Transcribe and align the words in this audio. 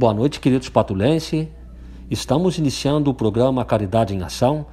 Boa 0.00 0.14
noite, 0.14 0.40
queridos 0.40 0.70
patulense. 0.70 1.46
Estamos 2.10 2.56
iniciando 2.56 3.10
o 3.10 3.14
programa 3.14 3.66
Caridade 3.66 4.14
em 4.14 4.22
Ação 4.22 4.64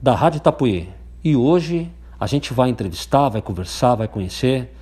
da 0.00 0.14
Rádio 0.14 0.38
Itapuí. 0.38 0.88
E 1.22 1.36
hoje 1.36 1.92
a 2.18 2.26
gente 2.26 2.54
vai 2.54 2.70
entrevistar, 2.70 3.28
vai 3.28 3.42
conversar, 3.42 3.96
vai 3.96 4.08
conhecer 4.08 4.74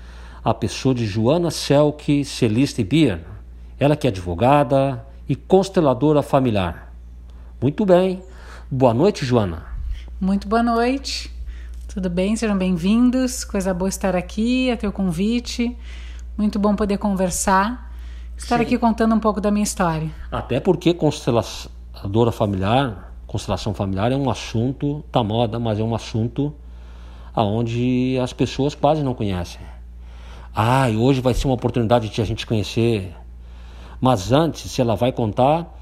a 0.44 0.54
pessoa 0.54 0.94
de 0.94 1.04
Joana 1.04 1.50
Selke 1.50 2.24
Celiste 2.24 2.84
Bier. 2.84 3.24
Ela 3.76 3.96
que 3.96 4.06
é 4.06 4.10
advogada 4.10 5.04
e 5.28 5.34
consteladora 5.34 6.22
familiar. 6.22 6.94
Muito 7.60 7.84
bem. 7.84 8.22
Boa 8.70 8.94
noite, 8.94 9.26
Joana. 9.26 9.66
Muito 10.20 10.46
boa 10.46 10.62
noite. 10.62 11.28
Tudo 11.92 12.08
bem? 12.08 12.36
Sejam 12.36 12.56
bem-vindos. 12.56 13.42
Coisa 13.42 13.74
boa 13.74 13.88
estar 13.88 14.14
aqui, 14.14 14.70
a 14.70 14.76
teu 14.76 14.92
convite. 14.92 15.76
Muito 16.36 16.56
bom 16.56 16.76
poder 16.76 16.98
conversar. 16.98 17.87
Estar 18.38 18.56
Sim. 18.56 18.62
aqui 18.62 18.78
contando 18.78 19.14
um 19.14 19.20
pouco 19.20 19.40
da 19.40 19.50
minha 19.50 19.64
história. 19.64 20.10
Até 20.30 20.60
porque 20.60 20.94
consteladora 20.94 22.32
familiar, 22.32 23.12
constelação 23.26 23.74
familiar 23.74 24.12
é 24.12 24.16
um 24.16 24.30
assunto 24.30 25.04
da 25.12 25.22
moda, 25.22 25.58
mas 25.58 25.78
é 25.78 25.82
um 25.82 25.94
assunto 25.94 26.54
aonde 27.34 28.18
as 28.22 28.32
pessoas 28.32 28.74
quase 28.74 29.02
não 29.02 29.12
conhecem. 29.12 29.60
Ah, 30.54 30.88
e 30.88 30.96
hoje 30.96 31.20
vai 31.20 31.34
ser 31.34 31.46
uma 31.46 31.54
oportunidade 31.54 32.08
de 32.08 32.20
a 32.20 32.24
gente 32.24 32.46
conhecer. 32.46 33.14
Mas 34.00 34.32
antes, 34.32 34.70
se 34.70 34.80
ela 34.80 34.94
vai 34.94 35.12
contar 35.12 35.76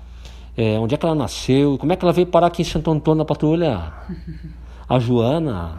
é, 0.57 0.79
onde 0.79 0.95
é 0.95 0.99
que 0.99 1.05
ela 1.05 1.15
nasceu 1.15 1.75
e 1.75 1.79
como 1.79 1.93
é 1.93 1.97
que 1.97 2.05
ela 2.05 2.13
veio 2.13 2.27
parar 2.27 2.47
aqui 2.47 2.63
em 2.63 2.65
Santo 2.65 2.91
Antônio 2.91 3.19
na 3.19 3.25
patrulha. 3.25 3.93
A 4.89 4.99
Joana, 4.99 5.79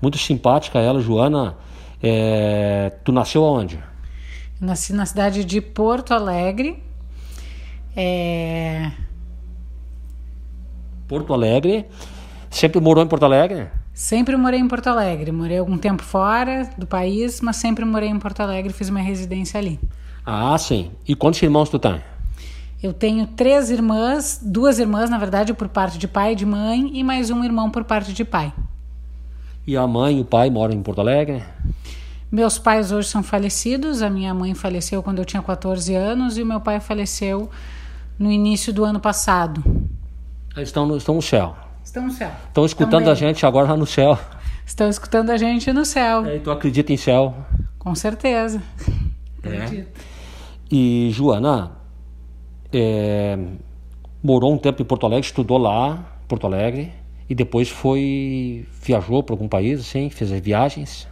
muito 0.00 0.18
simpática 0.18 0.78
ela, 0.78 1.00
Joana. 1.00 1.56
É, 2.02 2.92
tu 3.04 3.12
nasceu 3.12 3.44
aonde? 3.44 3.78
Nasci 4.62 4.92
na 4.92 5.04
cidade 5.04 5.44
de 5.44 5.60
Porto 5.60 6.14
Alegre. 6.14 6.80
É... 7.96 8.92
Porto 11.08 11.34
Alegre. 11.34 11.84
Sempre 12.48 12.80
morou 12.80 13.02
em 13.02 13.08
Porto 13.08 13.24
Alegre? 13.24 13.66
Sempre 13.92 14.36
morei 14.36 14.60
em 14.60 14.68
Porto 14.68 14.86
Alegre. 14.86 15.32
Morei 15.32 15.58
algum 15.58 15.76
tempo 15.76 16.04
fora 16.04 16.70
do 16.78 16.86
país, 16.86 17.40
mas 17.40 17.56
sempre 17.56 17.84
morei 17.84 18.08
em 18.08 18.20
Porto 18.20 18.38
Alegre. 18.38 18.72
Fiz 18.72 18.88
minha 18.88 19.02
residência 19.02 19.58
ali. 19.58 19.80
Ah, 20.24 20.56
sim. 20.56 20.92
E 21.08 21.16
quantos 21.16 21.42
irmãos 21.42 21.68
tu 21.68 21.80
tem? 21.80 22.00
Eu 22.80 22.92
tenho 22.92 23.26
três 23.26 23.68
irmãs, 23.68 24.40
duas 24.40 24.78
irmãs, 24.78 25.10
na 25.10 25.18
verdade, 25.18 25.52
por 25.52 25.68
parte 25.68 25.98
de 25.98 26.06
pai 26.06 26.34
e 26.34 26.36
de 26.36 26.46
mãe, 26.46 26.88
e 26.94 27.02
mais 27.02 27.30
um 27.30 27.42
irmão 27.42 27.68
por 27.68 27.82
parte 27.82 28.12
de 28.12 28.24
pai. 28.24 28.52
E 29.66 29.76
a 29.76 29.84
mãe 29.88 30.18
e 30.18 30.20
o 30.20 30.24
pai 30.24 30.50
moram 30.50 30.72
em 30.72 30.82
Porto 30.82 31.00
Alegre? 31.00 31.42
Meus 32.32 32.58
pais 32.58 32.90
hoje 32.90 33.08
são 33.08 33.22
falecidos. 33.22 34.00
A 34.00 34.08
minha 34.08 34.32
mãe 34.32 34.54
faleceu 34.54 35.02
quando 35.02 35.18
eu 35.18 35.24
tinha 35.26 35.42
14 35.42 35.94
anos 35.94 36.38
e 36.38 36.42
o 36.42 36.46
meu 36.46 36.62
pai 36.62 36.80
faleceu 36.80 37.50
no 38.18 38.32
início 38.32 38.72
do 38.72 38.84
ano 38.84 38.98
passado. 38.98 39.62
Eles 40.56 40.70
estão 40.70 40.86
no, 40.86 40.96
estão 40.96 41.16
no 41.16 41.20
céu. 41.20 41.54
Estão 41.84 42.04
no 42.04 42.10
céu. 42.10 42.30
Estão 42.48 42.64
escutando 42.64 43.04
Também. 43.04 43.10
a 43.10 43.14
gente 43.14 43.44
agora 43.44 43.68
lá 43.68 43.76
no 43.76 43.84
céu. 43.84 44.18
Estão 44.64 44.88
escutando 44.88 45.28
a 45.28 45.36
gente 45.36 45.70
no 45.74 45.84
céu. 45.84 46.24
É, 46.24 46.38
tu 46.38 46.50
acredita 46.50 46.90
em 46.90 46.96
céu? 46.96 47.34
Com 47.78 47.94
certeza. 47.94 48.62
É. 49.42 49.84
E 50.70 51.10
Joana, 51.12 51.72
é, 52.72 53.38
morou 54.22 54.54
um 54.54 54.56
tempo 54.56 54.80
em 54.80 54.84
Porto 54.86 55.04
Alegre, 55.04 55.26
estudou 55.26 55.58
lá, 55.58 56.02
Porto 56.26 56.46
Alegre, 56.46 56.92
e 57.28 57.34
depois 57.34 57.68
foi 57.68 58.66
viajou 58.80 59.22
para 59.22 59.34
algum 59.34 59.48
país, 59.48 59.80
assim, 59.80 60.08
fez 60.08 60.32
as 60.32 60.40
viagens. 60.40 61.11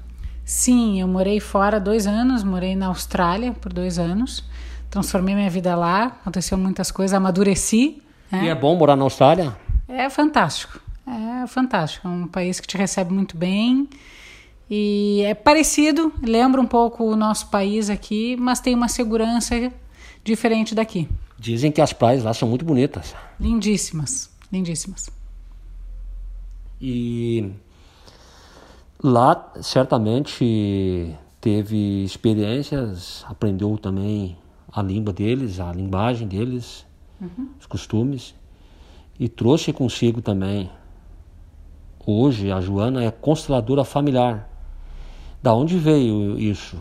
Sim, 0.50 1.00
eu 1.00 1.06
morei 1.06 1.38
fora 1.38 1.78
dois 1.78 2.08
anos, 2.08 2.42
morei 2.42 2.74
na 2.74 2.88
Austrália 2.88 3.52
por 3.52 3.72
dois 3.72 4.00
anos, 4.00 4.42
transformei 4.90 5.32
minha 5.32 5.48
vida 5.48 5.76
lá, 5.76 6.06
aconteceu 6.06 6.58
muitas 6.58 6.90
coisas, 6.90 7.14
amadureci. 7.14 8.02
Né? 8.32 8.46
E 8.46 8.48
é 8.48 8.54
bom 8.56 8.74
morar 8.74 8.96
na 8.96 9.04
Austrália? 9.04 9.56
É 9.86 10.10
fantástico, 10.10 10.80
é 11.06 11.46
fantástico, 11.46 12.08
é 12.08 12.10
um 12.10 12.26
país 12.26 12.58
que 12.58 12.66
te 12.66 12.76
recebe 12.76 13.14
muito 13.14 13.36
bem. 13.36 13.88
E 14.68 15.22
é 15.24 15.34
parecido, 15.34 16.12
lembra 16.20 16.60
um 16.60 16.66
pouco 16.66 17.04
o 17.04 17.14
nosso 17.14 17.46
país 17.46 17.88
aqui, 17.88 18.36
mas 18.36 18.58
tem 18.58 18.74
uma 18.74 18.88
segurança 18.88 19.54
diferente 20.24 20.74
daqui. 20.74 21.08
Dizem 21.38 21.70
que 21.70 21.80
as 21.80 21.92
praias 21.92 22.24
lá 22.24 22.34
são 22.34 22.48
muito 22.48 22.64
bonitas. 22.64 23.14
Lindíssimas, 23.38 24.28
lindíssimas. 24.52 25.08
E 26.80 27.52
lá 29.02 29.52
certamente 29.60 31.16
teve 31.40 32.04
experiências, 32.04 33.24
aprendeu 33.28 33.76
também 33.78 34.36
a 34.72 34.82
língua 34.82 35.12
deles, 35.12 35.58
a 35.58 35.72
linguagem 35.72 36.28
deles, 36.28 36.86
uhum. 37.20 37.48
os 37.58 37.66
costumes, 37.66 38.34
e 39.18 39.28
trouxe 39.28 39.72
consigo 39.72 40.22
também. 40.22 40.70
Hoje 42.06 42.50
a 42.50 42.60
Joana 42.60 43.04
é 43.04 43.10
consteladora 43.10 43.84
familiar. 43.84 44.48
Da 45.42 45.54
onde 45.54 45.78
veio 45.78 46.38
isso? 46.38 46.80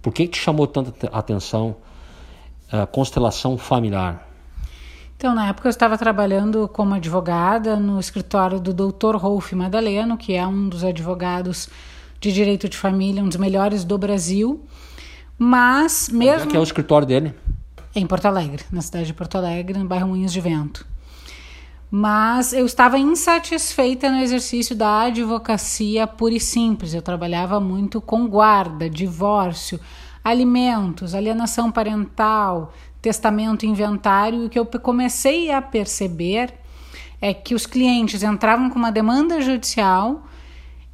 Por 0.00 0.12
que 0.12 0.26
te 0.26 0.38
chamou 0.38 0.66
tanta 0.66 1.08
atenção 1.08 1.76
a 2.70 2.86
constelação 2.86 3.56
familiar? 3.56 4.33
Então, 5.16 5.34
na 5.34 5.48
época 5.48 5.68
eu 5.68 5.70
estava 5.70 5.96
trabalhando 5.96 6.68
como 6.68 6.94
advogada 6.94 7.76
no 7.76 7.98
escritório 7.98 8.60
do 8.60 8.72
Dr. 8.74 9.16
Rolf 9.16 9.52
Madaleno, 9.52 10.16
que 10.16 10.34
é 10.34 10.46
um 10.46 10.68
dos 10.68 10.84
advogados 10.84 11.68
de 12.20 12.32
direito 12.32 12.68
de 12.68 12.76
família, 12.76 13.22
um 13.22 13.28
dos 13.28 13.36
melhores 13.36 13.84
do 13.84 13.96
Brasil. 13.96 14.64
Mas 15.38 16.08
mesmo. 16.08 16.34
Onde 16.34 16.48
é 16.48 16.50
que 16.50 16.56
é 16.56 16.60
o 16.60 16.64
escritório 16.64 17.06
dele? 17.06 17.34
Em 17.94 18.06
Porto 18.06 18.26
Alegre, 18.26 18.64
na 18.72 18.82
cidade 18.82 19.06
de 19.06 19.14
Porto 19.14 19.36
Alegre, 19.36 19.78
no 19.78 19.86
bairro 19.86 20.08
Moinhos 20.08 20.32
de 20.32 20.40
Vento. 20.40 20.86
Mas 21.90 22.52
eu 22.52 22.66
estava 22.66 22.98
insatisfeita 22.98 24.10
no 24.10 24.18
exercício 24.18 24.74
da 24.74 25.02
advocacia 25.02 26.08
pura 26.08 26.34
e 26.34 26.40
simples. 26.40 26.92
Eu 26.92 27.00
trabalhava 27.00 27.60
muito 27.60 28.00
com 28.00 28.26
guarda, 28.26 28.90
divórcio, 28.90 29.78
alimentos, 30.24 31.14
alienação 31.14 31.70
parental, 31.70 32.72
testamento, 33.04 33.66
inventário. 33.66 34.46
O 34.46 34.48
que 34.48 34.58
eu 34.58 34.64
comecei 34.64 35.52
a 35.52 35.60
perceber 35.60 36.54
é 37.20 37.34
que 37.34 37.54
os 37.54 37.66
clientes 37.66 38.22
entravam 38.22 38.70
com 38.70 38.78
uma 38.78 38.90
demanda 38.90 39.42
judicial 39.42 40.22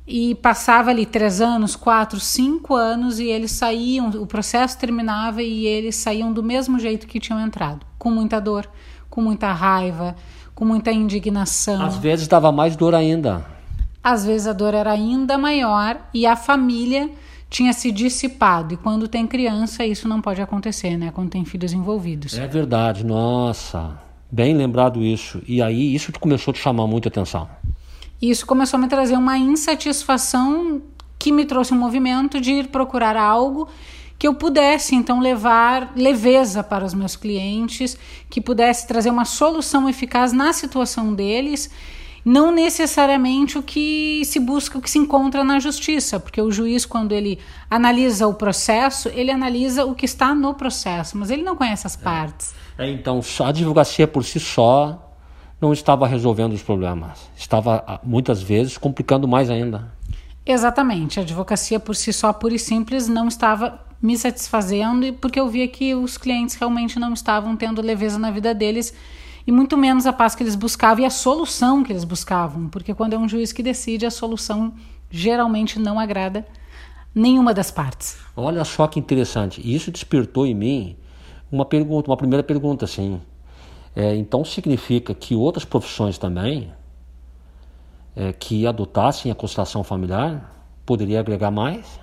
e 0.04 0.34
passava 0.34 0.91
ali 0.91 1.06
três 1.06 1.41
anos, 1.41 1.76
quatro, 1.76 2.19
cinco 2.19 2.75
anos 2.75 3.20
e 3.20 3.26
eles 3.26 3.53
saíam, 3.53 4.09
o 4.09 4.26
processo 4.26 4.76
terminava 4.76 5.41
e 5.41 5.66
eles 5.66 5.94
saíam 5.94 6.32
do 6.32 6.43
mesmo 6.43 6.81
jeito 6.81 7.06
que 7.06 7.20
tinham 7.20 7.41
entrado, 7.41 7.87
com 7.97 8.10
muita 8.10 8.41
dor, 8.41 8.69
com 9.09 9.22
muita 9.22 9.53
raiva, 9.53 10.16
com 10.53 10.65
muita 10.65 10.91
indignação. 10.91 11.81
Às 11.81 11.97
vezes 11.97 12.26
dava 12.26 12.50
mais 12.50 12.75
dor 12.75 12.93
ainda. 12.93 13.47
Às 14.03 14.25
vezes 14.25 14.49
a 14.49 14.53
dor 14.53 14.75
era 14.75 14.91
ainda 14.91 15.38
maior 15.38 16.00
e 16.12 16.26
a 16.26 16.34
família 16.34 17.09
tinha 17.50 17.72
se 17.72 17.91
dissipado. 17.91 18.75
E 18.75 18.77
quando 18.77 19.09
tem 19.09 19.27
criança, 19.27 19.84
isso 19.84 20.09
não 20.09 20.22
pode 20.22 20.41
acontecer, 20.41 20.97
né? 20.97 21.11
Quando 21.12 21.31
tem 21.31 21.44
filhos 21.44 21.72
envolvidos. 21.72 22.38
É 22.38 22.47
verdade, 22.47 23.05
nossa. 23.05 23.99
Bem 24.31 24.56
lembrado 24.56 25.03
isso. 25.03 25.43
E 25.47 25.61
aí 25.61 25.93
isso 25.93 26.12
começou 26.19 26.53
a 26.53 26.55
te 26.55 26.61
chamar 26.61 26.87
muita 26.87 27.09
atenção. 27.09 27.49
Isso 28.22 28.47
começou 28.47 28.78
a 28.78 28.81
me 28.81 28.88
trazer 28.88 29.16
uma 29.16 29.37
insatisfação 29.37 30.81
que 31.19 31.33
me 31.33 31.44
trouxe 31.44 31.75
um 31.75 31.78
movimento 31.78 32.41
de 32.41 32.53
ir 32.53 32.69
procurar 32.69 33.16
algo 33.16 33.69
que 34.19 34.28
eu 34.28 34.34
pudesse 34.34 34.94
então 34.94 35.19
levar 35.19 35.93
leveza 35.97 36.62
para 36.62 36.84
os 36.84 36.93
meus 36.93 37.17
clientes, 37.17 37.99
que 38.28 38.38
pudesse 38.38 38.87
trazer 38.87 39.09
uma 39.09 39.25
solução 39.25 39.88
eficaz 39.88 40.31
na 40.31 40.53
situação 40.53 41.15
deles 41.15 41.71
não 42.25 42.53
necessariamente 42.53 43.58
o 43.58 43.62
que 43.62 44.22
se 44.25 44.38
busca, 44.38 44.78
o 44.78 44.81
que 44.81 44.91
se 44.91 44.98
encontra 44.98 45.42
na 45.42 45.58
justiça, 45.58 46.20
porque 46.20 46.41
o 46.41 46.50
juiz, 46.50 46.84
quando 46.84 47.12
ele 47.12 47.38
analisa 47.70 48.26
o 48.26 48.34
processo, 48.34 49.08
ele 49.08 49.31
analisa 49.31 49.84
o 49.84 49.94
que 49.94 50.04
está 50.04 50.34
no 50.34 50.54
processo, 50.54 51.16
mas 51.16 51.31
ele 51.31 51.42
não 51.42 51.56
conhece 51.56 51.86
as 51.86 51.97
partes. 51.97 52.54
É, 52.78 52.88
então, 52.88 53.20
a 53.40 53.49
advocacia 53.49 54.06
por 54.06 54.25
si 54.25 54.38
só 54.40 55.14
não 55.61 55.72
estava 55.72 56.06
resolvendo 56.06 56.52
os 56.52 56.62
problemas, 56.62 57.31
estava 57.37 57.84
ah, 57.87 58.00
muitas 58.02 58.43
vezes 58.43 58.78
complicando 58.78 59.28
mais 59.28 59.50
ainda. 59.50 59.93
Exatamente, 60.44 61.20
a 61.20 61.23
advocacia 61.23 61.78
por 61.78 61.94
si 61.94 62.12
só, 62.12 62.32
pura 62.32 62.55
e 62.55 62.58
simples, 62.58 63.06
não 63.08 63.28
estava 63.28 63.81
me 64.00 64.16
satisfazendo, 64.16 65.12
porque 65.14 65.38
eu 65.38 65.49
via 65.49 65.69
que 65.69 65.94
os 65.94 66.16
clientes 66.16 66.55
realmente 66.55 66.99
não 66.99 67.12
estavam 67.12 67.55
tendo 67.55 67.82
leveza 67.82 68.19
na 68.19 68.31
vida 68.31 68.55
deles 68.55 68.94
e 69.46 69.52
muito 69.52 69.76
menos 69.76 70.06
a 70.06 70.12
paz 70.12 70.34
que 70.34 70.42
eles 70.42 70.54
buscavam 70.54 71.02
e 71.02 71.06
a 71.06 71.10
solução 71.10 71.82
que 71.82 71.92
eles 71.92 72.04
buscavam, 72.04 72.69
porque 72.69 72.94
quando 72.94 73.14
é 73.14 73.19
um 73.19 73.28
juiz 73.28 73.52
que 73.52 73.62
decide, 73.62 74.06
a 74.06 74.10
solução 74.10 74.72
geralmente 75.10 75.78
não 75.78 75.98
agrada 75.98 76.46
nenhuma 77.14 77.52
das 77.52 77.70
partes. 77.70 78.19
Olha 78.37 78.64
só 78.64 78.87
que 78.87 78.98
interessante. 78.98 79.60
Isso 79.62 79.90
despertou 79.90 80.46
em 80.46 80.54
mim 80.54 80.96
uma 81.50 81.64
pergunta, 81.64 82.10
uma 82.10 82.16
primeira 82.16 82.42
pergunta, 82.42 82.84
assim. 82.84 83.20
É, 83.94 84.14
então 84.14 84.44
significa 84.44 85.14
que 85.14 85.34
outras 85.34 85.64
profissões 85.64 86.16
também 86.16 86.72
é, 88.14 88.32
que 88.32 88.66
adotassem 88.66 89.32
a 89.32 89.34
constelação 89.34 89.82
familiar 89.82 90.54
poderia 90.87 91.19
agregar 91.19 91.50
mais? 91.50 92.00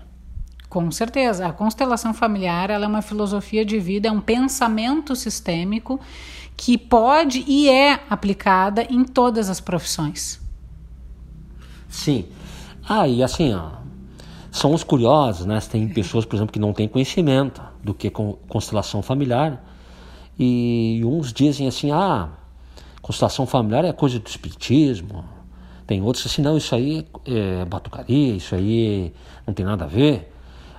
Com 0.70 0.92
certeza. 0.92 1.48
A 1.48 1.54
constelação 1.54 2.14
familiar 2.14 2.70
ela 2.70 2.86
é 2.86 2.88
uma 2.88 3.02
filosofia 3.02 3.64
de 3.64 3.80
vida, 3.80 4.10
é 4.10 4.12
um 4.12 4.20
pensamento 4.20 5.16
sistêmico 5.16 6.00
que 6.58 6.78
pode 6.78 7.46
e 7.48 7.70
é 7.70 8.00
aplicada 8.10 8.82
em 8.90 9.04
todas 9.04 9.50
as 9.50 9.62
profissões. 9.62 10.42
Sim. 11.88 12.26
Ah, 12.90 13.08
e 13.08 13.22
assim, 13.24 13.54
ó, 13.54 13.70
são 14.52 14.74
os 14.74 14.84
curiosos, 14.84 15.46
né? 15.46 15.60
Tem 15.62 15.88
pessoas, 15.88 16.26
por 16.26 16.36
exemplo, 16.36 16.52
que 16.52 16.60
não 16.60 16.74
têm 16.74 16.88
conhecimento 16.88 17.62
do 17.84 17.94
que 17.94 18.08
é 18.08 18.10
constelação 18.10 19.04
familiar 19.04 19.64
e 20.38 21.02
uns 21.06 21.32
dizem 21.32 21.68
assim, 21.68 21.92
ah, 21.92 22.30
constelação 23.02 23.46
familiar 23.46 23.86
é 23.86 23.94
coisa 23.94 24.20
do 24.20 24.28
espiritismo. 24.28 25.24
Tem 25.86 26.02
outros 26.02 26.26
assim, 26.26 26.42
não, 26.42 26.58
isso 26.58 26.74
aí 26.76 27.08
é 27.26 27.64
batucaria, 27.66 28.36
isso 28.36 28.56
aí 28.56 29.14
não 29.46 29.54
tem 29.54 29.66
nada 29.66 29.86
a 29.86 29.88
ver. 29.88 30.34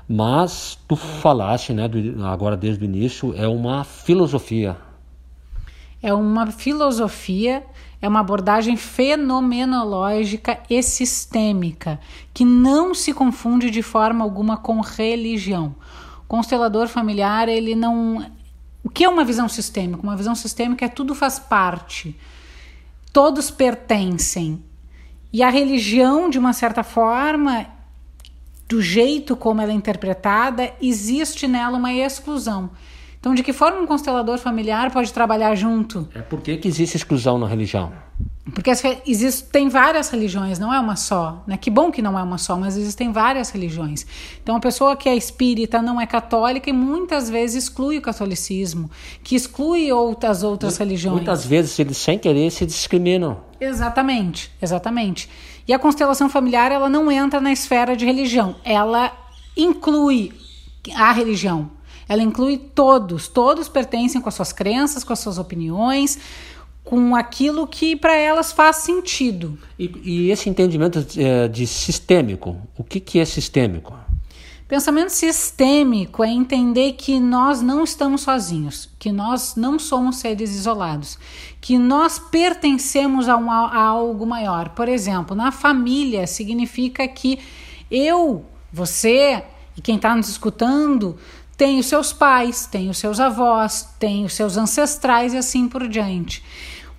Mas 0.08 0.78
tu 0.88 0.96
falaste, 0.96 1.72
né, 1.72 1.86
do, 1.86 2.24
agora 2.26 2.56
desde 2.56 2.82
o 2.82 2.84
início, 2.84 3.34
é 3.36 3.46
uma 3.46 3.84
filosofia. 3.84 4.76
É 6.02 6.12
uma 6.14 6.50
filosofia, 6.50 7.64
é 8.00 8.08
uma 8.08 8.20
abordagem 8.20 8.76
fenomenológica 8.76 10.60
e 10.70 10.82
sistêmica, 10.82 11.98
que 12.32 12.44
não 12.44 12.94
se 12.94 13.12
confunde 13.12 13.70
de 13.70 13.82
forma 13.82 14.24
alguma 14.24 14.56
com 14.56 14.80
religião. 14.80 15.74
Constelador 16.28 16.86
familiar, 16.88 17.48
ele 17.48 17.74
não. 17.74 18.30
O 18.84 18.88
que 18.88 19.04
é 19.04 19.08
uma 19.08 19.24
visão 19.24 19.48
sistêmica? 19.48 20.02
Uma 20.02 20.16
visão 20.16 20.34
sistêmica 20.34 20.84
é 20.84 20.88
tudo 20.88 21.14
faz 21.14 21.38
parte, 21.38 22.16
todos 23.12 23.50
pertencem. 23.50 24.62
E 25.32 25.42
a 25.42 25.50
religião, 25.50 26.30
de 26.30 26.38
uma 26.38 26.52
certa 26.52 26.82
forma, 26.82 27.66
do 28.68 28.80
jeito 28.80 29.34
como 29.34 29.60
ela 29.60 29.72
é 29.72 29.74
interpretada, 29.74 30.72
existe 30.80 31.48
nela 31.48 31.76
uma 31.76 31.92
exclusão. 31.92 32.70
Então, 33.20 33.34
de 33.34 33.42
que 33.42 33.52
forma 33.52 33.80
um 33.80 33.86
constelador 33.86 34.38
familiar 34.38 34.92
pode 34.92 35.12
trabalhar 35.12 35.54
junto? 35.54 36.08
É 36.14 36.20
por 36.20 36.40
que, 36.40 36.60
existe 36.64 36.96
exclusão 36.96 37.36
na 37.36 37.48
religião? 37.48 37.92
Porque 38.54 38.70
existem 39.06 39.68
várias 39.68 40.08
religiões, 40.08 40.58
não 40.58 40.72
é 40.72 40.78
uma 40.78 40.96
só. 40.96 41.42
Né? 41.46 41.56
Que 41.56 41.68
bom 41.68 41.90
que 41.90 42.00
não 42.00 42.18
é 42.18 42.22
uma 42.22 42.38
só, 42.38 42.56
mas 42.56 42.76
existem 42.76 43.12
várias 43.12 43.50
religiões. 43.50 44.06
Então, 44.42 44.56
a 44.56 44.60
pessoa 44.60 44.96
que 44.96 45.08
é 45.08 45.16
espírita 45.16 45.82
não 45.82 46.00
é 46.00 46.06
católica 46.06 46.70
e 46.70 46.72
muitas 46.72 47.28
vezes 47.28 47.64
exclui 47.64 47.98
o 47.98 48.02
catolicismo, 48.02 48.90
que 49.22 49.34
exclui 49.34 49.92
outras 49.92 50.42
outras 50.42 50.76
religiões. 50.78 51.16
Muitas 51.16 51.44
vezes 51.44 51.78
eles, 51.78 51.96
sem 51.96 52.18
querer, 52.18 52.50
se 52.50 52.64
discriminam. 52.64 53.40
Exatamente, 53.60 54.50
exatamente. 54.62 55.28
E 55.66 55.72
a 55.72 55.78
constelação 55.78 56.30
familiar 56.30 56.72
ela 56.72 56.88
não 56.88 57.10
entra 57.10 57.40
na 57.40 57.52
esfera 57.52 57.96
de 57.96 58.06
religião, 58.06 58.56
ela 58.64 59.12
inclui 59.56 60.32
a 60.94 61.12
religião. 61.12 61.77
Ela 62.08 62.22
inclui 62.22 62.56
todos, 62.56 63.28
todos 63.28 63.68
pertencem 63.68 64.20
com 64.20 64.28
as 64.28 64.34
suas 64.34 64.52
crenças, 64.52 65.04
com 65.04 65.12
as 65.12 65.18
suas 65.18 65.38
opiniões, 65.38 66.18
com 66.82 67.14
aquilo 67.14 67.66
que 67.66 67.94
para 67.94 68.16
elas 68.16 68.50
faz 68.50 68.76
sentido. 68.76 69.58
E, 69.78 69.92
e 70.02 70.30
esse 70.30 70.48
entendimento 70.48 71.02
de, 71.02 71.22
é, 71.22 71.46
de 71.46 71.66
sistêmico, 71.66 72.56
o 72.76 72.82
que, 72.82 72.98
que 72.98 73.18
é 73.18 73.24
sistêmico? 73.26 73.94
Pensamento 74.68 75.10
sistêmico 75.10 76.22
é 76.22 76.28
entender 76.28 76.92
que 76.92 77.18
nós 77.18 77.62
não 77.62 77.84
estamos 77.84 78.20
sozinhos, 78.20 78.90
que 78.98 79.10
nós 79.10 79.54
não 79.56 79.78
somos 79.78 80.16
seres 80.16 80.54
isolados, 80.54 81.18
que 81.58 81.78
nós 81.78 82.18
pertencemos 82.18 83.28
a, 83.28 83.36
um, 83.38 83.50
a 83.50 83.78
algo 83.78 84.26
maior. 84.26 84.70
Por 84.70 84.86
exemplo, 84.86 85.34
na 85.34 85.50
família 85.50 86.26
significa 86.26 87.08
que 87.08 87.38
eu, 87.90 88.44
você 88.70 89.42
e 89.74 89.80
quem 89.80 89.96
está 89.96 90.14
nos 90.14 90.28
escutando 90.28 91.16
tem 91.58 91.80
os 91.80 91.86
seus 91.86 92.12
pais, 92.12 92.66
tem 92.66 92.88
os 92.88 92.98
seus 92.98 93.18
avós, 93.18 93.88
tem 93.98 94.24
os 94.24 94.32
seus 94.32 94.56
ancestrais 94.56 95.34
e 95.34 95.36
assim 95.36 95.68
por 95.68 95.88
diante. 95.88 96.42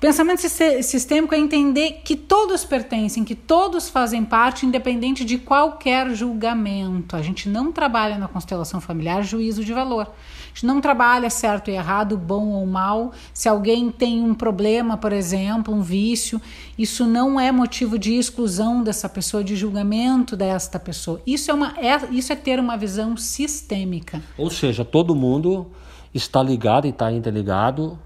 Pensamento 0.01 0.41
sistêmico 0.41 1.33
é 1.33 1.37
entender 1.37 2.01
que 2.03 2.15
todos 2.15 2.65
pertencem, 2.65 3.23
que 3.23 3.35
todos 3.35 3.89
fazem 3.89 4.23
parte, 4.23 4.65
independente 4.65 5.23
de 5.23 5.37
qualquer 5.37 6.09
julgamento. 6.13 7.15
A 7.15 7.21
gente 7.21 7.47
não 7.47 7.71
trabalha 7.71 8.17
na 8.17 8.27
constelação 8.27 8.81
familiar 8.81 9.23
juízo 9.23 9.63
de 9.63 9.73
valor. 9.73 10.11
A 10.51 10.53
gente 10.53 10.65
não 10.65 10.81
trabalha 10.81 11.29
certo 11.29 11.69
e 11.69 11.75
errado, 11.75 12.17
bom 12.17 12.47
ou 12.49 12.65
mal. 12.65 13.11
Se 13.33 13.47
alguém 13.47 13.91
tem 13.91 14.23
um 14.23 14.33
problema, 14.33 14.97
por 14.97 15.13
exemplo, 15.13 15.73
um 15.73 15.81
vício, 15.81 16.41
isso 16.77 17.05
não 17.05 17.39
é 17.39 17.51
motivo 17.51 17.97
de 17.97 18.13
exclusão 18.15 18.83
dessa 18.83 19.07
pessoa, 19.07 19.43
de 19.43 19.55
julgamento 19.55 20.35
desta 20.35 20.79
pessoa. 20.79 21.21
Isso 21.25 21.51
é, 21.51 21.53
uma, 21.53 21.73
é, 21.77 21.97
isso 22.11 22.33
é 22.33 22.35
ter 22.35 22.59
uma 22.59 22.77
visão 22.77 23.15
sistêmica. 23.15 24.21
Ou 24.37 24.49
seja, 24.49 24.83
todo 24.83 25.15
mundo 25.15 25.67
está 26.13 26.41
ligado 26.41 26.87
e 26.87 26.89
está 26.89 27.11
interligado 27.11 27.97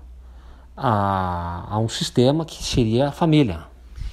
a, 0.76 1.66
a 1.70 1.80
um 1.80 1.88
sistema 1.88 2.46
que 2.46 2.64
seria 2.64 3.10
a 3.10 3.12
família. 3.12 3.62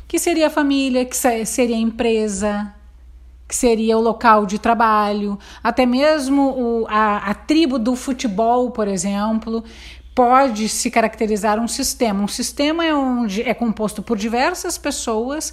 Que 0.07 0.19
seria 0.19 0.49
a 0.49 0.51
família, 0.51 1.05
que 1.05 1.17
seria 1.17 1.77
a 1.77 1.79
empresa, 1.79 2.75
que 3.51 3.57
seria 3.57 3.99
o 3.99 4.01
local 4.01 4.47
de 4.47 4.61
trabalho, 4.61 5.37
até 5.61 5.85
mesmo 5.85 6.53
o, 6.53 6.87
a, 6.89 7.31
a 7.31 7.35
tribo 7.35 7.81
do 7.81 7.97
futebol, 7.97 8.71
por 8.71 8.87
exemplo, 8.87 9.65
pode 10.15 10.69
se 10.69 10.89
caracterizar 10.89 11.59
um 11.59 11.67
sistema. 11.67 12.23
Um 12.23 12.29
sistema 12.29 12.85
é, 12.85 12.95
onde 12.95 13.43
é 13.43 13.53
composto 13.53 14.05
por 14.05 14.17
diversas 14.17 14.79
pessoas 14.79 15.53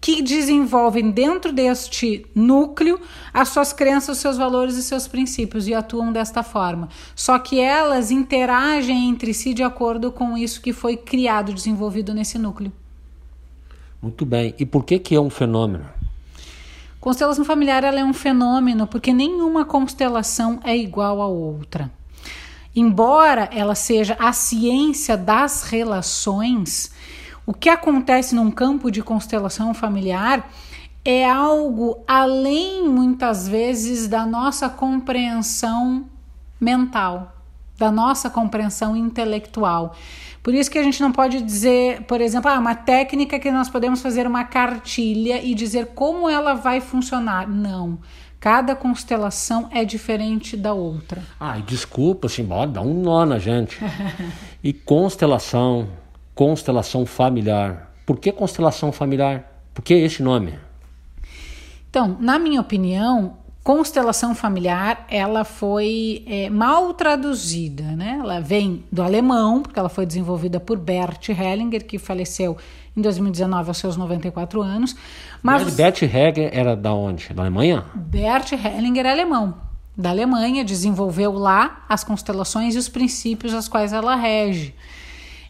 que 0.00 0.22
desenvolvem 0.22 1.10
dentro 1.10 1.52
deste 1.52 2.24
núcleo 2.32 3.00
as 3.34 3.48
suas 3.48 3.72
crenças, 3.72 4.18
os 4.18 4.22
seus 4.22 4.36
valores 4.36 4.76
e 4.76 4.82
seus 4.84 5.08
princípios 5.08 5.66
e 5.66 5.74
atuam 5.74 6.12
desta 6.12 6.44
forma. 6.44 6.90
Só 7.12 7.40
que 7.40 7.58
elas 7.58 8.12
interagem 8.12 9.08
entre 9.08 9.34
si 9.34 9.52
de 9.52 9.64
acordo 9.64 10.12
com 10.12 10.38
isso 10.38 10.62
que 10.62 10.72
foi 10.72 10.96
criado, 10.96 11.52
desenvolvido 11.52 12.14
nesse 12.14 12.38
núcleo. 12.38 12.72
Muito 14.00 14.24
bem. 14.24 14.54
E 14.60 14.64
por 14.64 14.84
que 14.84 15.00
que 15.00 15.16
é 15.16 15.20
um 15.20 15.30
fenômeno? 15.30 16.01
Constelação 17.02 17.44
familiar 17.44 17.82
é 17.82 18.04
um 18.04 18.14
fenômeno 18.14 18.86
porque 18.86 19.12
nenhuma 19.12 19.64
constelação 19.64 20.60
é 20.62 20.76
igual 20.76 21.20
a 21.20 21.26
outra. 21.26 21.90
Embora 22.76 23.50
ela 23.52 23.74
seja 23.74 24.16
a 24.20 24.32
ciência 24.32 25.16
das 25.16 25.64
relações, 25.64 26.92
o 27.44 27.52
que 27.52 27.68
acontece 27.68 28.36
num 28.36 28.52
campo 28.52 28.88
de 28.88 29.02
constelação 29.02 29.74
familiar 29.74 30.48
é 31.04 31.28
algo 31.28 31.98
além, 32.06 32.88
muitas 32.88 33.48
vezes, 33.48 34.06
da 34.06 34.24
nossa 34.24 34.68
compreensão 34.68 36.06
mental, 36.60 37.34
da 37.76 37.90
nossa 37.90 38.30
compreensão 38.30 38.96
intelectual. 38.96 39.96
Por 40.42 40.54
isso 40.54 40.70
que 40.70 40.78
a 40.78 40.82
gente 40.82 41.00
não 41.00 41.12
pode 41.12 41.40
dizer, 41.40 42.02
por 42.02 42.20
exemplo, 42.20 42.50
ah, 42.50 42.58
uma 42.58 42.74
técnica 42.74 43.38
que 43.38 43.50
nós 43.50 43.70
podemos 43.70 44.02
fazer 44.02 44.26
uma 44.26 44.44
cartilha 44.44 45.40
e 45.40 45.54
dizer 45.54 45.88
como 45.94 46.28
ela 46.28 46.54
vai 46.54 46.80
funcionar. 46.80 47.48
Não. 47.48 47.98
Cada 48.40 48.74
constelação 48.74 49.68
é 49.70 49.84
diferente 49.84 50.56
da 50.56 50.72
outra. 50.72 51.22
Ai, 51.38 51.62
desculpa, 51.62 52.26
assim, 52.26 52.44
dá 52.72 52.80
um 52.80 53.00
nó 53.00 53.24
na 53.24 53.38
gente. 53.38 53.78
e 54.64 54.72
constelação, 54.72 55.88
constelação 56.34 57.06
familiar. 57.06 57.92
Por 58.04 58.18
que 58.18 58.32
constelação 58.32 58.90
familiar? 58.90 59.62
Por 59.72 59.82
que 59.82 59.94
esse 59.94 60.24
nome? 60.24 60.58
Então, 61.88 62.16
na 62.18 62.36
minha 62.36 62.60
opinião, 62.60 63.36
constelação 63.62 64.34
familiar 64.34 65.06
ela 65.08 65.44
foi 65.44 66.24
é, 66.26 66.50
mal 66.50 66.92
traduzida, 66.94 67.84
né? 67.84 68.18
Ela 68.20 68.40
vem 68.40 68.84
do 68.90 69.02
alemão, 69.02 69.62
porque 69.62 69.78
ela 69.78 69.88
foi 69.88 70.04
desenvolvida 70.04 70.58
por 70.58 70.78
Bert 70.78 71.28
Hellinger, 71.28 71.86
que 71.86 71.98
faleceu 71.98 72.56
em 72.96 73.00
2019 73.00 73.68
aos 73.68 73.78
seus 73.78 73.96
94 73.96 74.60
anos. 74.60 74.96
Mas 75.42 75.74
Bert 75.74 76.02
Hellinger 76.02 76.50
era 76.52 76.74
da 76.76 76.92
onde? 76.92 77.32
Da 77.32 77.42
Alemanha? 77.42 77.84
Bert 77.94 78.52
Hellinger 78.52 79.06
é 79.06 79.12
alemão. 79.12 79.54
Da 79.96 80.10
Alemanha, 80.10 80.64
desenvolveu 80.64 81.32
lá 81.32 81.84
as 81.88 82.02
constelações 82.02 82.74
e 82.74 82.78
os 82.78 82.88
princípios 82.88 83.52
aos 83.54 83.68
quais 83.68 83.92
ela 83.92 84.16
rege. 84.16 84.74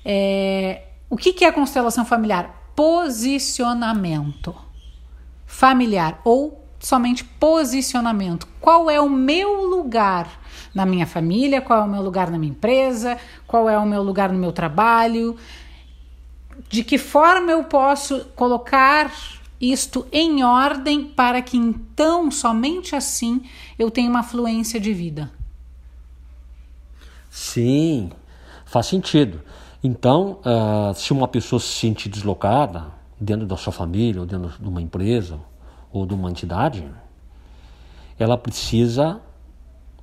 É, 0.04 0.82
o 1.08 1.16
que, 1.16 1.32
que 1.32 1.44
é 1.44 1.52
constelação 1.52 2.04
familiar? 2.04 2.72
Posicionamento 2.74 4.54
familiar 5.46 6.18
ou 6.24 6.61
somente 6.82 7.24
posicionamento. 7.24 8.46
Qual 8.60 8.90
é 8.90 9.00
o 9.00 9.08
meu 9.08 9.64
lugar 9.64 10.40
na 10.74 10.84
minha 10.84 11.06
família? 11.06 11.60
Qual 11.62 11.80
é 11.80 11.84
o 11.84 11.88
meu 11.88 12.02
lugar 12.02 12.30
na 12.30 12.38
minha 12.38 12.50
empresa? 12.50 13.16
Qual 13.46 13.70
é 13.70 13.78
o 13.78 13.86
meu 13.86 14.02
lugar 14.02 14.32
no 14.32 14.38
meu 14.38 14.52
trabalho? 14.52 15.36
De 16.68 16.82
que 16.82 16.98
forma 16.98 17.52
eu 17.52 17.64
posso 17.64 18.26
colocar 18.34 19.12
isto 19.60 20.04
em 20.10 20.42
ordem 20.42 21.04
para 21.04 21.40
que 21.40 21.56
então, 21.56 22.30
somente 22.32 22.96
assim, 22.96 23.42
eu 23.78 23.88
tenha 23.90 24.10
uma 24.10 24.24
fluência 24.24 24.80
de 24.80 24.92
vida? 24.92 25.30
Sim, 27.30 28.10
faz 28.66 28.86
sentido. 28.86 29.40
Então, 29.84 30.40
uh, 30.40 30.92
se 30.94 31.12
uma 31.12 31.28
pessoa 31.28 31.60
se 31.60 31.68
sentir 31.68 32.08
deslocada 32.08 32.86
dentro 33.20 33.46
da 33.46 33.56
sua 33.56 33.72
família, 33.72 34.20
ou 34.20 34.26
dentro 34.26 34.50
de 34.60 34.68
uma 34.68 34.82
empresa, 34.82 35.38
ou 35.92 36.06
de 36.06 36.14
uma 36.14 36.30
entidade, 36.30 36.88
ela 38.18 38.38
precisa 38.38 39.20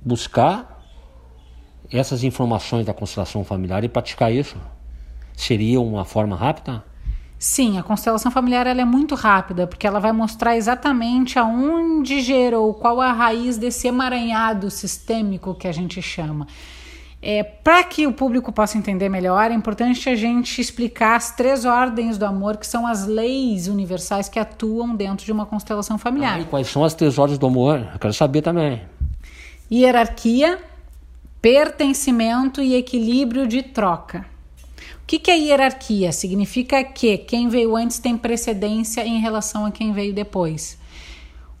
buscar 0.00 0.80
essas 1.90 2.22
informações 2.22 2.86
da 2.86 2.94
constelação 2.94 3.44
familiar 3.44 3.82
e 3.82 3.88
praticar 3.88 4.32
isso. 4.32 4.56
Seria 5.34 5.80
uma 5.80 6.04
forma 6.04 6.36
rápida? 6.36 6.84
Sim, 7.38 7.78
a 7.78 7.82
constelação 7.82 8.30
familiar 8.30 8.66
ela 8.66 8.82
é 8.82 8.84
muito 8.84 9.14
rápida, 9.14 9.66
porque 9.66 9.86
ela 9.86 9.98
vai 9.98 10.12
mostrar 10.12 10.56
exatamente 10.56 11.38
aonde 11.38 12.20
gerou, 12.20 12.74
qual 12.74 13.00
a 13.00 13.12
raiz 13.12 13.56
desse 13.56 13.88
emaranhado 13.88 14.70
sistêmico 14.70 15.54
que 15.54 15.66
a 15.66 15.72
gente 15.72 16.02
chama. 16.02 16.46
É, 17.22 17.42
Para 17.42 17.84
que 17.84 18.06
o 18.06 18.12
público 18.12 18.50
possa 18.50 18.78
entender 18.78 19.10
melhor, 19.10 19.50
é 19.50 19.54
importante 19.54 20.08
a 20.08 20.14
gente 20.14 20.58
explicar 20.58 21.16
as 21.16 21.30
três 21.36 21.66
ordens 21.66 22.16
do 22.16 22.24
amor, 22.24 22.56
que 22.56 22.66
são 22.66 22.86
as 22.86 23.06
leis 23.06 23.68
universais 23.68 24.28
que 24.28 24.38
atuam 24.38 24.96
dentro 24.96 25.26
de 25.26 25.32
uma 25.32 25.44
constelação 25.44 25.98
familiar. 25.98 26.36
Ah, 26.36 26.40
e 26.40 26.44
quais 26.46 26.68
são 26.68 26.82
as 26.82 26.94
três 26.94 27.18
ordens 27.18 27.38
do 27.38 27.46
amor? 27.46 27.86
Eu 27.92 27.98
quero 27.98 28.14
saber 28.14 28.40
também. 28.40 28.80
Hierarquia, 29.70 30.58
pertencimento 31.42 32.62
e 32.62 32.74
equilíbrio 32.74 33.46
de 33.46 33.62
troca. 33.62 34.24
O 35.02 35.06
que, 35.06 35.18
que 35.18 35.30
é 35.30 35.36
hierarquia? 35.36 36.12
Significa 36.12 36.82
que 36.82 37.18
quem 37.18 37.48
veio 37.48 37.76
antes 37.76 37.98
tem 37.98 38.16
precedência 38.16 39.04
em 39.04 39.20
relação 39.20 39.66
a 39.66 39.70
quem 39.70 39.92
veio 39.92 40.14
depois. 40.14 40.78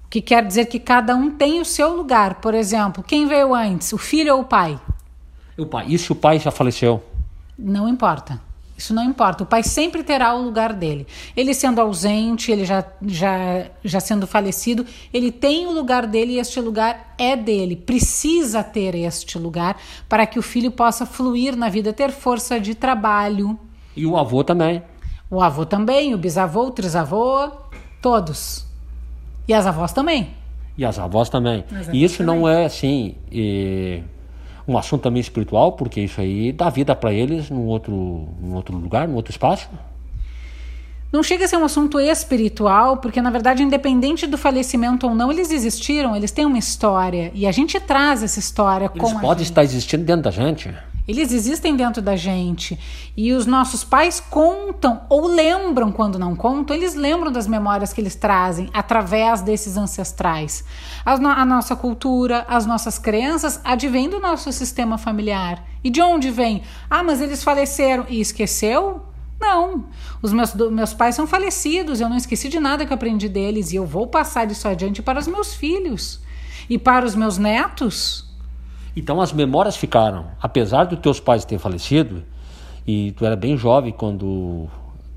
O 0.06 0.08
que 0.08 0.22
quer 0.22 0.46
dizer 0.46 0.66
que 0.66 0.78
cada 0.78 1.14
um 1.14 1.30
tem 1.30 1.60
o 1.60 1.64
seu 1.64 1.94
lugar. 1.94 2.36
Por 2.36 2.54
exemplo, 2.54 3.02
quem 3.02 3.26
veio 3.26 3.54
antes, 3.54 3.92
o 3.92 3.98
filho 3.98 4.34
ou 4.34 4.40
o 4.42 4.44
pai? 4.44 4.80
O 5.58 5.66
pai. 5.66 5.86
E 5.88 5.98
se 5.98 6.10
o 6.12 6.14
pai 6.14 6.38
já 6.38 6.50
faleceu? 6.50 7.02
Não 7.58 7.88
importa. 7.88 8.40
Isso 8.76 8.94
não 8.94 9.04
importa. 9.04 9.42
O 9.44 9.46
pai 9.46 9.62
sempre 9.62 10.02
terá 10.02 10.34
o 10.34 10.42
lugar 10.42 10.72
dele. 10.72 11.06
Ele 11.36 11.52
sendo 11.52 11.82
ausente, 11.82 12.50
ele 12.50 12.64
já, 12.64 12.82
já, 13.06 13.66
já 13.84 14.00
sendo 14.00 14.26
falecido, 14.26 14.86
ele 15.12 15.30
tem 15.30 15.66
o 15.66 15.70
lugar 15.70 16.06
dele 16.06 16.32
e 16.32 16.38
este 16.38 16.58
lugar 16.62 17.14
é 17.18 17.36
dele. 17.36 17.76
Precisa 17.76 18.64
ter 18.64 18.94
este 18.94 19.38
lugar 19.38 19.76
para 20.08 20.24
que 20.26 20.38
o 20.38 20.42
filho 20.42 20.70
possa 20.70 21.04
fluir 21.04 21.54
na 21.56 21.68
vida, 21.68 21.92
ter 21.92 22.10
força 22.10 22.58
de 22.58 22.74
trabalho. 22.74 23.58
E 23.94 24.06
o 24.06 24.16
avô 24.16 24.42
também. 24.42 24.82
O 25.30 25.42
avô 25.42 25.66
também, 25.66 26.14
o 26.14 26.18
bisavô, 26.18 26.68
o 26.68 26.70
trisavô, 26.70 27.50
todos. 28.00 28.64
E 29.46 29.52
as 29.52 29.66
avós 29.66 29.92
também. 29.92 30.30
E 30.78 30.86
as 30.86 30.98
avós 30.98 31.28
também. 31.28 31.64
As 31.70 31.72
avós 31.82 31.88
e 31.92 32.02
isso 32.02 32.18
também. 32.18 32.34
não 32.34 32.48
é 32.48 32.64
assim. 32.64 33.14
eh, 33.30 34.02
um 34.70 34.78
assunto 34.78 35.02
também 35.02 35.20
espiritual, 35.20 35.72
porque 35.72 36.00
isso 36.00 36.20
aí 36.20 36.52
dá 36.52 36.70
vida 36.70 36.94
para 36.94 37.12
eles 37.12 37.50
num 37.50 37.66
outro, 37.66 38.28
num 38.40 38.54
outro 38.54 38.76
lugar, 38.76 39.08
num 39.08 39.16
outro 39.16 39.30
espaço. 39.30 39.68
Não 41.12 41.24
chega 41.24 41.44
a 41.44 41.48
ser 41.48 41.56
um 41.56 41.64
assunto 41.64 41.98
espiritual, 41.98 42.98
porque 42.98 43.20
na 43.20 43.30
verdade, 43.30 43.64
independente 43.64 44.28
do 44.28 44.38
falecimento 44.38 45.08
ou 45.08 45.14
não, 45.14 45.32
eles 45.32 45.50
existiram, 45.50 46.14
eles 46.14 46.30
têm 46.30 46.46
uma 46.46 46.58
história. 46.58 47.32
E 47.34 47.48
a 47.48 47.52
gente 47.52 47.80
traz 47.80 48.22
essa 48.22 48.38
história 48.38 48.88
Eles 48.94 49.12
com 49.12 49.18
a 49.18 49.20
podem 49.20 49.42
estar 49.42 49.64
existindo 49.64 50.04
dentro 50.04 50.22
da 50.22 50.30
gente. 50.30 50.72
Eles 51.08 51.32
existem 51.32 51.74
dentro 51.74 52.00
da 52.00 52.14
gente. 52.16 52.78
E 53.16 53.32
os 53.32 53.46
nossos 53.46 53.82
pais 53.82 54.20
contam, 54.20 55.02
ou 55.08 55.26
lembram 55.26 55.90
quando 55.90 56.18
não 56.18 56.36
contam, 56.36 56.76
eles 56.76 56.94
lembram 56.94 57.32
das 57.32 57.46
memórias 57.46 57.92
que 57.92 58.00
eles 58.00 58.14
trazem 58.14 58.70
através 58.72 59.42
desses 59.42 59.76
ancestrais. 59.76 60.64
As 61.04 61.18
no- 61.18 61.28
a 61.28 61.44
nossa 61.44 61.74
cultura, 61.74 62.44
as 62.48 62.66
nossas 62.66 62.98
crenças 62.98 63.60
advêm 63.64 64.08
do 64.08 64.20
nosso 64.20 64.52
sistema 64.52 64.96
familiar. 64.98 65.64
E 65.82 65.90
de 65.90 66.00
onde 66.00 66.30
vem? 66.30 66.62
Ah, 66.88 67.02
mas 67.02 67.20
eles 67.20 67.42
faleceram 67.42 68.06
e 68.08 68.20
esqueceu? 68.20 69.02
Não. 69.40 69.86
Os 70.22 70.32
meus, 70.32 70.52
do- 70.52 70.70
meus 70.70 70.92
pais 70.94 71.14
são 71.14 71.26
falecidos, 71.26 72.00
eu 72.00 72.08
não 72.08 72.16
esqueci 72.16 72.48
de 72.48 72.60
nada 72.60 72.84
que 72.86 72.92
aprendi 72.92 73.28
deles 73.28 73.72
e 73.72 73.76
eu 73.76 73.86
vou 73.86 74.06
passar 74.06 74.50
isso 74.50 74.68
adiante 74.68 75.02
para 75.02 75.18
os 75.18 75.26
meus 75.26 75.54
filhos 75.54 76.20
e 76.68 76.78
para 76.78 77.04
os 77.06 77.14
meus 77.14 77.38
netos. 77.38 78.29
Então 78.96 79.20
as 79.20 79.32
memórias 79.32 79.76
ficaram, 79.76 80.26
apesar 80.40 80.84
dos 80.84 80.98
teus 80.98 81.20
pais 81.20 81.44
terem 81.44 81.58
falecido, 81.58 82.24
e 82.86 83.12
tu 83.12 83.24
era 83.24 83.36
bem 83.36 83.56
jovem 83.56 83.92
quando 83.92 84.68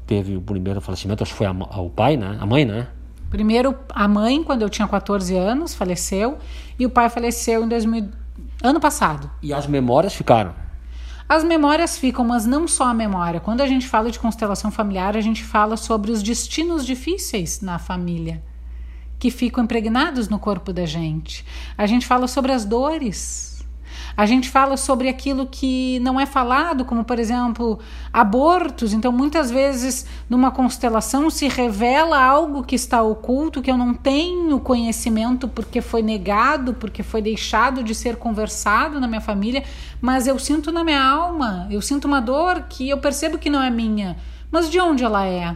teve 0.05 0.35
o 0.35 0.41
primeiro 0.41 0.79
falecimento, 0.81 1.23
acho 1.23 1.31
que 1.31 1.37
foi 1.37 1.47
a 1.47 1.53
ma- 1.53 1.65
o 1.79 1.89
pai, 1.89 2.15
né? 2.17 2.37
A 2.39 2.45
mãe, 2.45 2.65
né? 2.65 2.87
Primeiro, 3.29 3.75
a 3.89 4.07
mãe, 4.07 4.43
quando 4.43 4.61
eu 4.61 4.69
tinha 4.69 4.87
14 4.87 5.35
anos, 5.35 5.73
faleceu, 5.73 6.37
e 6.77 6.85
o 6.85 6.89
pai 6.89 7.09
faleceu 7.09 7.63
em 7.63 7.67
2000, 7.67 8.09
ano 8.61 8.79
passado. 8.79 9.29
E 9.41 9.51
as 9.53 9.65
memórias 9.65 10.13
ficaram. 10.13 10.53
As 11.27 11.43
memórias 11.43 11.97
ficam, 11.97 12.23
mas 12.25 12.45
não 12.45 12.67
só 12.67 12.83
a 12.89 12.93
memória. 12.93 13.39
Quando 13.39 13.61
a 13.61 13.65
gente 13.67 13.87
fala 13.87 14.11
de 14.11 14.19
constelação 14.19 14.69
familiar, 14.69 15.17
a 15.17 15.21
gente 15.21 15.43
fala 15.43 15.77
sobre 15.77 16.11
os 16.11 16.21
destinos 16.21 16.85
difíceis 16.85 17.61
na 17.61 17.79
família, 17.79 18.43
que 19.17 19.31
ficam 19.31 19.63
impregnados 19.63 20.29
no 20.29 20.37
corpo 20.37 20.71
da 20.71 20.85
gente. 20.85 21.43
A 21.77 21.87
gente 21.87 22.05
fala 22.05 22.27
sobre 22.27 22.51
as 22.51 22.65
dores. 22.65 23.52
A 24.15 24.25
gente 24.27 24.49
fala 24.49 24.77
sobre 24.77 25.09
aquilo 25.09 25.47
que 25.47 25.99
não 25.99 26.19
é 26.19 26.25
falado, 26.25 26.85
como 26.85 27.03
por 27.03 27.17
exemplo, 27.17 27.79
abortos. 28.11 28.93
Então, 28.93 29.11
muitas 29.11 29.49
vezes, 29.49 30.05
numa 30.29 30.51
constelação 30.51 31.29
se 31.31 31.47
revela 31.47 32.23
algo 32.23 32.63
que 32.63 32.75
está 32.75 33.01
oculto, 33.01 33.61
que 33.61 33.71
eu 33.71 33.77
não 33.77 33.93
tenho 33.93 34.59
conhecimento 34.59 35.47
porque 35.47 35.81
foi 35.81 36.01
negado, 36.03 36.73
porque 36.75 37.01
foi 37.01 37.21
deixado 37.21 37.83
de 37.83 37.95
ser 37.95 38.17
conversado 38.17 38.99
na 38.99 39.07
minha 39.07 39.21
família, 39.21 39.63
mas 39.99 40.27
eu 40.27 40.37
sinto 40.37 40.71
na 40.71 40.83
minha 40.83 41.03
alma, 41.03 41.67
eu 41.71 41.81
sinto 41.81 42.05
uma 42.05 42.19
dor 42.21 42.65
que 42.69 42.87
eu 42.89 42.99
percebo 42.99 43.37
que 43.39 43.49
não 43.49 43.61
é 43.61 43.69
minha. 43.71 44.15
Mas 44.51 44.69
de 44.69 44.79
onde 44.79 45.03
ela 45.03 45.25
é? 45.25 45.55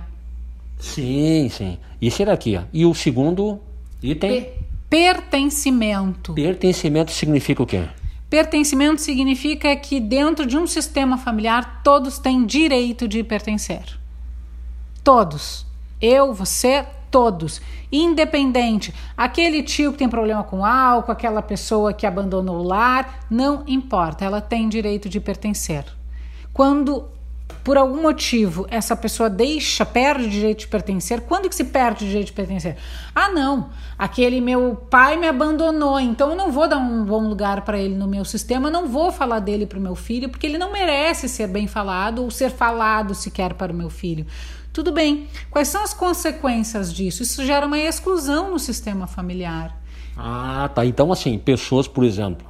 Sim, 0.80 1.50
sim. 1.50 1.78
Isso 2.02 2.22
era 2.22 2.34
aqui. 2.34 2.58
ó. 2.58 2.62
E 2.74 2.86
o 2.86 2.94
segundo 2.96 3.60
item, 4.02 4.42
Pe- 4.42 4.52
Pertencimento. 4.90 6.34
pertencimento 6.34 7.12
significa 7.12 7.62
o 7.62 7.66
quê? 7.66 7.84
Pertencimento 8.30 9.02
significa 9.02 9.74
que 9.76 10.00
dentro 10.00 10.46
de 10.46 10.58
um 10.58 10.68
sistema 10.68 11.18
familiar 11.18 11.82
todos 11.82 12.20
têm 12.20 12.46
direito 12.46 13.08
de 13.08 13.24
pertencer. 13.24 13.98
Todos. 15.02 15.66
Eu, 16.02 16.34
você, 16.34 16.86
todos. 17.10 17.62
Independente. 17.90 18.94
Aquele 19.16 19.64
tio 19.64 19.94
que 19.94 20.00
tem 20.00 20.10
problema 20.10 20.44
com 20.44 20.66
álcool, 20.66 21.12
aquela 21.12 21.42
pessoa 21.42 21.94
que 21.94 22.06
abandonou 22.06 22.58
o 22.58 22.64
lar, 22.64 23.26
não 23.30 23.64
importa, 23.66 24.26
ela 24.26 24.42
tem 24.42 24.68
direito 24.68 25.08
de 25.08 25.22
pertencer. 25.22 25.86
Quando 26.52 27.08
por 27.68 27.78
algum 27.78 28.02
motivo 28.02 28.66
essa 28.72 28.96
pessoa 28.96 29.30
deixa, 29.30 29.86
perde 29.86 30.24
o 30.24 30.30
direito 30.30 30.60
de 30.60 30.68
pertencer, 30.70 31.20
quando 31.20 31.50
que 31.50 31.56
se 31.56 31.66
perde 31.66 32.06
o 32.06 32.08
direito 32.08 32.28
de 32.28 32.32
pertencer? 32.32 32.78
Ah, 33.14 33.28
não, 33.28 33.72
aquele 34.00 34.40
meu 34.40 34.74
pai 34.90 35.18
me 35.18 35.28
abandonou, 35.28 36.00
então 36.00 36.30
eu 36.30 36.36
não 36.38 36.50
vou 36.50 36.66
dar 36.70 36.78
um 36.78 37.04
bom 37.04 37.28
lugar 37.28 37.66
para 37.66 37.78
ele 37.78 37.94
no 37.94 38.08
meu 38.08 38.24
sistema, 38.24 38.70
não 38.70 38.88
vou 38.88 39.12
falar 39.12 39.40
dele 39.40 39.66
para 39.66 39.78
o 39.78 39.82
meu 39.82 39.96
filho, 39.96 40.30
porque 40.30 40.48
ele 40.48 40.58
não 40.58 40.72
merece 40.72 41.28
ser 41.28 41.48
bem 41.50 41.68
falado 41.68 42.24
ou 42.24 42.32
ser 42.32 42.52
falado 42.52 43.14
sequer 43.14 43.54
para 43.54 43.74
o 43.74 43.76
meu 43.76 43.90
filho. 43.90 44.26
Tudo 44.72 44.94
bem, 44.94 45.28
quais 45.52 45.68
são 45.68 45.84
as 45.84 45.94
consequências 45.94 46.94
disso? 46.94 47.22
Isso 47.22 47.46
gera 47.46 47.66
uma 47.66 47.78
exclusão 47.78 48.50
no 48.50 48.60
sistema 48.60 49.08
familiar. 49.08 49.78
Ah, 50.16 50.70
tá. 50.74 50.86
Então, 50.86 51.12
assim, 51.12 51.38
pessoas, 51.38 51.86
por 51.86 52.06
exemplo, 52.06 52.48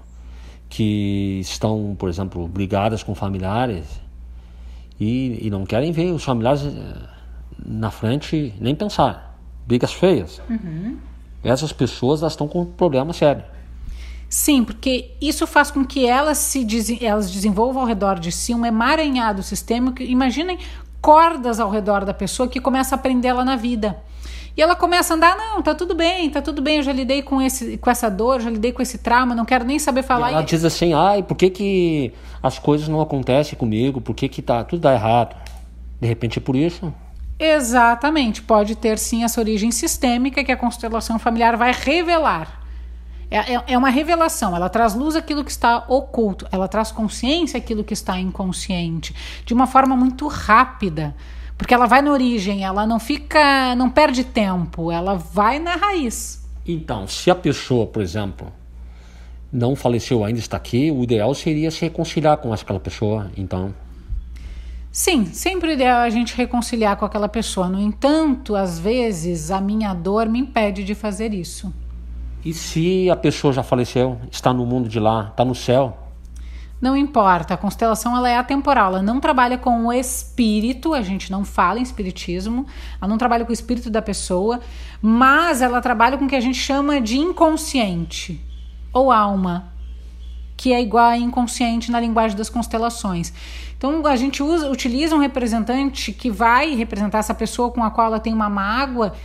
que 0.69 1.39
estão, 1.41 1.95
por 1.97 2.07
exemplo, 2.07 2.47
brigadas 2.47 3.01
com 3.01 3.15
familiares 3.15 4.05
e, 4.99 5.47
e 5.47 5.49
não 5.49 5.65
querem 5.65 5.91
ver 5.91 6.11
os 6.11 6.23
familiares 6.23 6.63
eh, 6.63 6.73
na 7.65 7.91
frente 7.91 8.53
nem 8.59 8.75
pensar. 8.75 9.37
Brigas 9.65 9.93
feias. 9.93 10.41
Essas 11.43 11.71
pessoas 11.71 12.21
elas 12.21 12.33
estão 12.33 12.47
com 12.47 12.61
um 12.61 12.65
problema 12.65 13.13
sério. 13.13 13.43
Sim, 14.29 14.63
porque 14.63 15.11
isso 15.21 15.47
faz 15.47 15.71
com 15.71 15.85
que 15.85 16.05
elas 16.05 16.37
se 16.37 16.65
elas 17.01 17.31
desenvolvam 17.31 17.81
ao 17.81 17.87
redor 17.87 18.19
de 18.19 18.31
si 18.31 18.53
um 18.53 18.65
emaranhado 18.65 19.41
sistêmico. 19.41 20.01
Imaginem 20.01 20.57
cordas 21.01 21.59
ao 21.59 21.69
redor 21.69 22.03
da 22.03 22.13
pessoa 22.13 22.49
que 22.49 22.59
começa 22.59 22.95
a 22.95 22.97
prendê-la 22.97 23.45
na 23.45 23.55
vida. 23.55 23.97
E 24.57 24.61
ela 24.61 24.75
começa 24.75 25.13
a 25.13 25.15
andar, 25.17 25.37
não, 25.37 25.61
tá 25.61 25.75
tudo 25.75 25.93
bem, 25.93 26.27
tá 26.31 26.41
tudo 26.41 26.63
bem, 26.63 26.77
eu 26.77 26.83
já 26.83 26.91
lidei 26.91 27.21
com, 27.21 27.39
esse, 27.39 27.77
com 27.77 27.91
essa 27.91 28.09
dor, 28.09 28.41
já 28.41 28.49
lidei 28.49 28.71
com 28.71 28.81
esse 28.81 28.97
trauma, 28.97 29.35
não 29.35 29.45
quero 29.45 29.63
nem 29.63 29.77
saber 29.77 29.99
E 29.99 30.03
falar. 30.03 30.31
ela 30.31 30.41
E- 30.41 30.45
diz 30.45 30.65
assim, 30.65 30.93
ai, 30.95 31.21
por 31.21 31.35
que, 31.37 31.49
que 31.51 32.11
as 32.41 32.57
coisas 32.57 32.87
não 32.87 32.99
acontecem 32.99 33.55
comigo? 33.57 34.01
Por 34.01 34.15
que, 34.15 34.27
que 34.27 34.41
tá, 34.41 34.63
tudo 34.63 34.81
dá 34.81 34.93
errado? 34.95 35.35
De 36.01 36.07
repente 36.07 36.39
é 36.39 36.41
por 36.41 36.55
isso. 36.55 36.91
Exatamente, 37.39 38.41
pode 38.41 38.75
ter 38.75 38.97
sim 38.97 39.23
essa 39.23 39.39
origem 39.39 39.69
sistêmica 39.71 40.43
que 40.43 40.51
a 40.51 40.57
constelação 40.57 41.19
familiar 41.19 41.55
vai 41.55 41.71
revelar. 41.71 42.61
É, 43.29 43.53
é- 43.55 43.63
é 43.67 43.77
uma 43.77 43.89
revelação, 43.89 44.55
ela 44.55 44.69
traz 44.69 44.95
luz 44.95 45.15
aquilo 45.15 45.43
que 45.43 45.51
está 45.51 45.83
oculto, 45.87 46.47
ela 46.51 46.67
traz 46.67 46.91
consciência 46.91 47.57
aquilo 47.57 47.83
que 47.83 47.93
está 47.93 48.17
inconsciente, 48.19 49.13
de 49.45 49.53
uma 49.53 49.67
forma 49.67 49.95
muito 49.95 50.27
rápida, 50.27 51.13
porque 51.57 51.73
ela 51.73 51.87
vai 51.87 52.01
na 52.01 52.11
origem, 52.11 52.63
ela 52.63 52.85
não 52.85 52.99
fica, 52.99 53.75
não 53.75 53.89
perde 53.89 54.23
tempo, 54.23 54.91
ela 54.91 55.15
vai 55.15 55.59
na 55.59 55.75
raiz. 55.75 56.47
Então, 56.65 57.07
se 57.07 57.31
a 57.31 57.35
pessoa, 57.35 57.87
por 57.87 58.01
exemplo, 58.01 58.51
não 59.51 59.75
faleceu 59.75 60.23
ainda, 60.23 60.39
está 60.39 60.57
aqui, 60.57 60.91
o 60.91 61.03
ideal 61.03 61.33
seria 61.33 61.71
se 61.71 61.81
reconciliar 61.81 62.37
com 62.37 62.53
aquela 62.53 62.79
pessoa. 62.79 63.31
Então, 63.35 63.73
Sim, 64.91 65.25
sempre 65.27 65.69
o 65.69 65.71
ideal 65.73 66.01
é 66.01 66.07
a 66.07 66.09
gente 66.09 66.35
reconciliar 66.35 66.97
com 66.97 67.05
aquela 67.05 67.29
pessoa. 67.29 67.69
No 67.69 67.79
entanto, 67.79 68.55
às 68.55 68.79
vezes 68.79 69.51
a 69.51 69.61
minha 69.61 69.93
dor 69.93 70.27
me 70.27 70.39
impede 70.39 70.83
de 70.83 70.95
fazer 70.95 71.35
isso. 71.35 71.71
E 72.43 72.51
se 72.51 73.07
a 73.07 73.15
pessoa 73.15 73.53
já 73.53 73.61
faleceu, 73.61 74.17
está 74.31 74.51
no 74.51 74.65
mundo 74.65 74.89
de 74.89 74.99
lá, 74.99 75.27
está 75.29 75.45
no 75.45 75.53
céu? 75.53 75.95
Não 76.79 76.95
importa, 76.95 77.55
a 77.55 77.57
constelação 77.57 78.15
ela 78.15 78.29
é 78.29 78.37
atemporal, 78.37 78.93
ela 78.93 79.01
não 79.01 79.19
trabalha 79.19 79.57
com 79.57 79.87
o 79.87 79.93
espírito, 79.93 80.93
a 80.93 81.01
gente 81.01 81.31
não 81.31 81.43
fala 81.43 81.79
em 81.79 81.81
espiritismo, 81.81 82.67
ela 83.01 83.09
não 83.09 83.17
trabalha 83.17 83.43
com 83.43 83.49
o 83.49 83.53
espírito 83.53 83.89
da 83.89 84.01
pessoa, 84.01 84.59
mas 85.01 85.61
ela 85.61 85.81
trabalha 85.81 86.17
com 86.17 86.25
o 86.25 86.27
que 86.27 86.35
a 86.35 86.39
gente 86.39 86.57
chama 86.57 87.01
de 87.01 87.17
inconsciente 87.17 88.39
ou 88.93 89.11
alma, 89.11 89.73
que 90.55 90.71
é 90.71 90.79
igual 90.79 91.09
a 91.09 91.17
inconsciente 91.17 91.91
na 91.91 91.99
linguagem 91.99 92.37
das 92.37 92.49
constelações. 92.49 93.33
Então 93.75 94.05
a 94.05 94.15
gente 94.15 94.43
usa, 94.43 94.69
utiliza 94.69 95.15
um 95.15 95.19
representante 95.19 96.11
que 96.11 96.29
vai 96.29 96.75
representar 96.75 97.19
essa 97.19 97.33
pessoa 97.33 97.71
com 97.71 97.83
a 97.83 97.89
qual 97.89 98.07
ela 98.07 98.19
tem 98.19 98.33
uma 98.33 98.49
mágoa 98.49 99.15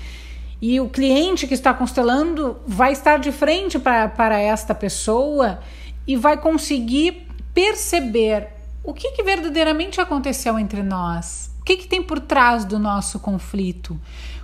e 0.61 0.81
o 0.81 0.89
cliente 0.89 1.47
que 1.47 1.55
está 1.55 1.75
constelando 1.75 2.57
vai 2.67 2.93
estar 2.93 3.19
de 3.19 3.33
frente 3.33 3.79
para 3.79 4.41
esta 4.41 4.75
pessoa 4.75 5.59
e 6.07 6.17
vai 6.17 6.37
conseguir 6.37 7.32
perceber 7.55 8.49
o 8.85 8.93
que, 8.93 9.13
que 9.13 9.23
verdadeiramente 9.23 10.01
aconteceu 10.01 10.59
entre 10.59 10.83
nós, 10.83 11.51
o 11.61 11.65
que, 11.65 11.77
que 11.77 11.87
tem 11.87 12.03
por 12.03 12.19
trás 12.21 12.65
do 12.65 12.79
nosso 12.79 13.21
conflito. 13.21 13.99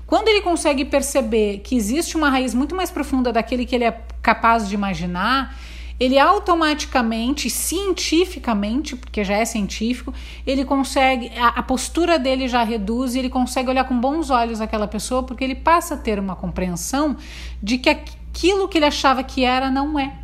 Quando 0.06 0.28
ele 0.28 0.40
consegue 0.40 0.84
perceber 0.84 1.58
que 1.58 1.76
existe 1.76 2.16
uma 2.16 2.30
raiz 2.30 2.54
muito 2.54 2.74
mais 2.74 2.90
profunda 2.90 3.32
daquele 3.32 3.66
que 3.66 3.74
ele 3.74 3.84
é 3.84 4.00
capaz 4.22 4.68
de 4.68 4.74
imaginar, 4.74 5.54
ele 6.00 6.18
automaticamente, 6.18 7.50
cientificamente, 7.50 8.94
porque 8.94 9.24
já 9.24 9.34
é 9.34 9.44
científico, 9.44 10.14
ele 10.46 10.64
consegue, 10.64 11.30
a, 11.36 11.48
a, 11.48 11.62
postura 11.62 12.18
dele 12.18 12.46
já 12.46 12.62
reduz 12.62 13.14
e 13.14 13.18
ele 13.18 13.28
consegue 13.28 13.68
olhar 13.68 13.84
com 13.84 13.98
bons 13.98 14.30
olhos 14.30 14.60
aquela 14.60 14.86
pessoa, 14.86 15.24
porque 15.24 15.42
ele 15.42 15.56
passa 15.56 15.94
a 15.94 15.98
ter 15.98 16.18
uma 16.20 16.36
compreensão 16.36 17.16
de 17.60 17.78
que 17.78 17.90
aquilo 17.90 18.68
que 18.68 18.78
ele 18.78 18.86
achava 18.86 19.24
que 19.24 19.44
era 19.44 19.70
não 19.70 19.98
é. 19.98 20.14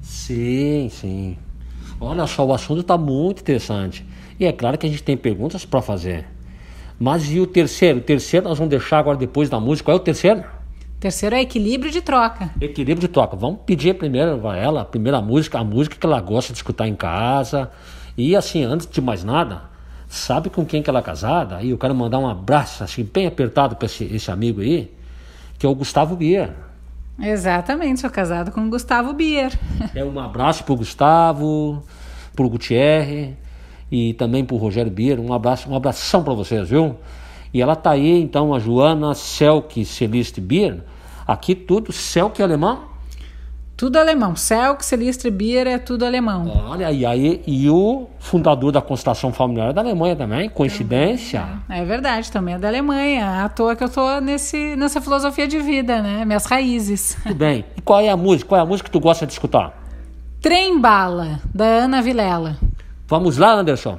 Sim, 0.00 0.88
sim. 0.90 1.36
Olha 2.00 2.26
só, 2.26 2.44
o 2.44 2.52
assunto 2.52 2.80
está 2.80 2.98
muito 2.98 3.40
interessante. 3.40 4.04
E 4.38 4.44
é 4.44 4.52
claro 4.52 4.76
que 4.76 4.86
a 4.86 4.88
gente 4.88 5.02
tem 5.02 5.16
perguntas 5.16 5.64
para 5.64 5.80
fazer. 5.80 6.26
Mas 6.98 7.30
e 7.32 7.40
o 7.40 7.46
terceiro? 7.46 7.98
O 7.98 8.02
terceiro 8.02 8.48
nós 8.48 8.58
vamos 8.58 8.70
deixar 8.70 8.98
agora 8.98 9.16
depois 9.16 9.48
da 9.48 9.58
música. 9.58 9.86
Qual 9.86 9.96
é 9.96 10.00
o 10.00 10.02
terceiro? 10.02 10.40
O 10.40 11.00
terceiro 11.00 11.34
é 11.34 11.40
equilíbrio 11.42 11.90
de 11.90 12.00
troca. 12.00 12.50
Equilíbrio 12.60 13.00
de 13.00 13.08
troca. 13.08 13.36
Vamos 13.36 13.60
pedir 13.66 13.94
primeiro 13.94 14.46
a 14.48 14.56
ela, 14.56 14.82
a 14.82 14.84
primeira 14.84 15.20
música, 15.20 15.58
a 15.58 15.64
música 15.64 15.96
que 15.96 16.06
ela 16.06 16.20
gosta 16.20 16.52
de 16.52 16.58
escutar 16.58 16.88
em 16.88 16.94
casa. 16.94 17.70
E 18.16 18.34
assim, 18.36 18.62
antes 18.62 18.88
de 18.88 19.00
mais 19.00 19.24
nada, 19.24 19.62
sabe 20.08 20.48
com 20.48 20.64
quem 20.64 20.82
que 20.82 20.88
ela 20.88 21.00
é 21.00 21.02
casada? 21.02 21.62
E 21.62 21.70
eu 21.70 21.78
quero 21.78 21.94
mandar 21.94 22.18
um 22.18 22.28
abraço 22.28 22.82
assim 22.84 23.04
bem 23.04 23.26
apertado 23.26 23.76
para 23.76 23.86
esse, 23.86 24.04
esse 24.04 24.30
amigo 24.30 24.60
aí, 24.60 24.90
que 25.58 25.66
é 25.66 25.68
o 25.68 25.74
Gustavo 25.74 26.16
Bier. 26.16 26.52
Exatamente, 27.18 28.00
sou 28.00 28.10
casado 28.10 28.50
com 28.50 28.60
o 28.66 28.70
Gustavo 28.70 29.12
Bier. 29.12 29.58
É 29.94 30.04
um 30.04 30.18
abraço 30.18 30.64
pro 30.64 30.76
Gustavo, 30.76 31.82
pro 32.34 32.48
Gutierre 32.48 33.36
e 33.90 34.14
também 34.14 34.44
pro 34.44 34.56
Rogério 34.56 34.90
Bier. 34.90 35.20
Um 35.20 35.32
abraço, 35.32 35.70
um 35.70 35.76
abração 35.76 36.24
para 36.24 36.34
vocês, 36.34 36.68
viu? 36.68 36.96
E 37.52 37.62
ela 37.62 37.76
tá 37.76 37.90
aí, 37.90 38.20
então, 38.20 38.52
a 38.52 38.58
Joana 38.58 39.14
Selk 39.14 39.84
Celeste 39.84 40.40
Bier. 40.40 40.82
Aqui 41.26 41.54
tudo, 41.54 41.92
Selk 41.92 42.42
alemão? 42.42 42.93
Tudo 43.76 43.96
alemão. 43.96 44.36
Selk, 44.36 44.84
Celeste 44.84 45.28
Bier 45.30 45.66
é 45.66 45.78
tudo 45.78 46.04
alemão. 46.04 46.48
Olha, 46.68 46.92
e 46.92 47.04
aí, 47.04 47.42
e 47.44 47.68
o 47.68 48.06
fundador 48.20 48.70
da 48.70 48.80
constelação 48.80 49.32
familiar 49.32 49.70
é 49.70 49.72
da 49.72 49.80
Alemanha 49.80 50.14
também, 50.14 50.48
coincidência? 50.48 51.44
É, 51.68 51.80
é 51.80 51.84
verdade, 51.84 52.30
também 52.30 52.54
é 52.54 52.58
da 52.58 52.68
Alemanha. 52.68 53.44
À 53.44 53.48
toa 53.48 53.74
que 53.74 53.82
eu 53.82 53.88
tô 53.88 54.20
nesse, 54.20 54.76
nessa 54.76 55.00
filosofia 55.00 55.48
de 55.48 55.58
vida, 55.58 56.00
né? 56.00 56.24
Minhas 56.24 56.46
raízes. 56.46 57.16
Tudo 57.22 57.34
bem. 57.34 57.64
E 57.76 57.80
qual 57.80 58.00
é 58.00 58.08
a 58.08 58.16
música? 58.16 58.50
Qual 58.50 58.60
é 58.60 58.62
a 58.62 58.66
música 58.66 58.88
que 58.88 58.92
tu 58.92 59.00
gosta 59.00 59.26
de 59.26 59.32
escutar? 59.32 59.76
Trem 60.40 60.80
Bala, 60.80 61.40
da 61.52 61.64
Ana 61.64 62.00
Vilela. 62.00 62.56
Vamos 63.08 63.38
lá, 63.38 63.54
Anderson. 63.54 63.98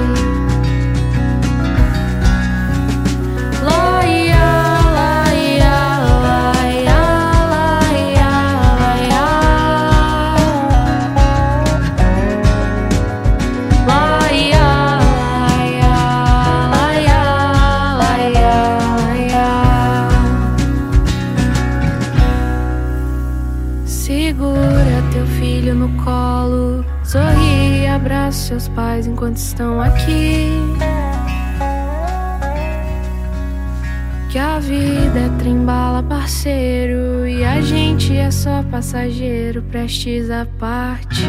Parceiro, 36.31 37.27
e 37.27 37.43
a 37.43 37.59
gente 37.59 38.15
é 38.15 38.31
só 38.31 38.63
passageiro, 38.63 39.61
prestes 39.63 40.29
a 40.29 40.47
partir. 40.57 41.27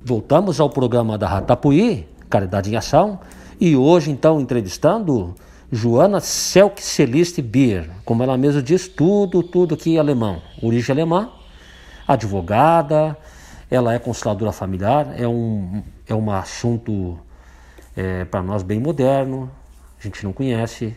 Voltamos 0.00 0.60
ao 0.60 0.70
programa 0.70 1.18
da 1.18 1.26
Ratapuí, 1.26 2.06
Caridade 2.30 2.70
em 2.70 2.76
Ação, 2.76 3.18
e 3.60 3.74
hoje 3.74 4.12
então 4.12 4.40
entrevistando 4.40 5.34
Joana 5.70 6.20
Selk 6.20 6.80
Celeste 6.80 7.42
Bier, 7.42 7.90
como 8.04 8.22
ela 8.22 8.38
mesma 8.38 8.62
diz, 8.62 8.86
tudo, 8.86 9.42
tudo 9.42 9.74
aqui 9.74 9.98
alemão, 9.98 10.40
origem 10.62 10.92
alemã, 10.92 11.28
advogada, 12.06 13.18
ela 13.68 13.94
é 13.94 13.98
consteladora 13.98 14.52
familiar, 14.52 15.12
é 15.18 15.26
um, 15.26 15.82
é 16.06 16.14
um 16.14 16.30
assunto 16.30 17.18
é, 17.96 18.24
para 18.24 18.42
nós 18.42 18.62
bem 18.62 18.80
moderno, 18.80 19.50
a 19.98 20.02
gente 20.02 20.24
não 20.24 20.32
conhece, 20.32 20.96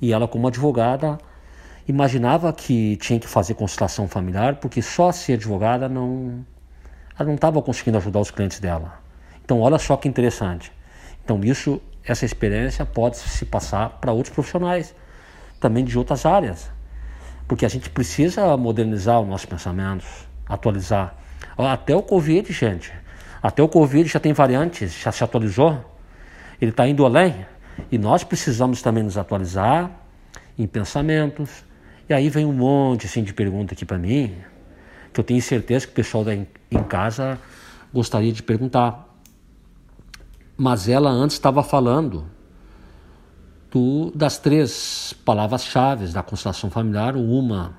e 0.00 0.12
ela 0.12 0.28
como 0.28 0.46
advogada 0.46 1.18
imaginava 1.88 2.52
que 2.52 2.96
tinha 2.96 3.18
que 3.18 3.28
fazer 3.28 3.54
constelação 3.54 4.08
familiar, 4.08 4.56
porque 4.56 4.82
só 4.82 5.12
ser 5.12 5.34
advogada 5.34 5.88
não 5.88 6.44
ela 7.18 7.28
não 7.28 7.34
estava 7.34 7.62
conseguindo 7.62 7.96
ajudar 7.96 8.20
os 8.20 8.30
clientes 8.30 8.60
dela. 8.60 9.00
Então, 9.42 9.60
olha 9.60 9.78
só 9.78 9.96
que 9.96 10.06
interessante. 10.06 10.70
Então, 11.24 11.40
isso, 11.42 11.80
essa 12.04 12.26
experiência 12.26 12.84
pode 12.84 13.16
se 13.16 13.44
passar 13.46 13.88
para 14.00 14.12
outros 14.12 14.34
profissionais, 14.34 14.94
também 15.58 15.84
de 15.84 15.96
outras 15.96 16.26
áreas, 16.26 16.70
porque 17.48 17.64
a 17.64 17.68
gente 17.68 17.88
precisa 17.88 18.54
modernizar 18.56 19.20
os 19.20 19.28
nossos 19.28 19.46
pensamentos, 19.46 20.06
atualizar. 20.46 21.16
Até 21.56 21.96
o 21.96 22.02
Covid, 22.02 22.52
gente, 22.52 22.92
até 23.42 23.62
o 23.62 23.68
Covid 23.68 24.08
já 24.08 24.20
tem 24.20 24.34
variantes, 24.34 24.92
já 24.92 25.10
se 25.10 25.24
atualizou, 25.24 25.82
ele 26.60 26.70
está 26.70 26.86
indo 26.88 27.04
além, 27.04 27.46
e 27.90 27.98
nós 27.98 28.24
precisamos 28.24 28.82
também 28.82 29.02
nos 29.02 29.18
atualizar 29.18 29.90
em 30.58 30.66
pensamentos. 30.66 31.64
E 32.08 32.14
aí 32.14 32.28
vem 32.28 32.46
um 32.46 32.52
monte 32.52 33.06
assim, 33.06 33.22
de 33.22 33.34
pergunta 33.34 33.74
aqui 33.74 33.84
para 33.84 33.98
mim, 33.98 34.34
que 35.12 35.20
eu 35.20 35.24
tenho 35.24 35.42
certeza 35.42 35.86
que 35.86 35.92
o 35.92 35.96
pessoal 35.96 36.24
da, 36.24 36.34
em 36.34 36.46
casa 36.88 37.38
gostaria 37.92 38.32
de 38.32 38.42
perguntar. 38.42 39.04
Mas 40.56 40.88
ela 40.88 41.10
antes 41.10 41.36
estava 41.36 41.62
falando 41.62 42.26
do, 43.70 44.10
das 44.14 44.38
três 44.38 45.14
palavras-chave 45.24 46.08
da 46.08 46.22
constelação 46.22 46.70
familiar. 46.70 47.16
Uma 47.16 47.76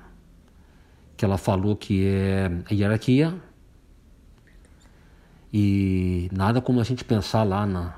que 1.16 1.24
ela 1.24 1.36
falou 1.36 1.74
que 1.74 2.06
é 2.06 2.50
a 2.70 2.74
hierarquia. 2.74 3.34
E 5.52 6.28
nada 6.30 6.60
como 6.60 6.80
a 6.80 6.84
gente 6.84 7.04
pensar 7.04 7.42
lá 7.42 7.66
na, 7.66 7.94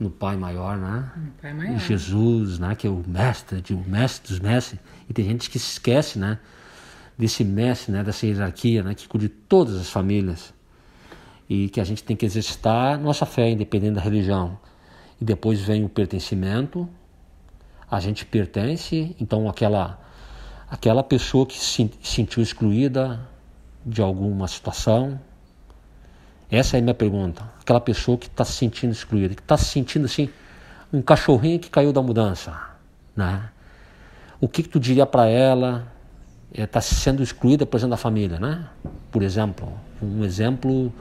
no 0.00 0.10
Pai 0.10 0.36
Maior, 0.36 0.76
né? 0.76 1.12
Pai 1.40 1.52
Maior. 1.52 1.78
Jesus, 1.78 2.58
né? 2.58 2.74
Que 2.74 2.88
é 2.88 2.90
o 2.90 3.04
mestre, 3.06 3.62
o 3.72 3.88
mestre 3.88 4.32
dos 4.32 4.40
mestres. 4.40 4.80
E 5.08 5.12
tem 5.12 5.24
gente 5.24 5.48
que 5.48 5.58
se 5.58 5.72
esquece, 5.72 6.18
né? 6.18 6.38
desse 7.20 7.44
mestre, 7.44 7.92
né, 7.92 8.02
dessa 8.02 8.26
hierarquia, 8.26 8.82
né, 8.82 8.94
que 8.94 9.06
cuida 9.06 9.28
de 9.28 9.28
todas 9.28 9.76
as 9.76 9.90
famílias 9.90 10.54
e 11.48 11.68
que 11.68 11.78
a 11.78 11.84
gente 11.84 12.02
tem 12.02 12.16
que 12.16 12.24
exercitar 12.24 12.98
nossa 12.98 13.26
fé, 13.26 13.50
independente 13.50 13.96
da 13.96 14.00
religião. 14.00 14.58
E 15.20 15.24
depois 15.24 15.60
vem 15.60 15.84
o 15.84 15.88
pertencimento, 15.88 16.88
a 17.90 18.00
gente 18.00 18.24
pertence, 18.24 19.14
então 19.20 19.48
aquela 19.48 20.00
aquela 20.70 21.02
pessoa 21.02 21.44
que 21.44 21.58
se 21.58 21.90
sentiu 22.00 22.42
excluída 22.42 23.28
de 23.84 24.00
alguma 24.00 24.46
situação, 24.46 25.20
essa 26.50 26.76
é 26.76 26.80
a 26.80 26.82
minha 26.82 26.94
pergunta. 26.94 27.42
Aquela 27.60 27.80
pessoa 27.80 28.18
que 28.18 28.26
está 28.26 28.44
se 28.44 28.52
sentindo 28.52 28.92
excluída, 28.92 29.34
que 29.34 29.42
está 29.42 29.56
se 29.56 29.66
sentindo 29.66 30.06
assim, 30.06 30.28
um 30.92 31.00
cachorrinho 31.00 31.58
que 31.58 31.70
caiu 31.70 31.92
da 31.92 32.02
mudança, 32.02 32.58
né? 33.14 33.50
O 34.40 34.48
que, 34.48 34.62
que 34.62 34.68
tu 34.68 34.80
diria 34.80 35.06
para 35.06 35.26
ela? 35.26 35.86
está 36.52 36.78
eh, 36.78 36.82
sendo 36.82 37.22
excluída, 37.22 37.64
por 37.64 37.76
exemplo, 37.76 37.90
da 37.90 37.96
família, 37.96 38.38
né? 38.38 38.66
Por 39.10 39.22
exemplo, 39.22 39.72
um 40.02 40.24
exemplo, 40.24 40.92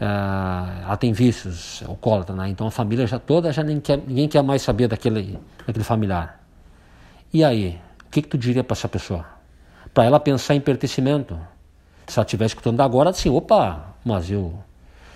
eh, 0.00 0.82
ela 0.82 0.96
tem 0.96 1.12
vícios, 1.12 1.82
é 1.82 1.86
alcoólatra, 1.86 2.34
né? 2.34 2.48
Então 2.48 2.66
a 2.66 2.70
família 2.70 3.06
já 3.06 3.18
toda 3.18 3.52
já 3.52 3.62
nem 3.62 3.80
quer, 3.80 3.98
ninguém 3.98 4.28
quer 4.28 4.42
mais 4.42 4.62
saber 4.62 4.88
daquele, 4.88 5.38
daquele 5.66 5.84
familiar. 5.84 6.40
E 7.32 7.42
aí, 7.42 7.80
o 8.06 8.10
que, 8.10 8.22
que 8.22 8.28
tu 8.28 8.38
diria 8.38 8.62
para 8.62 8.74
essa 8.74 8.88
pessoa? 8.88 9.24
Para 9.92 10.04
ela 10.04 10.20
pensar 10.20 10.54
em 10.54 10.60
pertencimento. 10.60 11.38
Se 12.06 12.18
ela 12.18 12.24
estiver 12.24 12.46
escutando 12.46 12.80
agora, 12.80 13.10
assim, 13.10 13.28
opa, 13.28 13.87
mas 14.04 14.30
eu 14.30 14.58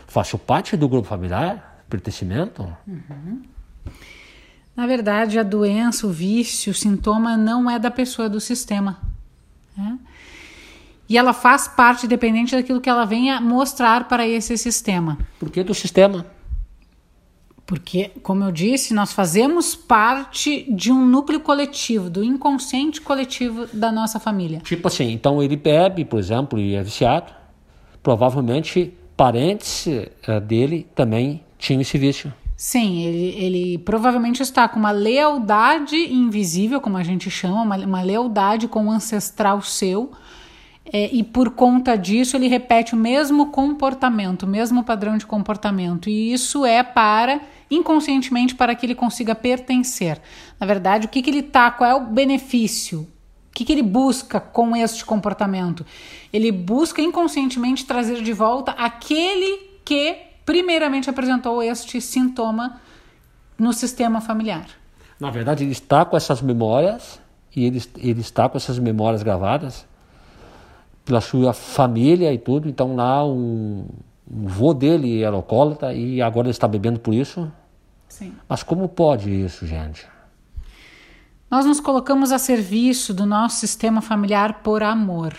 faço 0.07 0.39
parte 0.39 0.77
do 0.77 0.89
grupo 0.89 1.09
familiar, 1.09 1.85
pertencimento. 1.89 2.71
Uhum. 2.87 3.43
Na 4.75 4.87
verdade, 4.87 5.39
a 5.39 5.43
doença, 5.43 6.07
o 6.07 6.11
vício, 6.11 6.73
o 6.73 6.75
sintoma 6.75 7.37
não 7.37 7.71
é 7.71 7.79
da 7.79 7.91
pessoa, 7.91 8.27
é 8.27 8.29
do 8.29 8.41
sistema. 8.41 8.99
Né? 9.77 9.99
E 11.09 11.19
ela 11.19 11.33
faz 11.33 11.69
parte 11.69 12.07
dependente 12.07 12.57
daquilo 12.57 12.81
que 12.81 12.89
ela 12.89 13.05
venha 13.05 13.41
mostrar 13.41 14.09
para 14.09 14.27
esse 14.27 14.57
sistema. 14.57 15.19
Por 15.39 15.51
que 15.51 15.63
do 15.63 15.75
sistema? 15.75 16.27
Porque, 17.67 18.11
como 18.23 18.45
eu 18.45 18.53
disse, 18.53 18.93
nós 18.93 19.13
fazemos 19.13 19.75
parte 19.75 20.67
de 20.71 20.91
um 20.91 21.07
núcleo 21.07 21.41
coletivo, 21.41 22.11
do 22.11 22.25
inconsciente 22.25 23.01
coletivo 23.01 23.67
da 23.73 23.93
nossa 23.93 24.19
família. 24.19 24.61
Tipo 24.61 24.89
assim, 24.89 25.11
então 25.13 25.43
ele 25.43 25.57
bebe, 25.57 26.05
por 26.05 26.19
exemplo, 26.19 26.59
e 26.59 26.75
é 26.75 26.83
viciado. 26.83 27.33
Provavelmente 28.03 28.93
parentes 29.17 29.87
eh, 29.87 30.41
dele 30.41 30.87
também 30.95 31.43
tinham 31.59 31.81
esse 31.81 31.97
vício. 31.97 32.33
Sim, 32.57 33.03
ele, 33.03 33.45
ele 33.45 33.79
provavelmente 33.79 34.41
está 34.41 34.69
com 34.69 34.79
uma 34.79 34.93
lealdade 34.93 35.97
invisível, 35.97 36.81
como 36.81 36.97
a 36.97 37.03
gente 37.03 37.29
chama, 37.31 37.63
uma, 37.63 37.77
uma 37.77 38.03
lealdade 38.03 38.69
com 38.69 38.87
o 38.87 38.91
ancestral 38.91 39.61
seu, 39.63 40.13
é, 40.85 41.13
e 41.13 41.23
por 41.23 41.51
conta 41.51 41.97
disso 41.97 42.37
ele 42.37 42.49
repete 42.49 42.95
o 42.95 42.97
mesmo 42.97 43.47
comportamento, 43.47 44.45
o 44.45 44.49
mesmo 44.49 44.85
padrão 44.85 45.17
de 45.17 45.27
comportamento, 45.27 46.09
e 46.09 46.33
isso 46.33 46.65
é 46.65 46.83
para, 46.83 47.41
inconscientemente, 47.71 48.55
para 48.55 48.75
que 48.75 48.87
ele 48.87 48.95
consiga 48.95 49.35
pertencer. 49.35 50.21
Na 50.59 50.67
verdade, 50.67 51.07
o 51.07 51.09
que, 51.09 51.21
que 51.21 51.31
ele 51.31 51.41
está, 51.41 51.71
qual 51.71 51.91
é 51.91 51.95
o 51.95 52.07
benefício? 52.07 53.09
O 53.53 53.55
que, 53.55 53.67
que 53.67 53.73
ele 53.73 53.83
busca 53.83 54.41
com 54.41 54.75
este 54.75 55.05
comportamento? 55.05 55.85
Ele 56.33 56.51
busca 56.51 57.03
inconscientemente 57.03 57.85
trazer 57.85 58.23
de 58.23 58.33
volta 58.33 58.71
aquele 58.73 59.59
que 59.85 60.17
primeiramente 60.47 61.11
apresentou 61.11 61.63
este 61.63 62.01
sintoma 62.01 62.81
no 63.59 63.75
sistema 63.75 64.23
familiar. 64.23 64.67
Na 65.21 65.31
verdade, 65.31 65.65
ele 65.65 65.73
está 65.73 66.03
com 66.03 66.17
essas 66.17 66.41
memórias 66.41 67.21
e 67.55 67.67
ele, 67.67 67.83
ele 67.99 68.23
está 68.23 68.49
com 68.49 68.57
essas 68.57 68.79
memórias 68.79 69.23
gravadas 69.23 69.87
pela 71.05 71.21
sua 71.21 71.53
família 71.53 72.33
e 72.33 72.39
tudo. 72.39 72.71
Então 72.71 72.97
lá 72.97 73.23
um, 73.23 73.85
um 74.31 74.47
vô 74.47 74.73
dele 74.73 75.23
era 75.23 75.37
alcoólatra 75.37 75.93
e 75.93 76.23
agora 76.23 76.47
ele 76.47 76.53
está 76.53 76.67
bebendo 76.67 76.99
por 76.99 77.13
isso. 77.13 77.53
Sim. 78.09 78.33
Mas 78.49 78.63
como 78.63 78.89
pode 78.89 79.31
isso, 79.31 79.67
gente? 79.67 80.11
Nós 81.53 81.67
nos 81.67 81.81
colocamos 81.81 82.33
a 82.33 82.39
serviço 82.39 83.13
do 83.13 83.27
nosso 83.27 83.57
sistema 83.57 84.01
familiar 84.01 84.63
por 84.63 84.83
amor 84.83 85.37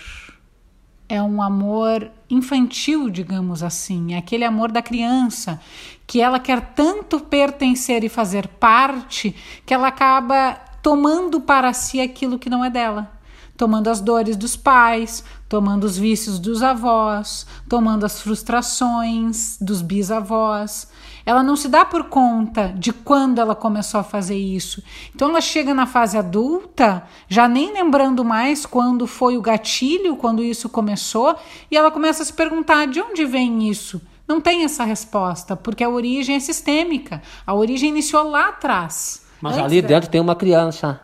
é 1.10 1.22
um 1.22 1.42
amor 1.42 2.12
infantil, 2.30 3.10
digamos 3.10 3.64
assim, 3.64 4.14
é 4.14 4.18
aquele 4.18 4.46
amor 4.46 4.72
da 4.72 4.82
criança, 4.82 5.60
que 6.06 6.22
ela 6.22 6.40
quer 6.40 6.74
tanto 6.76 7.20
pertencer 7.20 8.04
e 8.04 8.10
fazer 8.10 8.48
parte 8.48 9.36
que 9.66 9.74
ela 9.74 9.88
acaba 9.88 10.54
tomando 10.84 11.42
para 11.42 11.74
si 11.74 12.00
aquilo 12.00 12.38
que 12.38 12.50
não 12.50 12.64
é 12.64 12.70
dela 12.70 13.12
tomando 13.56 13.88
as 13.88 14.02
dores 14.02 14.36
dos 14.36 14.56
pais, 14.56 15.24
tomando 15.48 15.84
os 15.84 15.98
vícios 15.98 16.40
dos 16.40 16.64
avós, 16.64 17.46
tomando 17.70 18.06
as 18.06 18.20
frustrações 18.20 19.58
dos 19.62 19.82
bisavós. 19.82 20.88
Ela 21.26 21.42
não 21.42 21.56
se 21.56 21.70
dá 21.70 21.86
por 21.86 22.06
conta 22.06 22.74
de 22.78 22.92
quando 22.92 23.40
ela 23.40 23.56
começou 23.56 24.00
a 24.00 24.04
fazer 24.04 24.38
isso. 24.38 24.84
Então 25.16 25.30
ela 25.30 25.40
chega 25.40 25.74
na 25.74 25.86
fase 25.86 26.18
adulta, 26.18 27.04
já 27.30 27.48
nem 27.48 27.72
lembrando 27.74 28.26
mais 28.26 28.66
quando 28.66 29.08
foi 29.08 29.38
o 29.38 29.42
gatilho, 29.42 30.18
quando 30.18 30.44
isso 30.44 30.68
começou, 30.68 31.36
e 31.72 31.78
ela 31.78 31.92
começa 31.92 32.24
a 32.24 32.26
se 32.26 32.34
perguntar 32.34 32.88
de 32.88 33.02
onde 33.02 33.26
vem 33.26 33.70
isso. 33.70 34.02
Não 34.28 34.42
tem 34.42 34.64
essa 34.64 34.84
resposta, 34.84 35.56
porque 35.56 35.84
a 35.84 35.90
origem 35.90 36.36
é 36.36 36.40
sistêmica. 36.40 37.22
A 37.46 37.54
origem 37.54 37.90
iniciou 37.90 38.30
lá 38.30 38.50
atrás. 38.50 39.24
Mas 39.42 39.58
ali 39.58 39.82
dela. 39.82 39.88
dentro 39.88 40.10
tem 40.10 40.22
uma 40.22 40.36
criança. 40.36 41.00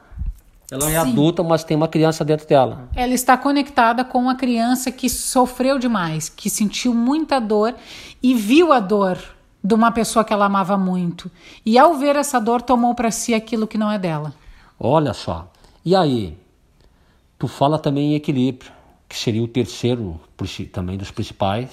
Ela 0.72 0.86
é 0.86 1.02
Sim. 1.02 1.12
adulta, 1.12 1.44
mas 1.44 1.64
tem 1.64 1.76
uma 1.76 1.88
criança 1.88 2.24
dentro 2.24 2.48
dela. 2.48 2.90
Ela 2.96 3.14
está 3.14 3.36
conectada 3.36 4.06
com 4.06 4.30
a 4.30 4.36
criança 4.36 4.92
que 4.92 5.10
sofreu 5.10 5.80
demais, 5.80 6.30
que 6.30 6.50
sentiu 6.50 6.94
muita 6.94 7.40
dor 7.40 7.74
e 8.22 8.36
viu 8.36 8.72
a 8.72 8.80
dor 8.80 9.18
de 9.64 9.74
uma 9.74 9.92
pessoa 9.92 10.24
que 10.24 10.34
ela 10.34 10.46
amava 10.46 10.78
muito. 10.78 11.30
E 11.66 11.78
ao 11.78 11.96
ver 11.96 12.16
essa 12.16 12.40
dor, 12.40 12.62
tomou 12.62 12.96
para 12.96 13.12
si 13.12 13.34
aquilo 13.34 13.68
que 13.68 13.78
não 13.78 13.92
é 13.92 13.98
dela. 14.00 14.34
Olha 14.80 15.14
só. 15.14 15.52
E 15.84 15.96
aí? 15.96 16.38
Tu 17.38 17.48
fala 17.48 17.80
também 17.80 18.14
em 18.14 18.16
equilíbrio, 18.16 18.72
que 19.08 19.18
seria 19.18 19.44
o 19.44 19.48
terceiro 19.48 20.20
também 20.72 20.98
dos 20.98 21.12
principais, 21.12 21.70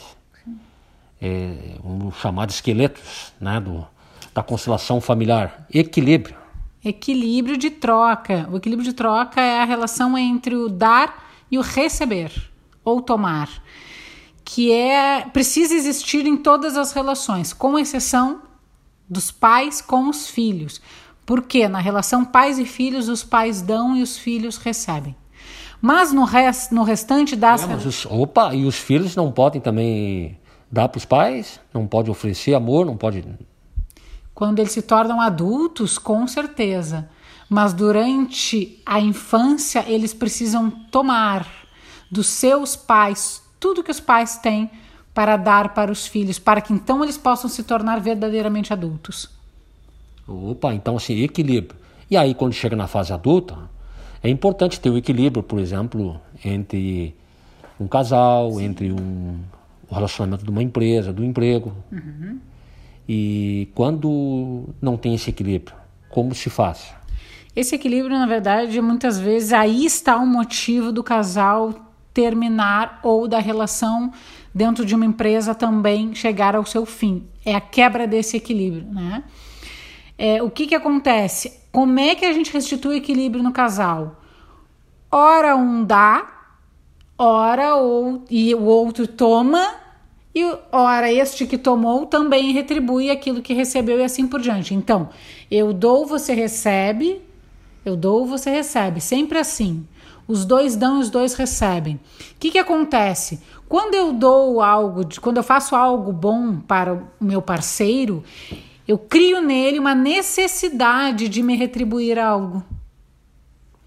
é, 1.21 1.77
um 1.85 2.11
chamado 2.13 2.51
esqueletos, 2.51 3.33
né, 3.41 3.61
do, 3.61 3.87
da 4.35 4.43
constelação 4.43 5.01
familiar. 5.01 5.67
Equilíbrio 5.73 6.37
equilíbrio 6.89 7.57
de 7.57 7.71
troca. 7.71 8.49
O 8.51 8.57
equilíbrio 8.57 8.89
de 8.89 8.95
troca 8.95 9.41
é 9.41 9.61
a 9.61 9.65
relação 9.65 10.17
entre 10.17 10.55
o 10.55 10.69
dar 10.69 11.27
e 11.51 11.59
o 11.59 11.61
receber 11.61 12.33
ou 12.85 13.03
tomar. 13.03 13.49
Que 14.47 14.73
é 14.73 15.23
precisa 15.23 15.75
existir 15.75 16.25
em 16.25 16.37
todas 16.37 16.77
as 16.77 16.93
relações, 16.93 17.53
com 17.53 17.77
exceção 17.77 18.43
dos 19.11 19.33
pais 19.33 19.81
com 19.81 20.09
os 20.09 20.29
filhos. 20.29 20.81
Porque 21.27 21.67
na 21.67 21.81
relação 21.81 22.25
pais 22.25 22.57
e 22.57 22.65
filhos, 22.65 23.09
os 23.09 23.25
pais 23.25 23.61
dão 23.61 23.97
e 23.97 24.03
os 24.03 24.17
filhos 24.17 24.57
recebem. 24.57 25.17
Mas 25.83 26.13
no, 26.13 26.23
rest, 26.23 26.71
no 26.71 26.85
restante 26.85 27.35
das. 27.35 27.69
É, 27.69 27.75
os, 27.75 28.07
opa, 28.07 28.55
e 28.55 28.65
os 28.65 28.77
filhos 28.77 29.17
não 29.17 29.33
podem 29.33 29.61
também 29.61 30.39
dar 30.71 30.89
para 30.89 30.99
os 30.99 31.05
pais? 31.05 31.61
Não 31.75 31.85
pode 31.85 32.09
oferecer 32.09 32.55
amor? 32.55 32.87
Não 32.87 32.97
pode. 32.97 33.25
Quando 34.33 34.61
eles 34.61 34.71
se 34.71 34.83
tornam 34.83 35.21
adultos, 35.21 35.99
com 35.99 36.25
certeza. 36.29 37.11
Mas 37.49 37.73
durante 37.73 38.81
a 38.87 39.01
infância, 39.01 39.85
eles 39.89 40.15
precisam 40.15 40.71
tomar 40.71 41.47
dos 42.09 42.29
seus 42.29 42.77
pais 42.77 43.45
tudo 43.59 43.83
que 43.83 43.91
os 43.91 44.01
pais 44.01 44.39
têm 44.39 44.71
para 45.15 45.37
dar 45.37 45.73
para 45.73 45.91
os 45.91 46.07
filhos, 46.07 46.39
para 46.39 46.61
que 46.61 46.73
então 46.73 47.03
eles 47.03 47.17
possam 47.17 47.49
se 47.49 47.63
tornar 47.63 48.01
verdadeiramente 48.01 48.73
adultos. 48.73 49.31
Opa, 50.29 50.75
então 50.75 50.97
assim, 50.97 51.23
equilíbrio. 51.23 51.79
E 52.11 52.17
aí, 52.17 52.35
quando 52.35 52.53
chega 52.53 52.77
na 52.77 52.87
fase 52.87 53.13
adulta, 53.13 53.57
é 54.23 54.29
importante 54.29 54.79
ter 54.79 54.91
o 54.91 54.97
equilíbrio, 54.99 55.43
por 55.43 55.59
exemplo, 55.59 56.21
entre 56.45 57.15
um 57.81 57.87
casal, 57.87 58.53
Sim. 58.53 58.65
entre 58.65 58.93
um, 58.93 59.41
o 59.89 59.95
relacionamento 59.95 60.45
de 60.45 60.51
uma 60.51 60.63
empresa, 60.63 61.13
do 61.13 61.25
emprego. 61.25 61.73
Uhum. 61.91 62.39
E 63.09 63.69
quando 63.75 64.69
não 64.81 64.97
tem 64.97 65.15
esse 65.15 65.31
equilíbrio, 65.31 65.77
como 66.11 66.35
se 66.35 66.51
faz? 66.51 66.93
Esse 67.55 67.75
equilíbrio, 67.75 68.19
na 68.19 68.27
verdade, 68.27 68.81
muitas 68.81 69.19
vezes 69.19 69.53
aí 69.53 69.87
está 69.87 70.17
o 70.17 70.27
motivo 70.27 70.93
do 70.93 71.03
casal 71.03 71.86
terminar 72.17 72.99
ou 73.03 73.29
da 73.29 73.39
relação 73.39 74.11
dentro 74.55 74.87
de 74.87 74.95
uma 74.95 75.05
empresa 75.05 75.55
também 75.55 76.15
chegar 76.15 76.57
ao 76.57 76.65
seu 76.65 76.87
fim. 76.87 77.27
É 77.45 77.55
a 77.55 77.61
quebra 77.61 78.07
desse 78.07 78.39
equilíbrio, 78.39 78.87
né? 78.91 79.23
É, 80.17 80.43
o 80.43 80.51
que 80.51 80.67
que 80.67 80.75
acontece? 80.75 81.61
Como 81.71 82.01
é 82.01 82.15
que 82.15 82.25
a 82.25 82.33
gente 82.33 82.51
restitui 82.51 82.95
o 82.95 82.97
equilíbrio 82.97 83.43
no 83.43 83.53
casal? 83.53 84.23
Ora 85.13 85.55
um 85.55 85.85
dá, 85.85 86.27
ora 87.19 87.77
ou, 87.77 88.25
e 88.31 88.55
o 88.55 88.63
outro 88.63 89.07
toma, 89.07 89.75
e 90.35 90.43
ora 90.73 91.13
este 91.13 91.47
que 91.47 91.59
tomou 91.59 92.07
também 92.07 92.51
retribui 92.51 93.11
aquilo 93.11 93.43
que 93.43 93.53
recebeu 93.53 93.99
e 93.99 94.05
assim 94.05 94.27
por 94.27 94.41
diante. 94.41 94.73
Então, 94.73 95.11
eu 95.51 95.75
dou, 95.75 96.07
você 96.07 96.33
recebe, 96.33 97.21
eu 97.85 97.95
dou, 97.95 98.25
você 98.25 98.49
recebe, 98.49 99.03
sempre 99.03 99.39
assim. 99.39 99.87
Os 100.29 100.45
dois 100.45 100.75
dão 100.75 100.99
e 100.99 101.01
os 101.01 101.11
dois 101.11 101.35
recebem. 101.35 101.95
O 101.97 102.01
que, 102.39 102.51
que 102.51 102.59
acontece? 102.59 103.41
Quando 103.69 103.95
eu 103.95 104.13
dou 104.13 104.61
algo, 104.61 105.03
quando 105.21 105.37
eu 105.37 105.43
faço 105.43 105.77
algo 105.77 106.13
bom 106.13 106.59
para 106.61 106.95
o 106.95 107.07
meu 107.21 107.41
parceiro, 107.41 108.25
eu 108.87 108.99
crio 108.99 109.41
nele 109.41 109.79
uma 109.79 109.95
necessidade 109.95 111.29
de 111.29 111.43
me 111.43 111.57
retribuir 111.57 112.19
algo. 112.19 112.65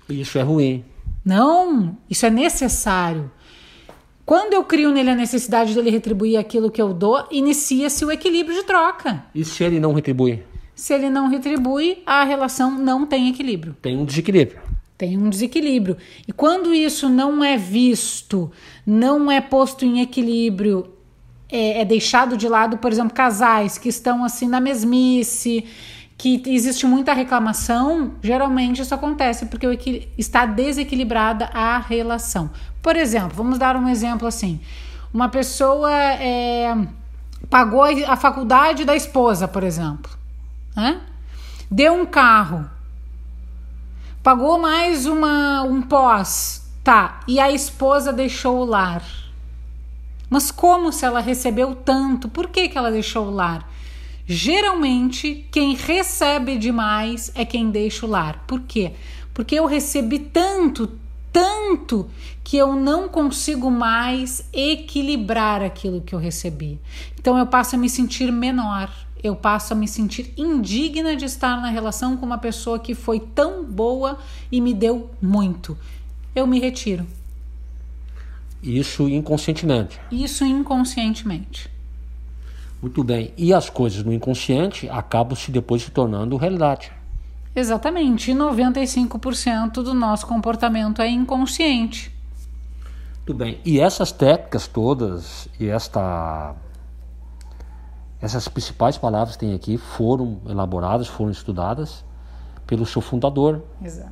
Isso 0.09 0.37
é 0.37 0.41
ruim. 0.41 0.83
Não, 1.23 1.97
isso 2.09 2.25
é 2.25 2.29
necessário. 2.29 3.31
Quando 4.25 4.53
eu 4.53 4.63
crio 4.63 4.91
nele 4.91 5.09
a 5.09 5.15
necessidade 5.15 5.73
dele 5.73 5.89
retribuir 5.89 6.37
aquilo 6.37 6.69
que 6.69 6.81
eu 6.81 6.93
dou, 6.93 7.25
inicia-se 7.31 8.05
o 8.05 8.11
equilíbrio 8.11 8.55
de 8.55 8.63
troca. 8.63 9.25
E 9.33 9.43
se 9.43 9.63
ele 9.63 9.79
não 9.79 9.93
retribui? 9.93 10.43
Se 10.75 10.93
ele 10.93 11.09
não 11.09 11.27
retribui, 11.27 12.03
a 12.05 12.23
relação 12.23 12.71
não 12.71 13.05
tem 13.05 13.29
equilíbrio. 13.29 13.75
Tem 13.81 13.97
um 13.97 14.05
desequilíbrio. 14.05 14.68
Tem 14.99 15.17
um 15.17 15.29
desequilíbrio. 15.29 15.97
E 16.27 16.31
quando 16.31 16.73
isso 16.73 17.09
não 17.09 17.43
é 17.43 17.57
visto, 17.57 18.51
não 18.85 19.31
é 19.31 19.41
posto 19.41 19.83
em 19.83 20.01
equilíbrio, 20.01 20.93
é, 21.51 21.81
é 21.81 21.85
deixado 21.85 22.37
de 22.37 22.47
lado, 22.47 22.77
por 22.77 22.91
exemplo, 22.91 23.13
casais 23.13 23.79
que 23.79 23.89
estão 23.89 24.23
assim 24.23 24.47
na 24.47 24.59
mesmice, 24.59 25.65
que 26.15 26.43
existe 26.45 26.85
muita 26.85 27.13
reclamação, 27.13 28.11
geralmente 28.21 28.81
isso 28.83 28.93
acontece 28.93 29.47
porque 29.47 30.07
está 30.15 30.45
desequilibrada 30.45 31.45
a 31.45 31.79
relação. 31.79 32.51
Por 32.79 32.95
exemplo, 32.95 33.31
vamos 33.33 33.57
dar 33.57 33.75
um 33.75 33.89
exemplo 33.89 34.27
assim: 34.27 34.59
uma 35.11 35.29
pessoa 35.29 35.91
é, 35.91 36.77
pagou 37.49 37.83
a 37.83 38.15
faculdade 38.15 38.85
da 38.85 38.95
esposa, 38.95 39.47
por 39.47 39.63
exemplo 39.63 40.19
né? 40.79 41.01
Deu 41.69 41.93
um 41.93 42.05
carro, 42.05 42.69
pagou 44.23 44.59
mais 44.59 45.05
uma, 45.05 45.63
um 45.63 45.81
pós, 45.81 46.69
tá? 46.83 47.21
E 47.27 47.39
a 47.39 47.51
esposa 47.51 48.11
deixou 48.11 48.59
o 48.59 48.65
lar. 48.65 49.03
Mas 50.29 50.51
como 50.51 50.91
se 50.91 51.05
ela 51.05 51.19
recebeu 51.19 51.73
tanto? 51.73 52.29
Por 52.29 52.49
que, 52.49 52.69
que 52.69 52.77
ela 52.77 52.91
deixou 52.91 53.27
o 53.27 53.31
lar? 53.31 53.67
Geralmente, 54.27 55.47
quem 55.51 55.75
recebe 55.75 56.57
demais 56.57 57.31
é 57.33 57.43
quem 57.43 57.71
deixa 57.71 58.05
o 58.05 58.09
lar. 58.09 58.43
Por 58.45 58.61
quê? 58.61 58.91
Porque 59.33 59.55
eu 59.55 59.65
recebi 59.65 60.19
tanto, 60.19 60.91
tanto, 61.33 62.07
que 62.43 62.57
eu 62.57 62.75
não 62.75 63.09
consigo 63.09 63.71
mais 63.71 64.43
equilibrar 64.53 65.63
aquilo 65.63 66.01
que 66.01 66.13
eu 66.13 66.19
recebi. 66.19 66.79
Então 67.19 67.37
eu 67.37 67.47
passo 67.47 67.75
a 67.75 67.79
me 67.79 67.89
sentir 67.89 68.31
menor 68.31 68.91
eu 69.21 69.35
passo 69.35 69.73
a 69.73 69.75
me 69.75 69.87
sentir 69.87 70.33
indigna 70.37 71.15
de 71.15 71.25
estar 71.25 71.61
na 71.61 71.69
relação 71.69 72.15
com 72.15 72.25
uma 72.25 72.37
pessoa 72.37 72.79
que 72.79 72.95
foi 72.95 73.19
tão 73.19 73.63
boa 73.63 74.17
e 74.51 74.61
me 74.61 74.73
deu 74.73 75.09
muito. 75.21 75.77
Eu 76.35 76.47
me 76.47 76.59
retiro. 76.59 77.05
Isso 78.61 79.07
inconscientemente. 79.07 79.99
Isso 80.11 80.45
inconscientemente. 80.45 81.69
Muito 82.81 83.03
bem. 83.03 83.33
E 83.37 83.53
as 83.53 83.69
coisas 83.69 84.03
no 84.03 84.13
inconsciente 84.13 84.87
acabam 84.89 85.35
se 85.35 85.51
depois 85.51 85.81
se 85.81 85.91
tornando 85.91 86.37
realidade. 86.37 86.91
Exatamente. 87.55 88.31
E 88.31 88.33
95% 88.33 89.83
do 89.83 89.93
nosso 89.93 90.25
comportamento 90.27 91.01
é 91.01 91.09
inconsciente. 91.09 92.13
Muito 93.17 93.33
bem. 93.33 93.59
E 93.65 93.79
essas 93.79 94.11
técnicas 94.11 94.67
todas 94.67 95.47
e 95.59 95.67
esta 95.67 96.55
essas 98.21 98.47
principais 98.47 98.97
palavras 98.97 99.35
que 99.35 99.45
tem 99.45 99.53
aqui 99.53 99.77
foram 99.77 100.41
elaboradas, 100.47 101.07
foram 101.07 101.31
estudadas 101.31 102.03
pelo 102.67 102.85
seu 102.85 103.01
fundador, 103.01 103.63
Exato. 103.83 104.11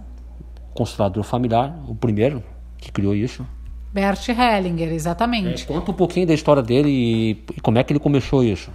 constelador 0.74 1.24
familiar, 1.24 1.78
o 1.88 1.93
primeiro 1.93 2.43
que 2.78 2.91
criou 2.91 3.13
isso. 3.13 3.46
Bert 3.93 4.28
Hellinger, 4.30 4.91
exatamente. 4.93 5.63
É, 5.63 5.65
conta 5.65 5.91
um 5.91 5.93
pouquinho 5.93 6.28
da 6.28 6.34
história 6.34 6.62
dele 6.62 6.89
e, 6.89 7.32
e 7.56 7.62
como 7.62 7.78
é 7.78 7.84
que 7.84 7.91
ele 7.91 8.00
começou 8.00 8.43
isso. 8.43 8.72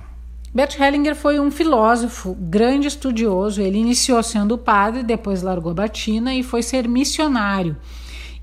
Bert 0.54 0.78
Hellinger 0.78 1.16
foi 1.16 1.40
um 1.40 1.50
filósofo, 1.50 2.36
grande 2.38 2.86
estudioso. 2.86 3.62
Ele 3.62 3.78
iniciou 3.78 4.22
sendo 4.22 4.58
padre, 4.58 5.02
depois 5.02 5.42
largou 5.42 5.72
a 5.72 5.74
batina 5.74 6.34
e 6.34 6.42
foi 6.42 6.62
ser 6.62 6.86
missionário. 6.86 7.76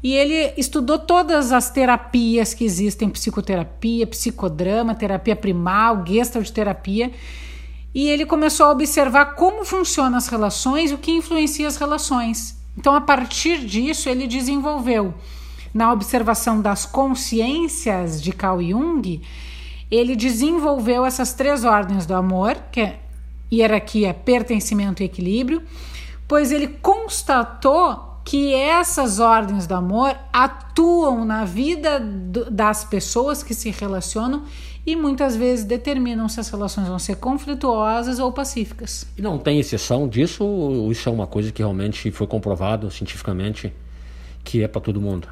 E 0.01 0.13
ele 0.13 0.53
estudou 0.57 0.97
todas 0.97 1.51
as 1.51 1.69
terapias 1.69 2.53
que 2.53 2.63
existem: 2.63 3.09
psicoterapia, 3.09 4.07
psicodrama, 4.07 4.95
terapia 4.95 5.35
primal, 5.35 6.05
gestalt 6.05 6.49
terapia. 6.49 7.11
E 7.93 8.07
ele 8.07 8.25
começou 8.25 8.67
a 8.67 8.71
observar 8.71 9.35
como 9.35 9.65
funcionam 9.65 10.17
as 10.17 10.27
relações 10.27 10.91
e 10.91 10.93
o 10.93 10.97
que 10.97 11.11
influencia 11.11 11.67
as 11.67 11.77
relações. 11.77 12.57
Então, 12.77 12.93
a 12.93 13.01
partir 13.01 13.65
disso, 13.65 14.07
ele 14.07 14.27
desenvolveu, 14.27 15.13
na 15.73 15.91
observação 15.91 16.61
das 16.61 16.85
consciências 16.85 18.21
de 18.21 18.31
Carl 18.31 18.61
Jung, 18.61 19.21
ele 19.91 20.15
desenvolveu 20.15 21.03
essas 21.03 21.33
três 21.33 21.65
ordens 21.65 22.05
do 22.05 22.13
amor, 22.13 22.55
que 22.71 22.79
é 22.79 22.99
hierarquia, 23.51 24.13
pertencimento 24.13 25.01
e 25.01 25.07
equilíbrio, 25.07 25.63
pois 26.27 26.51
ele 26.51 26.67
constatou 26.67 28.08
que 28.23 28.53
essas 28.53 29.19
ordens 29.19 29.65
do 29.65 29.73
amor 29.73 30.15
atuam 30.31 31.25
na 31.25 31.45
vida 31.45 31.99
do, 31.99 32.49
das 32.51 32.83
pessoas 32.83 33.41
que 33.41 33.53
se 33.53 33.71
relacionam 33.71 34.43
e 34.85 34.95
muitas 34.95 35.35
vezes 35.35 35.65
determinam 35.65 36.27
se 36.29 36.39
as 36.39 36.49
relações 36.49 36.87
vão 36.87 36.99
ser 36.99 37.17
conflituosas 37.17 38.19
ou 38.19 38.31
pacíficas. 38.31 39.07
E 39.17 39.21
não 39.21 39.37
tem 39.37 39.59
exceção 39.59 40.07
disso? 40.07 40.43
Ou 40.43 40.91
isso 40.91 41.07
é 41.09 41.11
uma 41.11 41.27
coisa 41.27 41.51
que 41.51 41.61
realmente 41.61 42.11
foi 42.11 42.27
comprovado 42.27 42.89
cientificamente 42.89 43.73
que 44.43 44.63
é 44.63 44.67
para 44.67 44.81
todo 44.81 45.01
mundo? 45.01 45.27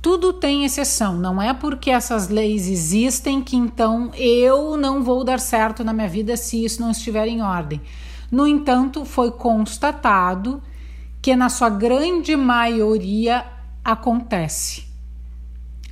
Tudo 0.00 0.32
tem 0.32 0.64
exceção. 0.64 1.16
Não 1.16 1.40
é 1.40 1.54
porque 1.54 1.90
essas 1.90 2.28
leis 2.28 2.68
existem 2.68 3.40
que 3.40 3.56
então 3.56 4.10
eu 4.14 4.76
não 4.76 5.02
vou 5.02 5.24
dar 5.24 5.38
certo 5.38 5.84
na 5.84 5.92
minha 5.92 6.08
vida 6.08 6.36
se 6.36 6.64
isso 6.64 6.80
não 6.80 6.90
estiver 6.90 7.26
em 7.28 7.40
ordem. 7.40 7.80
No 8.30 8.46
entanto, 8.46 9.04
foi 9.04 9.30
constatado 9.30 10.62
que 11.22 11.36
na 11.36 11.48
sua 11.48 11.70
grande 11.70 12.36
maioria 12.36 13.46
acontece. 13.84 14.90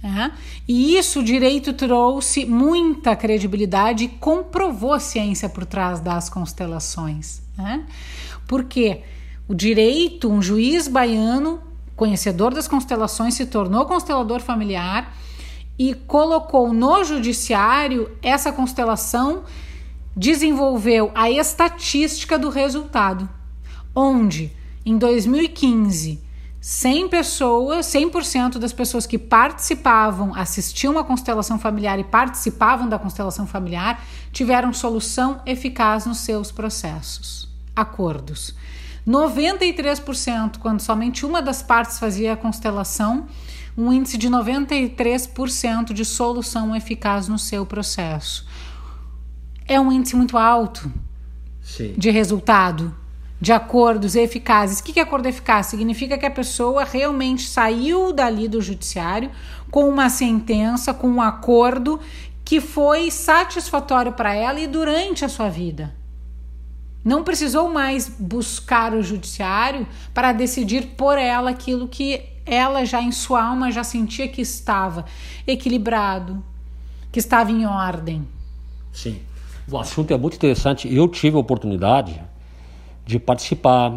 É? 0.03 0.33
E 0.67 0.97
isso 0.97 1.21
o 1.21 1.23
direito 1.23 1.73
trouxe 1.75 2.47
muita 2.47 3.15
credibilidade 3.15 4.05
e 4.05 4.09
comprovou 4.09 4.95
a 4.95 5.01
ciência 5.01 5.49
por 5.49 5.65
trás 5.65 6.01
das 6.01 6.29
constelações. 6.29 7.43
Porque 8.47 9.03
o 9.47 9.55
direito, 9.55 10.29
um 10.31 10.41
juiz 10.41 10.89
baiano, 10.89 11.63
conhecedor 11.95 12.55
das 12.55 12.67
constelações, 12.67 13.35
se 13.35 13.47
tornou 13.47 13.85
constelador 13.85 14.41
familiar 14.41 15.15
e 15.79 15.95
colocou 15.95 16.73
no 16.73 17.05
judiciário 17.05 18.11
essa 18.23 18.51
constelação, 18.51 19.45
desenvolveu 20.17 21.13
a 21.15 21.31
estatística 21.31 22.39
do 22.39 22.49
resultado, 22.49 23.29
onde 23.95 24.51
em 24.85 24.97
2015 24.97 26.31
100 26.61 27.09
pessoas, 27.09 27.87
100% 27.87 28.59
das 28.59 28.73
pessoas 28.73 29.07
que 29.07 29.17
participavam, 29.17 30.35
assistiam 30.35 30.99
a 30.99 31.05
constelação 31.05 31.59
familiar 31.59 31.99
e 31.99 32.05
participavam 32.05 32.87
da 32.87 32.99
constelação 32.99 33.47
familiar, 33.47 34.05
tiveram 34.31 34.71
solução 34.73 35.41
eficaz 35.47 36.05
nos 36.05 36.19
seus 36.19 36.53
processos. 36.53 37.49
Acordos. 37.75 38.55
93%, 39.09 40.59
quando 40.59 40.81
somente 40.81 41.25
uma 41.25 41.41
das 41.41 41.63
partes 41.63 41.99
fazia 41.99 42.35
a 42.35 42.37
constelação, 42.37 43.27
um 43.75 43.91
índice 43.91 44.19
de 44.19 44.29
93% 44.29 45.95
de 45.95 46.05
solução 46.05 46.77
eficaz 46.77 47.27
no 47.27 47.39
seu 47.39 47.65
processo. 47.65 48.47
É 49.67 49.81
um 49.81 49.91
índice 49.91 50.15
muito 50.15 50.37
alto 50.37 50.93
Sim. 51.63 51.95
de 51.97 52.11
resultado 52.11 52.95
de 53.41 53.53
acordos 53.53 54.15
eficazes. 54.15 54.81
O 54.81 54.85
que 54.85 55.01
é 55.01 55.03
acordo 55.03 55.27
eficaz? 55.27 55.67
Significa 55.67 56.19
que 56.19 56.27
a 56.27 56.31
pessoa 56.31 56.85
realmente 56.85 57.43
saiu 57.49 58.13
dali 58.13 58.47
do 58.47 58.61
judiciário 58.61 59.31
com 59.71 59.89
uma 59.89 60.11
sentença, 60.11 60.93
com 60.93 61.09
um 61.09 61.23
acordo 61.23 61.99
que 62.45 62.61
foi 62.61 63.11
satisfatório 63.11 64.13
para 64.13 64.35
ela 64.35 64.61
e 64.61 64.67
durante 64.67 65.25
a 65.25 65.29
sua 65.29 65.49
vida. 65.49 65.95
Não 67.03 67.25
precisou 67.25 67.71
mais 67.71 68.09
buscar 68.19 68.93
o 68.93 69.03
judiciário 69.03 69.87
para 70.13 70.33
decidir 70.33 70.89
por 70.99 71.17
ela 71.17 71.51
aquilo 71.51 71.89
que 71.89 72.23
ela 72.45 72.85
já 72.85 73.01
em 73.01 73.13
sua 73.13 73.43
alma 73.43 73.71
já 73.71 73.83
sentia 73.83 74.29
que 74.29 74.43
estava 74.43 75.07
equilibrado, 75.47 76.45
que 77.11 77.19
estava 77.19 77.51
em 77.51 77.65
ordem. 77.65 78.29
Sim. 78.93 79.21
O 79.71 79.79
assunto 79.79 80.13
é 80.13 80.19
muito 80.19 80.35
interessante. 80.35 80.93
Eu 80.93 81.09
tive 81.09 81.37
a 81.37 81.41
oportunidade 81.41 82.21
de 83.11 83.19
participar 83.19 83.93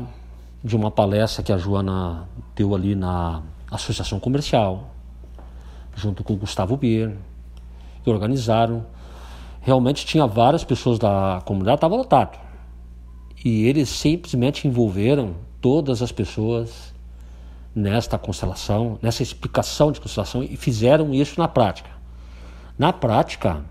de 0.64 0.76
uma 0.76 0.90
palestra 0.90 1.44
que 1.44 1.54
a 1.54 1.58
Joana 1.58 2.28
deu 2.56 2.74
ali 2.74 2.96
na 2.96 3.44
Associação 3.70 4.20
Comercial, 4.20 4.90
junto 5.96 6.24
com 6.24 6.34
o 6.34 6.36
Gustavo 6.36 6.76
Bier, 6.76 7.16
que 8.04 8.10
organizaram. 8.10 8.84
Realmente 9.62 10.04
tinha 10.04 10.26
várias 10.26 10.64
pessoas 10.64 10.98
da 10.98 11.44
comunidade, 11.46 11.76
estava 11.76 11.96
lotado. 11.96 12.40
E 13.46 13.68
eles 13.68 13.88
simplesmente 13.88 14.68
envolveram 14.68 15.36
todas 15.62 16.02
as 16.02 16.12
pessoas 16.12 16.92
nesta 17.76 18.18
constelação, 18.18 18.98
nessa 19.00 19.22
explicação 19.22 19.92
de 19.92 20.02
constelação 20.02 20.42
e 20.42 20.58
fizeram 20.58 21.14
isso 21.14 21.40
na 21.40 21.48
prática. 21.48 21.92
Na 22.80 22.92
prática 22.92 23.64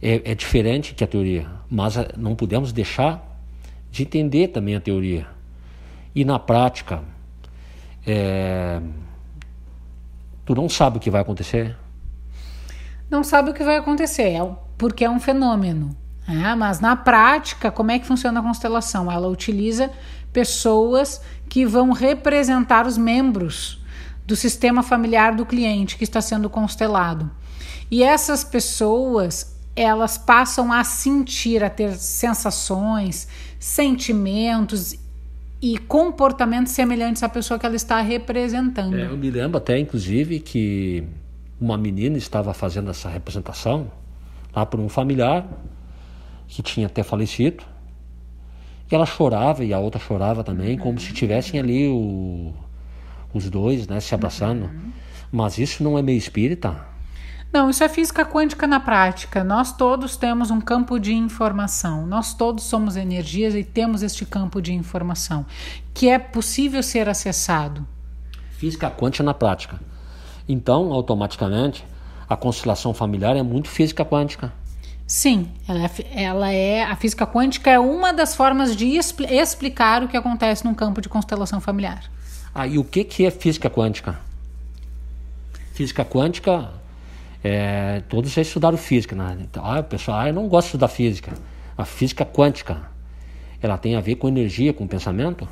é, 0.00 0.30
é 0.30 0.34
diferente 0.36 0.94
que 0.94 1.02
a 1.02 1.06
teoria, 1.08 1.50
mas 1.68 1.96
eh, 1.96 2.12
não 2.16 2.36
podemos 2.36 2.72
deixar 2.72 3.25
de 3.96 4.02
entender 4.02 4.48
também 4.48 4.76
a 4.76 4.80
teoria. 4.80 5.26
E 6.14 6.24
na 6.24 6.38
prática, 6.38 7.02
é... 8.06 8.80
tu 10.44 10.54
não 10.54 10.68
sabe 10.68 10.98
o 10.98 11.00
que 11.00 11.10
vai 11.10 11.22
acontecer? 11.22 11.74
Não 13.10 13.24
sabe 13.24 13.50
o 13.50 13.54
que 13.54 13.64
vai 13.64 13.76
acontecer, 13.76 14.34
é 14.34 14.56
porque 14.76 15.04
é 15.04 15.10
um 15.10 15.18
fenômeno. 15.18 15.96
É, 16.28 16.54
mas 16.54 16.80
na 16.80 16.96
prática, 16.96 17.70
como 17.70 17.90
é 17.90 17.98
que 17.98 18.06
funciona 18.06 18.40
a 18.40 18.42
constelação? 18.42 19.10
Ela 19.10 19.28
utiliza 19.28 19.90
pessoas 20.32 21.22
que 21.48 21.64
vão 21.64 21.92
representar 21.92 22.86
os 22.86 22.98
membros 22.98 23.82
do 24.26 24.34
sistema 24.34 24.82
familiar 24.82 25.34
do 25.34 25.46
cliente 25.46 25.96
que 25.96 26.04
está 26.04 26.20
sendo 26.20 26.50
constelado. 26.50 27.30
E 27.90 28.02
essas 28.02 28.42
pessoas, 28.42 29.55
elas 29.76 30.16
passam 30.16 30.72
a 30.72 30.82
sentir, 30.82 31.62
a 31.62 31.68
ter 31.68 31.92
sensações, 31.94 33.28
sentimentos 33.60 34.98
e 35.60 35.76
comportamentos 35.76 36.72
semelhantes 36.72 37.22
à 37.22 37.28
pessoa 37.28 37.58
que 37.58 37.66
ela 37.66 37.76
está 37.76 38.00
representando. 38.00 38.96
É, 38.96 39.06
eu 39.06 39.16
me 39.16 39.30
lembro 39.30 39.58
até, 39.58 39.78
inclusive, 39.78 40.40
que 40.40 41.04
uma 41.60 41.76
menina 41.76 42.16
estava 42.16 42.54
fazendo 42.54 42.90
essa 42.90 43.08
representação 43.08 43.90
lá 44.54 44.64
por 44.64 44.80
um 44.80 44.88
familiar 44.88 45.46
que 46.48 46.62
tinha 46.62 46.86
até 46.86 47.02
falecido. 47.02 47.62
E 48.90 48.94
ela 48.94 49.04
chorava 49.04 49.64
e 49.64 49.74
a 49.74 49.78
outra 49.78 50.00
chorava 50.00 50.42
também, 50.42 50.76
uhum. 50.76 50.82
como 50.82 51.00
se 51.00 51.12
tivessem 51.12 51.60
ali 51.60 51.88
o, 51.88 52.54
os 53.34 53.50
dois, 53.50 53.86
né, 53.86 54.00
se 54.00 54.14
abraçando. 54.14 54.64
Uhum. 54.64 54.92
Mas 55.30 55.58
isso 55.58 55.82
não 55.82 55.98
é 55.98 56.02
meio 56.02 56.18
espírita? 56.18 56.95
Não, 57.52 57.70
isso 57.70 57.82
é 57.82 57.88
física 57.88 58.24
quântica 58.24 58.66
na 58.66 58.78
prática. 58.80 59.42
Nós 59.42 59.72
todos 59.74 60.16
temos 60.16 60.50
um 60.50 60.60
campo 60.60 60.98
de 60.98 61.14
informação. 61.14 62.06
Nós 62.06 62.34
todos 62.34 62.64
somos 62.64 62.96
energias 62.96 63.54
e 63.54 63.64
temos 63.64 64.02
este 64.02 64.26
campo 64.26 64.60
de 64.60 64.72
informação 64.74 65.46
que 65.94 66.08
é 66.08 66.18
possível 66.18 66.82
ser 66.82 67.08
acessado. 67.08 67.86
Física 68.50 68.90
quântica 68.90 69.22
na 69.22 69.32
prática. 69.32 69.80
Então, 70.48 70.92
automaticamente, 70.92 71.84
a 72.28 72.36
constelação 72.36 72.92
familiar 72.92 73.36
é 73.36 73.42
muito 73.42 73.68
física 73.68 74.04
quântica. 74.04 74.52
Sim, 75.06 75.48
ela 75.68 75.84
é, 75.84 75.90
ela 76.22 76.52
é, 76.52 76.82
a 76.82 76.96
física 76.96 77.26
quântica 77.26 77.70
é 77.70 77.78
uma 77.78 78.12
das 78.12 78.34
formas 78.34 78.74
de 78.74 78.96
expl 78.96 79.24
explicar 79.30 80.02
o 80.02 80.08
que 80.08 80.16
acontece 80.16 80.64
num 80.64 80.74
campo 80.74 81.00
de 81.00 81.08
constelação 81.08 81.60
familiar. 81.60 82.10
Ah, 82.52 82.66
e 82.66 82.76
o 82.76 82.82
que, 82.82 83.04
que 83.04 83.24
é 83.24 83.30
física 83.30 83.70
quântica? 83.70 84.18
Física 85.72 86.04
quântica 86.04 86.70
é, 87.46 88.02
todos 88.08 88.32
já 88.32 88.42
estudaram 88.42 88.76
física, 88.76 89.14
né? 89.14 89.38
Então, 89.40 89.64
ah, 89.64 89.82
pessoal, 89.82 90.18
ah, 90.18 90.28
eu 90.28 90.34
não 90.34 90.48
gosto 90.48 90.66
de 90.66 90.68
estudar 90.70 90.88
física. 90.88 91.32
A 91.78 91.84
física 91.84 92.24
quântica, 92.24 92.82
ela 93.62 93.78
tem 93.78 93.94
a 93.94 94.00
ver 94.00 94.16
com 94.16 94.26
energia, 94.26 94.72
com 94.72 94.86
pensamento? 94.86 95.48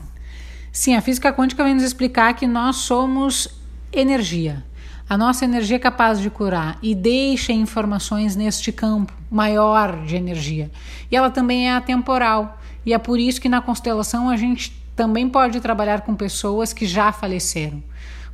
Sim, 0.73 0.97
a 0.97 1.01
física 1.01 1.33
quântica 1.33 1.63
vem 1.63 1.75
nos 1.75 1.85
explicar 1.85 2.35
que 2.35 2.47
nós 2.47 2.77
somos 2.77 3.49
energia. 3.93 4.65
A 5.09 5.17
nossa 5.17 5.45
energia 5.45 5.77
é 5.77 5.79
capaz 5.79 6.19
de 6.19 6.31
curar 6.31 6.79
e 6.83 6.95
deixa 6.95 7.53
informações 7.53 8.35
neste 8.35 8.73
campo 8.73 9.13
maior 9.31 10.05
de 10.05 10.17
energia. 10.17 10.71
E 11.11 11.17
ela 11.17 11.31
também 11.31 11.69
é 11.69 11.75
atemporal. 11.75 12.59
E 12.85 12.93
é 12.93 12.99
por 12.99 13.21
isso 13.21 13.41
que 13.41 13.49
na 13.49 13.61
constelação 13.61 14.29
a 14.29 14.37
gente 14.37 14.73
também 14.97 15.29
pode 15.29 15.61
trabalhar 15.61 16.01
com 16.01 16.15
pessoas 16.15 16.73
que 16.73 16.87
já 16.87 17.13
faleceram. 17.13 17.83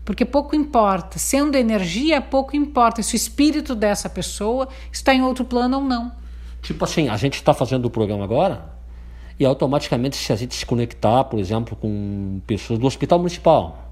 Porque 0.04 0.24
pouco 0.24 0.56
importa, 0.56 1.18
sendo 1.18 1.56
energia, 1.56 2.20
pouco 2.20 2.56
importa 2.56 3.02
se 3.02 3.14
o 3.14 3.16
espírito 3.16 3.74
dessa 3.74 4.08
pessoa 4.08 4.68
está 4.90 5.14
em 5.14 5.22
outro 5.22 5.44
plano 5.44 5.78
ou 5.78 5.84
não. 5.84 6.12
Tipo 6.62 6.84
assim, 6.84 7.08
a 7.08 7.16
gente 7.16 7.34
está 7.34 7.54
fazendo 7.54 7.86
o 7.86 7.90
programa 7.90 8.24
agora 8.24 8.80
e 9.38 9.44
automaticamente 9.44 10.16
se 10.16 10.32
a 10.32 10.36
gente 10.36 10.54
se 10.54 10.66
conectar, 10.66 11.24
por 11.24 11.38
exemplo, 11.38 11.74
com 11.74 12.40
pessoas 12.46 12.78
do 12.78 12.86
hospital 12.86 13.18
municipal 13.18 13.90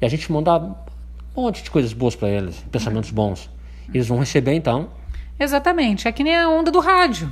e 0.00 0.06
a 0.06 0.08
gente 0.08 0.30
mandar 0.32 0.60
um 0.62 0.74
monte 1.42 1.62
de 1.62 1.70
coisas 1.70 1.92
boas 1.92 2.16
para 2.16 2.28
eles, 2.28 2.64
pensamentos 2.70 3.10
bons, 3.10 3.50
eles 3.92 4.08
vão 4.08 4.18
receber 4.18 4.54
então. 4.54 4.88
Exatamente, 5.38 6.08
é 6.08 6.12
que 6.12 6.24
nem 6.24 6.36
a 6.36 6.48
onda 6.48 6.70
do 6.70 6.80
rádio. 6.80 7.30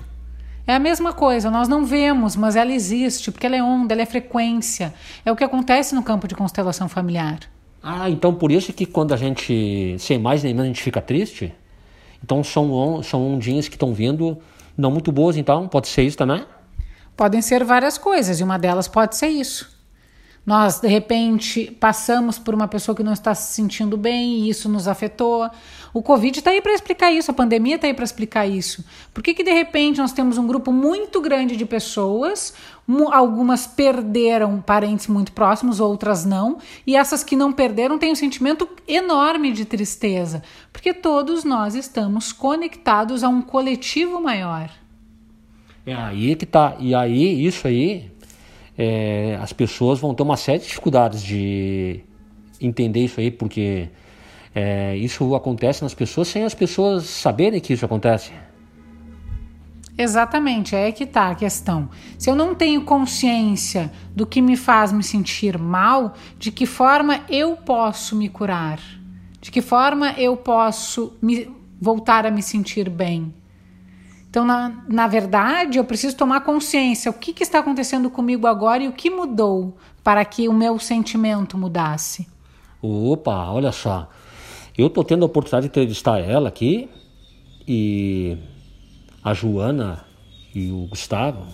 É 0.67 0.75
a 0.75 0.79
mesma 0.79 1.13
coisa, 1.13 1.51
nós 1.51 1.69
não 1.69 1.85
vemos, 1.85 2.37
mas 2.37 2.57
ela 2.57 2.73
existe, 2.73 3.31
porque 3.31 3.47
ela 3.47 3.57
é 3.57 3.63
onda, 3.63 3.93
ela 3.93 4.03
é 4.03 4.07
frequência. 4.07 4.95
É 5.25 5.31
o 5.31 5.37
que 5.37 5.45
acontece 5.45 5.95
no 5.95 6.03
campo 6.03 6.27
de 6.27 6.35
constelação 6.35 6.89
familiar. 6.89 7.41
Ah, 7.87 8.09
então 8.09 8.35
por 8.35 8.51
isso 8.51 8.73
que 8.73 8.87
quando 8.87 9.13
a 9.13 9.17
gente, 9.17 9.95
sem 9.99 10.19
mais 10.19 10.43
nem 10.43 10.55
menos, 10.55 10.65
a 10.65 10.69
gente 10.69 10.83
fica 10.83 11.03
triste? 11.03 11.53
Então 12.23 12.43
são, 12.43 13.03
são 13.03 13.35
ondinhas 13.35 13.69
que 13.69 13.75
estão 13.75 13.93
vindo 13.93 14.39
não 14.75 14.91
muito 14.91 15.13
boas, 15.13 15.37
então? 15.37 15.69
Pode 15.69 15.89
ser 15.89 16.03
isso 16.03 16.17
também? 16.17 16.47
Podem 17.15 17.43
ser 17.43 17.63
várias 17.63 17.99
coisas, 17.99 18.41
e 18.41 18.43
uma 18.43 18.59
delas 18.59 18.89
pode 18.89 19.17
ser 19.17 19.29
isso. 19.29 19.74
Nós, 20.47 20.79
de 20.79 20.89
repente, 20.89 21.75
passamos 21.81 22.39
por 22.39 22.55
uma 22.55 22.69
pessoa 22.69 22.95
que 22.95 23.03
não 23.03 23.15
está 23.15 23.35
se 23.35 23.55
sentindo 23.55 23.97
bem 23.97 24.41
e 24.41 24.51
isso 24.51 24.69
nos 24.69 24.87
afetou. 24.87 25.49
O 25.93 26.03
Covid 26.03 26.39
está 26.39 26.51
aí 26.51 26.61
para 26.61 26.75
explicar 26.75 27.11
isso, 27.11 27.31
a 27.31 27.35
pandemia 27.35 27.77
está 27.77 27.87
aí 27.87 27.95
para 27.95 28.05
explicar 28.05 28.47
isso. 28.47 28.85
Por 29.15 29.23
que, 29.23 29.33
que, 29.33 29.43
de 29.43 29.53
repente, 29.53 29.99
nós 29.99 30.13
temos 30.13 30.37
um 30.37 30.47
grupo 30.47 30.71
muito 30.71 31.19
grande 31.23 31.57
de 31.57 31.65
pessoas, 31.65 32.53
algumas 33.11 33.67
perderam 33.67 34.61
parentes 34.61 35.07
muito 35.07 35.33
próximos, 35.33 35.81
outras 35.81 36.27
não, 36.27 36.59
e 36.87 36.95
essas 36.95 37.25
que 37.25 37.37
não 37.37 37.51
perderam 37.51 37.99
têm 37.99 38.13
um 38.13 38.17
sentimento 38.17 38.69
enorme 38.87 39.51
de 39.51 39.65
tristeza, 39.65 40.43
porque 40.71 40.93
todos 40.93 41.43
nós 41.45 41.75
estamos 41.75 42.33
conectados 42.33 43.25
a 43.25 43.29
um 43.29 43.41
coletivo 43.41 44.21
maior. 44.21 44.69
É 45.87 45.95
aí 45.95 46.35
que 46.35 46.47
tá. 46.47 46.77
E 46.81 46.95
aí, 46.95 47.47
isso 47.47 47.69
aí 47.69 48.11
é, 48.77 49.39
as 49.41 49.53
pessoas 49.53 49.99
vão 49.99 50.15
ter 50.15 50.23
uma 50.23 50.37
série 50.37 50.59
de 50.59 50.67
dificuldades 50.67 51.23
de 51.23 52.01
entender 52.61 53.05
isso 53.05 53.21
aí, 53.21 53.31
porque 53.31 53.89
é, 54.55 54.97
isso 54.97 55.35
acontece 55.35 55.83
nas 55.83 55.95
pessoas 55.95 56.29
sem 56.29 56.45
as 56.45 56.55
pessoas 56.55 57.05
saberem 57.05 57.61
que 57.61 57.73
isso 57.73 57.85
acontece. 57.85 58.33
Exatamente, 59.97 60.75
é 60.75 60.91
que 60.91 61.07
tá 61.07 61.31
a 61.31 61.35
questão. 61.37 61.89
Se 62.19 62.29
eu 62.29 62.35
não 62.35 62.53
tenho 62.53 62.83
consciência 62.83 63.93
do 64.15 64.27
que 64.27 64.43
me 64.43 64.57
faz 64.57 64.93
me 64.93 65.05
sentir 65.05 65.57
mal, 65.57 66.15
de 66.37 66.51
que 66.51 66.67
forma 66.67 67.21
eu 67.29 67.57
posso 67.57 68.17
me 68.17 68.29
curar? 68.29 68.81
De 69.41 69.53
que 69.53 69.63
forma 69.63 70.13
eu 70.19 70.37
posso 70.37 71.17
me, 71.23 71.49
voltar 71.81 72.27
a 72.27 72.31
me 72.31 72.43
sentir 72.43 72.91
bem? 72.91 73.33
Então, 74.35 74.45
na, 74.45 74.83
na 74.89 75.07
verdade, 75.07 75.79
eu 75.79 75.85
preciso 75.85 76.17
tomar 76.17 76.41
consciência. 76.41 77.09
O 77.09 77.15
que, 77.15 77.33
que 77.33 77.45
está 77.45 77.61
acontecendo 77.61 78.11
comigo 78.11 78.49
agora 78.49 78.83
e 78.83 78.89
o 78.89 78.93
que 78.93 79.09
mudou 79.09 79.77
para 80.03 80.25
que 80.25 80.49
o 80.49 80.53
meu 80.53 80.77
sentimento 80.81 81.57
mudasse? 81.57 82.27
Opa, 82.83 83.53
olha 83.53 83.71
só. 83.71 84.11
Eu 84.77 84.89
estou 84.89 85.05
tendo 85.05 85.23
a 85.23 85.27
oportunidade 85.27 85.67
de 85.67 85.69
entrevistar 85.69 86.19
ela 86.19 86.49
aqui 86.49 86.91
e 87.65 88.37
a 89.23 89.33
Joana 89.33 90.05
e 90.53 90.69
o 90.73 90.89
Gustavo, 90.89 91.47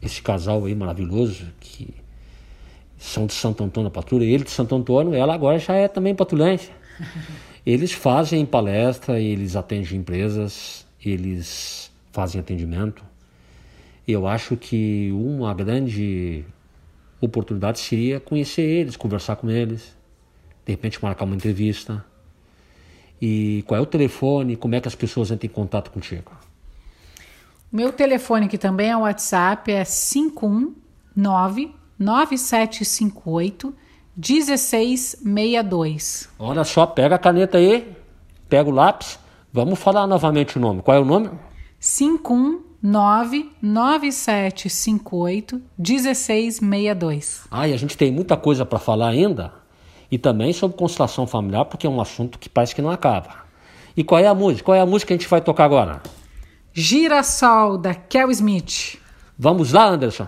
esse 0.00 0.22
casal 0.22 0.64
aí 0.64 0.76
maravilhoso 0.76 1.46
que 1.58 1.92
são 2.96 3.26
de 3.26 3.32
Santo 3.32 3.64
Antônio 3.64 3.90
da 3.90 3.92
Patrulha, 3.92 4.24
ele 4.24 4.44
de 4.44 4.50
Santo 4.52 4.76
Antônio, 4.76 5.12
ela 5.12 5.34
agora 5.34 5.58
já 5.58 5.74
é 5.74 5.88
também 5.88 6.14
patrulhense. 6.14 6.70
Eles 7.66 7.90
fazem 7.90 8.46
palestra, 8.46 9.18
eles 9.18 9.56
atendem 9.56 9.98
empresas, 9.98 10.86
eles 11.04 11.85
fazem 12.16 12.40
atendimento. 12.40 13.04
Eu 14.08 14.26
acho 14.26 14.56
que 14.56 15.12
uma 15.12 15.52
grande 15.52 16.46
oportunidade 17.20 17.78
seria 17.78 18.18
conhecer 18.18 18.62
eles, 18.62 18.96
conversar 18.96 19.36
com 19.36 19.50
eles, 19.50 19.94
de 20.64 20.72
repente 20.72 21.02
marcar 21.02 21.26
uma 21.26 21.34
entrevista. 21.34 22.02
E 23.20 23.62
qual 23.66 23.78
é 23.78 23.82
o 23.82 23.86
telefone, 23.86 24.56
como 24.56 24.74
é 24.74 24.80
que 24.80 24.88
as 24.88 24.94
pessoas 24.94 25.30
entram 25.30 25.50
em 25.50 25.52
contato 25.52 25.90
contigo? 25.90 26.32
Meu 27.70 27.92
telefone, 27.92 28.48
que 28.48 28.56
também 28.56 28.88
é 28.88 28.96
o 28.96 29.00
WhatsApp, 29.00 29.70
é 29.70 29.84
519 29.84 31.74
9758 31.98 33.74
1662. 34.16 36.30
Olha 36.38 36.64
só, 36.64 36.86
pega 36.86 37.16
a 37.16 37.18
caneta 37.18 37.58
aí, 37.58 37.94
pega 38.48 38.70
o 38.70 38.72
lápis. 38.72 39.18
Vamos 39.52 39.78
falar 39.78 40.06
novamente 40.06 40.56
o 40.56 40.60
nome. 40.60 40.80
Qual 40.80 40.96
é 40.96 41.00
o 41.00 41.04
nome? 41.04 41.28
519 41.88 43.52
9758 43.62 45.62
1662. 45.78 47.42
Ah, 47.48 47.68
e 47.68 47.72
a 47.72 47.76
gente 47.76 47.96
tem 47.96 48.10
muita 48.10 48.36
coisa 48.36 48.66
para 48.66 48.80
falar 48.80 49.10
ainda. 49.10 49.52
E 50.10 50.18
também 50.18 50.52
sobre 50.52 50.76
constelação 50.76 51.28
familiar, 51.28 51.64
porque 51.64 51.86
é 51.86 51.90
um 51.90 52.00
assunto 52.00 52.40
que 52.40 52.48
parece 52.48 52.74
que 52.74 52.82
não 52.82 52.90
acaba. 52.90 53.46
E 53.96 54.02
qual 54.02 54.20
é 54.20 54.26
a 54.26 54.34
música? 54.34 54.64
Qual 54.64 54.74
é 54.74 54.80
a 54.80 54.86
música 54.86 55.06
que 55.08 55.14
a 55.14 55.16
gente 55.16 55.28
vai 55.28 55.40
tocar 55.40 55.64
agora? 55.64 56.02
Girassol, 56.72 57.78
da 57.78 57.94
Kel 57.94 58.32
Smith. 58.32 58.98
Vamos 59.38 59.72
lá, 59.72 59.86
Anderson. 59.86 60.26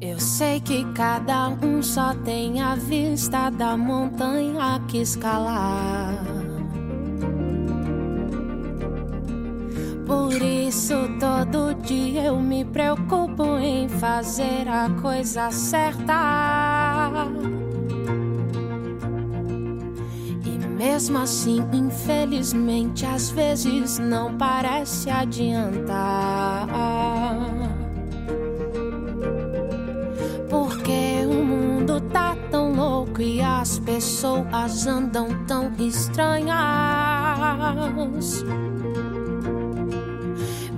Eu 0.00 0.18
sei 0.18 0.60
que 0.60 0.82
cada 0.94 1.50
um 1.50 1.82
só 1.82 2.14
tem 2.14 2.58
a 2.60 2.74
vista 2.74 3.50
da 3.50 3.76
montanha 3.76 4.82
que 4.88 4.98
escalar. 4.98 6.37
Por 10.08 10.32
isso 10.40 10.94
todo 11.20 11.74
dia 11.82 12.24
eu 12.24 12.40
me 12.40 12.64
preocupo 12.64 13.58
em 13.58 13.86
fazer 13.90 14.66
a 14.66 14.88
coisa 15.02 15.50
certa. 15.50 17.26
Mesmo 20.78 21.18
assim, 21.18 21.62
infelizmente, 21.74 23.04
às 23.04 23.28
vezes 23.28 23.98
não 23.98 24.34
parece 24.38 25.10
adiantar. 25.10 26.66
Porque 30.48 31.26
o 31.26 31.44
mundo 31.44 32.00
tá 32.00 32.34
tão 32.50 32.72
louco 32.72 33.20
e 33.20 33.42
as 33.42 33.78
pessoas 33.80 34.86
andam 34.86 35.28
tão 35.46 35.70
estranhas. 35.78 36.56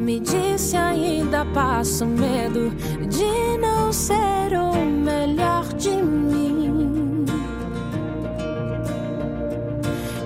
Me 0.01 0.18
disse 0.18 0.78
ainda 0.78 1.44
passo 1.44 2.07
medo 2.07 2.70
de 3.07 3.59
não 3.59 3.92
ser 3.92 4.55
o 4.55 4.74
melhor 4.74 5.64
de 5.74 5.90
mim. 5.90 7.26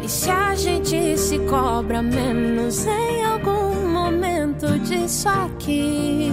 E 0.00 0.08
se 0.08 0.30
a 0.30 0.54
gente 0.54 1.18
se 1.18 1.40
cobra 1.40 2.00
menos 2.00 2.86
em 2.86 3.24
algum 3.24 3.90
momento 3.90 4.78
disso 4.78 5.28
aqui? 5.28 6.30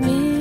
Me 0.00 0.38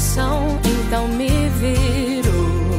Então 0.00 1.08
me 1.08 1.48
viro 1.58 2.70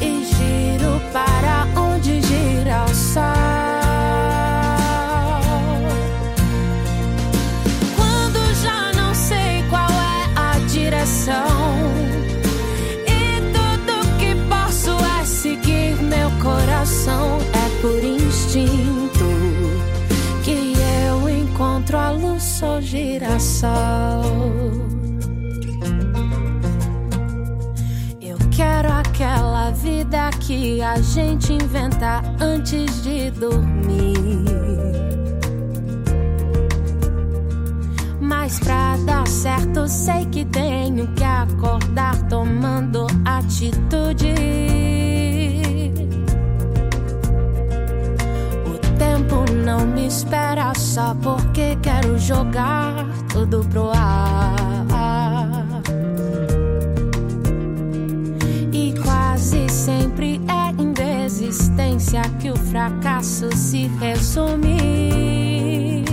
e 0.00 0.24
giro 0.24 1.00
para 1.12 1.66
onde 1.76 2.22
gira 2.22 2.84
o 2.84 2.94
sol. 2.94 3.24
Quando 7.96 8.54
já 8.62 8.92
não 8.94 9.12
sei 9.12 9.64
qual 9.68 9.90
é 9.90 10.30
a 10.36 10.56
direção. 10.68 11.90
E 13.06 13.40
tudo 13.52 14.06
que 14.18 14.36
posso 14.48 14.96
é 15.20 15.24
seguir 15.24 15.96
meu 15.96 16.30
coração. 16.40 17.38
É 17.52 17.68
por 17.82 18.02
instinto 18.02 19.28
que 20.44 20.74
eu 21.08 21.28
encontro 21.28 21.98
a 21.98 22.12
luz, 22.12 22.42
sou 22.42 22.80
girassol. 22.80 24.85
Vida 29.86 30.30
que 30.40 30.82
a 30.82 31.00
gente 31.00 31.52
inventa 31.52 32.20
antes 32.40 33.04
de 33.04 33.30
dormir. 33.30 34.16
Mas 38.20 38.58
pra 38.58 38.96
dar 39.06 39.28
certo, 39.28 39.86
sei 39.86 40.26
que 40.26 40.44
tenho 40.46 41.06
que 41.14 41.22
acordar 41.22 42.20
tomando 42.28 43.06
atitude. 43.24 44.34
O 48.66 48.98
tempo 48.98 49.44
não 49.64 49.86
me 49.86 50.08
espera 50.08 50.72
só 50.76 51.14
porque 51.22 51.76
quero 51.80 52.18
jogar 52.18 53.06
tudo 53.32 53.64
pro 53.70 53.92
ar. 53.92 54.75
Que 62.40 62.50
o 62.50 62.56
fracasso 62.56 63.48
se 63.56 63.86
resume. 64.00 66.04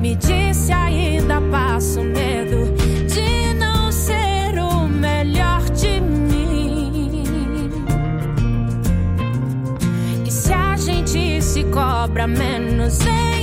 Me 0.00 0.16
disse 0.16 0.72
ainda 0.72 1.40
passo 1.50 2.02
medo 2.02 2.72
de 3.06 3.54
não 3.54 3.92
ser 3.92 4.58
o 4.58 4.88
melhor 4.88 5.62
de 5.70 6.00
mim. 6.00 7.22
E 10.24 10.30
se 10.30 10.52
a 10.52 10.76
gente 10.76 11.42
se 11.42 11.64
cobra 11.64 12.26
menos 12.26 12.98
em 13.06 13.33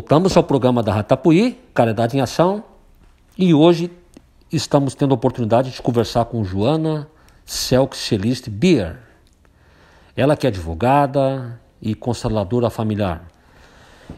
Voltamos 0.00 0.34
ao 0.34 0.42
programa 0.42 0.82
da 0.82 0.94
Ratapuí, 0.94 1.60
Caridade 1.74 2.16
em 2.16 2.22
Ação, 2.22 2.64
e 3.36 3.52
hoje 3.52 3.90
estamos 4.50 4.94
tendo 4.94 5.12
a 5.12 5.14
oportunidade 5.14 5.70
de 5.70 5.82
conversar 5.82 6.24
com 6.24 6.42
Joana 6.42 7.06
Selk 7.44 7.94
Celeste 7.94 8.48
Beer. 8.48 8.98
Ela 10.16 10.38
que 10.38 10.46
é 10.46 10.48
advogada 10.48 11.60
e 11.82 11.94
consteladora 11.94 12.70
familiar. 12.70 13.28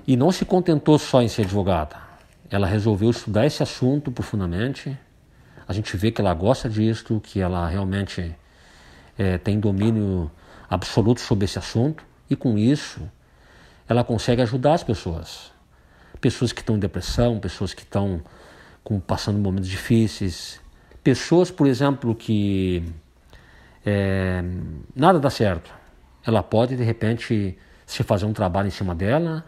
E 0.06 0.16
não 0.16 0.30
se 0.30 0.44
contentou 0.44 1.00
só 1.00 1.20
em 1.20 1.26
ser 1.26 1.42
advogada. 1.42 1.96
Ela 2.48 2.68
resolveu 2.68 3.10
estudar 3.10 3.44
esse 3.44 3.60
assunto 3.60 4.12
profundamente. 4.12 4.96
A 5.66 5.72
gente 5.72 5.96
vê 5.96 6.12
que 6.12 6.20
ela 6.20 6.32
gosta 6.32 6.68
disso, 6.70 7.20
que 7.20 7.40
ela 7.40 7.66
realmente 7.66 8.32
é, 9.18 9.36
tem 9.36 9.58
domínio 9.58 10.30
absoluto 10.70 11.20
sobre 11.20 11.44
esse 11.44 11.58
assunto. 11.58 12.04
E 12.30 12.36
com 12.36 12.56
isso, 12.56 13.02
ela 13.88 14.04
consegue 14.04 14.42
ajudar 14.42 14.74
as 14.74 14.84
pessoas. 14.84 15.51
Pessoas 16.22 16.52
que 16.52 16.60
estão 16.60 16.76
em 16.76 16.78
depressão, 16.78 17.38
pessoas 17.40 17.74
que 17.74 17.82
estão 17.82 18.22
com, 18.82 19.00
passando 19.00 19.38
momentos 19.38 19.68
difíceis. 19.68 20.60
Pessoas, 21.02 21.50
por 21.50 21.66
exemplo, 21.66 22.14
que 22.14 22.84
é, 23.84 24.42
nada 24.94 25.18
dá 25.18 25.28
certo. 25.28 25.74
Ela 26.24 26.40
pode, 26.42 26.76
de 26.76 26.84
repente, 26.84 27.58
se 27.84 28.02
fazer 28.04 28.24
um 28.24 28.32
trabalho 28.32 28.68
em 28.68 28.70
cima 28.70 28.94
dela, 28.94 29.44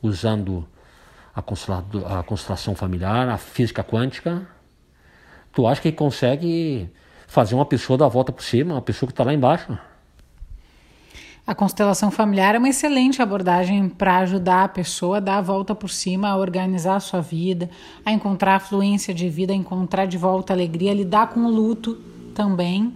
usando 0.00 0.66
a, 1.34 1.40
a 1.40 2.22
constelação 2.22 2.76
familiar, 2.76 3.28
a 3.28 3.36
física 3.36 3.82
quântica. 3.82 4.46
Tu 5.52 5.66
acha 5.66 5.82
que 5.82 5.90
consegue 5.90 6.88
fazer 7.26 7.56
uma 7.56 7.66
pessoa 7.66 7.98
dar 7.98 8.06
a 8.06 8.08
volta 8.08 8.30
por 8.30 8.44
cima, 8.44 8.74
uma 8.74 8.82
pessoa 8.82 9.08
que 9.08 9.12
está 9.12 9.24
lá 9.24 9.34
embaixo? 9.34 9.76
A 11.44 11.56
constelação 11.56 12.08
familiar 12.08 12.54
é 12.54 12.58
uma 12.58 12.68
excelente 12.68 13.20
abordagem 13.20 13.88
para 13.88 14.18
ajudar 14.18 14.62
a 14.62 14.68
pessoa 14.68 15.16
a 15.16 15.20
dar 15.20 15.38
a 15.38 15.42
volta 15.42 15.74
por 15.74 15.90
cima, 15.90 16.28
a 16.28 16.36
organizar 16.36 16.94
a 16.94 17.00
sua 17.00 17.20
vida, 17.20 17.68
a 18.04 18.12
encontrar 18.12 18.54
a 18.54 18.60
fluência 18.60 19.12
de 19.12 19.28
vida, 19.28 19.52
a 19.52 19.56
encontrar 19.56 20.06
de 20.06 20.16
volta 20.16 20.52
a 20.52 20.54
alegria, 20.54 20.92
a 20.92 20.94
lidar 20.94 21.30
com 21.30 21.40
o 21.40 21.50
luto 21.50 22.00
também. 22.32 22.94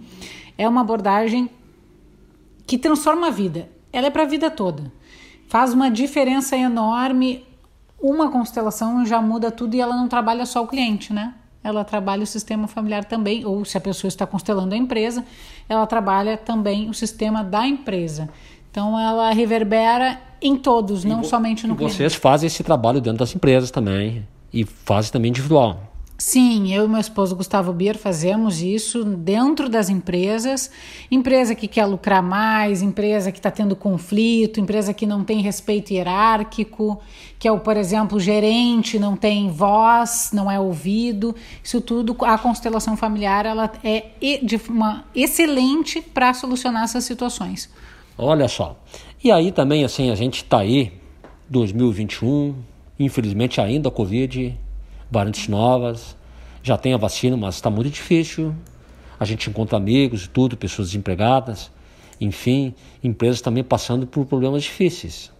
É 0.57 0.67
uma 0.67 0.79
abordagem 0.79 1.49
que 2.65 2.77
transforma 2.77 3.27
a 3.27 3.31
vida. 3.31 3.69
Ela 3.91 4.07
é 4.07 4.09
para 4.09 4.23
a 4.23 4.27
vida 4.27 4.49
toda. 4.49 4.93
Faz 5.49 5.73
uma 5.73 5.91
diferença 5.91 6.55
enorme. 6.55 7.45
Uma 7.99 8.31
constelação 8.31 9.05
já 9.05 9.21
muda 9.21 9.51
tudo 9.51 9.75
e 9.75 9.81
ela 9.81 9.95
não 9.95 10.07
trabalha 10.07 10.45
só 10.45 10.63
o 10.63 10.67
cliente, 10.67 11.11
né? 11.11 11.33
Ela 11.67 11.83
trabalha 11.83 12.23
o 12.23 12.27
sistema 12.27 12.65
familiar 12.65 13.03
também, 13.03 13.45
ou 13.45 13.65
se 13.65 13.77
a 13.77 13.81
pessoa 13.81 14.07
está 14.07 14.25
constelando 14.25 14.73
a 14.73 14.77
empresa, 14.77 15.25
ela 15.67 15.85
trabalha 15.85 16.37
também 16.37 16.89
o 16.89 16.93
sistema 16.93 17.43
da 17.43 17.67
empresa. 17.67 18.29
Então 18.71 18.97
ela 18.97 19.31
reverbera 19.31 20.17
em 20.41 20.55
todos, 20.55 21.03
e 21.03 21.07
não 21.07 21.23
somente 21.23 21.67
no 21.67 21.73
e 21.73 21.77
Vocês 21.77 22.15
fazem 22.15 22.47
esse 22.47 22.63
trabalho 22.63 23.01
dentro 23.01 23.19
das 23.19 23.35
empresas 23.35 23.69
também 23.69 24.25
e 24.53 24.63
fazem 24.63 25.11
também 25.11 25.29
individual. 25.29 25.86
Sim, 26.17 26.73
eu 26.73 26.85
e 26.85 26.87
meu 26.87 26.99
esposo 26.99 27.35
Gustavo 27.35 27.71
Bier 27.71 27.95
fazemos 27.95 28.59
isso 28.59 29.05
dentro 29.05 29.69
das 29.69 29.87
empresas. 29.87 30.71
Empresa 31.11 31.53
que 31.53 31.67
quer 31.67 31.85
lucrar 31.85 32.23
mais, 32.23 32.81
empresa 32.81 33.31
que 33.31 33.37
está 33.37 33.51
tendo 33.51 33.75
conflito, 33.75 34.59
empresa 34.59 34.95
que 34.95 35.05
não 35.05 35.23
tem 35.23 35.41
respeito 35.41 35.93
hierárquico, 35.93 36.99
que 37.37 37.47
é 37.47 37.51
o, 37.51 37.59
por 37.59 37.77
exemplo, 37.77 38.19
gerente 38.19 38.97
não 38.97 39.15
tem 39.15 39.51
voz, 39.51 40.31
não 40.33 40.49
é 40.49 40.59
ouvido. 40.59 41.35
Isso 41.63 41.79
tudo, 41.81 42.17
a 42.21 42.35
constelação 42.39 42.97
familiar 42.97 43.45
ela 43.45 43.71
é 43.83 44.05
uma 44.69 45.05
excelente 45.13 46.01
para 46.01 46.33
solucionar 46.33 46.85
essas 46.85 47.03
situações. 47.03 47.69
Olha 48.17 48.47
só. 48.47 48.75
E 49.23 49.31
aí 49.31 49.51
também, 49.51 49.83
assim, 49.85 50.09
a 50.09 50.15
gente 50.15 50.37
está 50.37 50.59
aí, 50.61 50.91
2021, 51.47 52.55
infelizmente 52.99 53.61
ainda 53.61 53.89
a 53.89 53.91
Covid 53.91 54.57
variantes 55.09 55.47
novas, 55.47 56.15
já 56.63 56.77
tem 56.77 56.93
a 56.93 56.97
vacina, 56.97 57.37
mas 57.37 57.55
está 57.55 57.69
muito 57.69 57.89
difícil. 57.89 58.55
A 59.19 59.25
gente 59.25 59.49
encontra 59.49 59.77
amigos 59.77 60.25
e 60.25 60.29
tudo, 60.29 60.55
pessoas 60.55 60.89
desempregadas, 60.89 61.71
enfim, 62.19 62.73
empresas 63.03 63.41
também 63.41 63.63
passando 63.63 64.05
por 64.05 64.25
problemas 64.25 64.63
difíceis. 64.63 65.31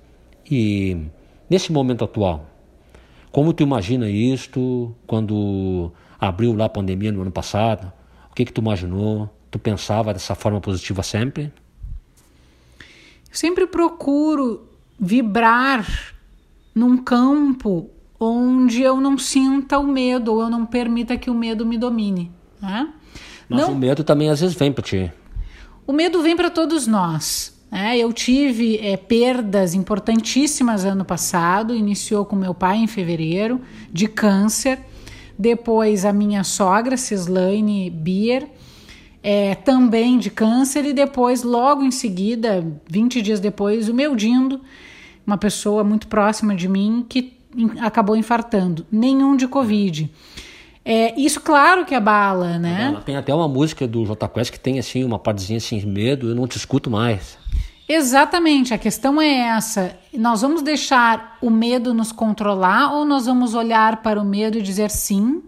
E 0.49 0.97
nesse 1.49 1.71
momento 1.71 2.03
atual, 2.03 2.45
como 3.31 3.53
tu 3.53 3.63
imagina 3.63 4.09
isto 4.09 4.95
quando 5.05 5.91
abriu 6.19 6.53
lá 6.53 6.65
a 6.65 6.69
pandemia 6.69 7.11
no 7.11 7.21
ano 7.21 7.31
passado? 7.31 7.91
O 8.31 8.33
que 8.33 8.45
que 8.45 8.53
tu 8.53 8.61
imaginou? 8.61 9.29
Tu 9.51 9.59
pensava 9.59 10.13
dessa 10.13 10.33
forma 10.33 10.59
positiva 10.59 11.03
sempre? 11.03 11.51
sempre 13.37 13.67
procuro 13.67 14.67
vibrar 14.99 15.85
num 16.73 16.97
campo 16.97 17.89
onde 18.19 18.81
eu 18.81 18.99
não 18.99 19.17
sinta 19.17 19.77
o 19.77 19.87
medo 19.87 20.33
ou 20.33 20.41
eu 20.41 20.49
não 20.49 20.65
permita 20.65 21.17
que 21.17 21.29
o 21.29 21.33
medo 21.33 21.65
me 21.65 21.77
domine. 21.77 22.31
Né? 22.61 22.89
Mas 23.47 23.61
não, 23.61 23.73
o 23.73 23.77
medo 23.77 24.03
também 24.03 24.29
às 24.29 24.41
vezes 24.41 24.55
vem 24.55 24.71
para 24.71 24.83
ti. 24.83 25.11
O 25.85 25.93
medo 25.93 26.21
vem 26.21 26.35
para 26.35 26.49
todos 26.49 26.87
nós. 26.87 27.57
Né? 27.71 27.97
Eu 27.97 28.11
tive 28.11 28.77
é, 28.77 28.97
perdas 28.97 29.73
importantíssimas 29.73 30.83
ano 30.83 31.05
passado. 31.05 31.75
Iniciou 31.75 32.25
com 32.25 32.35
meu 32.35 32.53
pai 32.53 32.77
em 32.77 32.87
fevereiro, 32.87 33.61
de 33.91 34.07
câncer. 34.07 34.79
Depois 35.37 36.03
a 36.03 36.11
minha 36.11 36.43
sogra, 36.43 36.97
Cislaine 36.97 37.91
Bier, 37.91 38.47
é, 39.21 39.53
também 39.53 40.17
de 40.17 40.31
câncer. 40.31 40.83
E 40.85 40.93
depois, 40.93 41.43
logo 41.43 41.83
em 41.83 41.91
seguida, 41.91 42.65
20 42.89 43.21
dias 43.21 43.39
depois, 43.39 43.87
o 43.87 43.93
meu 43.93 44.15
Dindo, 44.15 44.59
uma 45.25 45.37
pessoa 45.37 45.83
muito 45.83 46.07
próxima 46.07 46.55
de 46.55 46.67
mim, 46.67 47.05
que 47.07 47.36
acabou 47.81 48.15
infartando, 48.15 48.85
nenhum 48.91 49.35
de 49.35 49.47
Covid. 49.47 50.09
É, 50.83 51.19
isso, 51.19 51.41
claro 51.41 51.85
que 51.85 51.93
abala, 51.93 52.57
né? 52.57 52.91
Ela 52.93 53.01
tem 53.01 53.17
até 53.17 53.33
uma 53.33 53.47
música 53.47 53.85
do 53.85 54.05
J 54.05 54.27
Quest 54.29 54.51
que 54.51 54.59
tem 54.59 54.79
assim 54.79 55.03
uma 55.03 55.19
partezinha 55.19 55.57
assim, 55.57 55.85
medo, 55.85 56.29
eu 56.29 56.35
não 56.35 56.47
te 56.47 56.57
escuto 56.57 56.89
mais. 56.89 57.37
Exatamente, 57.89 58.73
a 58.73 58.77
questão 58.77 59.21
é 59.21 59.27
essa. 59.27 59.97
Nós 60.13 60.41
vamos 60.41 60.61
deixar 60.61 61.37
o 61.41 61.49
medo 61.49 61.93
nos 61.93 62.11
controlar 62.11 62.93
ou 62.93 63.05
nós 63.05 63.25
vamos 63.25 63.53
olhar 63.53 64.01
para 64.01 64.21
o 64.21 64.25
medo 64.25 64.57
e 64.57 64.61
dizer 64.61 64.89
sim, 64.89 65.41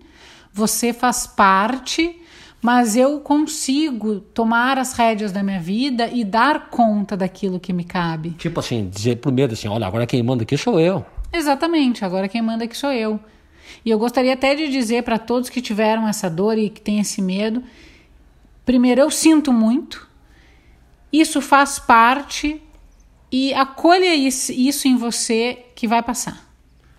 você 0.51 0.91
faz 0.91 1.27
parte, 1.27 2.17
mas 2.61 2.95
eu 2.95 3.19
consigo 3.19 4.19
tomar 4.19 4.77
as 4.77 4.93
rédeas 4.93 5.31
da 5.31 5.41
minha 5.41 5.59
vida 5.59 6.09
e 6.11 6.25
dar 6.25 6.69
conta 6.69 7.15
daquilo 7.15 7.59
que 7.59 7.71
me 7.71 7.83
cabe. 7.83 8.31
Tipo 8.31 8.59
assim, 8.59 8.89
dizer 8.89 9.17
pro 9.17 9.31
medo 9.31 9.53
assim, 9.53 9.67
olha, 9.67 9.87
agora 9.87 10.05
quem 10.05 10.21
manda 10.21 10.43
aqui 10.43 10.57
sou 10.57 10.79
eu. 10.79 11.05
Exatamente, 11.31 12.03
agora 12.03 12.27
quem 12.27 12.41
manda 12.41 12.63
aqui 12.65 12.75
sou 12.75 12.91
eu. 12.91 13.19
E 13.85 13.89
eu 13.89 13.99
gostaria 13.99 14.33
até 14.33 14.55
de 14.55 14.67
dizer 14.67 15.03
para 15.03 15.19
todos 15.19 15.49
que 15.49 15.61
tiveram 15.61 16.07
essa 16.07 16.29
dor 16.29 16.57
e 16.57 16.69
que 16.69 16.81
têm 16.81 16.99
esse 16.99 17.21
medo: 17.21 17.63
primeiro, 18.65 19.01
eu 19.01 19.11
sinto 19.11 19.53
muito, 19.53 20.07
isso 21.13 21.41
faz 21.41 21.79
parte 21.79 22.61
e 23.31 23.53
acolha 23.53 24.13
isso 24.15 24.87
em 24.87 24.97
você 24.97 25.65
que 25.75 25.87
vai 25.87 26.01
passar. 26.01 26.49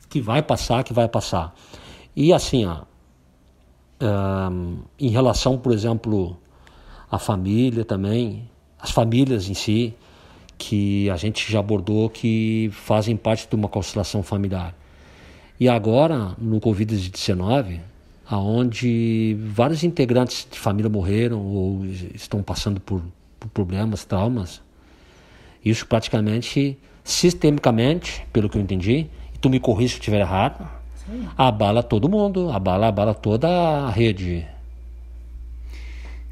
Que 0.09 0.20
vai 0.20 0.43
passar, 0.43 0.85
que 0.85 0.93
vai 0.93 1.09
passar. 1.09 1.55
E 2.14 2.33
assim, 2.33 2.66
ó, 2.66 2.83
em 4.99 5.09
relação, 5.09 5.59
por 5.59 5.72
exemplo, 5.72 6.37
à 7.11 7.18
família 7.18 7.85
também, 7.85 8.49
as 8.78 8.91
famílias 8.91 9.49
em 9.49 9.55
si, 9.55 9.95
que 10.61 11.08
a 11.08 11.16
gente 11.16 11.50
já 11.50 11.58
abordou 11.58 12.11
que 12.11 12.68
fazem 12.70 13.16
parte 13.16 13.48
de 13.48 13.56
uma 13.56 13.66
constelação 13.66 14.22
familiar. 14.22 14.74
E 15.58 15.66
agora, 15.70 16.36
no 16.38 16.61
Covid-19, 16.61 17.80
aonde 18.28 19.38
vários 19.40 19.82
integrantes 19.82 20.46
de 20.50 20.58
família 20.58 20.90
morreram 20.90 21.40
ou 21.40 21.86
estão 22.14 22.42
passando 22.42 22.78
por, 22.78 23.02
por 23.38 23.48
problemas, 23.48 24.04
traumas, 24.04 24.61
isso 25.64 25.86
praticamente, 25.86 26.76
sistemicamente, 27.02 28.26
pelo 28.30 28.50
que 28.50 28.58
eu 28.58 28.62
entendi, 28.62 29.06
e 29.34 29.38
tu 29.40 29.48
me 29.48 29.58
corrija 29.58 29.94
se 29.94 29.94
eu 29.96 30.00
estiver 30.00 30.20
errado, 30.20 30.68
Sim. 30.94 31.26
abala 31.38 31.82
todo 31.82 32.06
mundo, 32.06 32.50
abala, 32.50 32.88
abala 32.88 33.14
toda 33.14 33.48
a 33.48 33.90
rede 33.90 34.46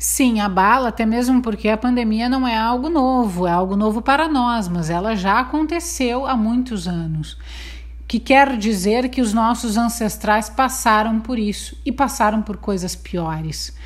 Sim, 0.00 0.38
abala, 0.38 0.90
até 0.90 1.04
mesmo 1.04 1.42
porque 1.42 1.68
a 1.68 1.76
pandemia 1.76 2.28
não 2.28 2.46
é 2.46 2.56
algo 2.56 2.88
novo, 2.88 3.48
é 3.48 3.50
algo 3.50 3.74
novo 3.74 4.00
para 4.00 4.28
nós, 4.28 4.68
mas 4.68 4.90
ela 4.90 5.16
já 5.16 5.40
aconteceu 5.40 6.24
há 6.24 6.36
muitos 6.36 6.86
anos. 6.86 7.36
Que 8.06 8.20
quer 8.20 8.56
dizer 8.56 9.08
que 9.08 9.20
os 9.20 9.34
nossos 9.34 9.76
ancestrais 9.76 10.48
passaram 10.48 11.18
por 11.18 11.36
isso 11.36 11.76
e 11.84 11.90
passaram 11.90 12.40
por 12.40 12.56
coisas 12.58 12.94
piores. 12.94 13.76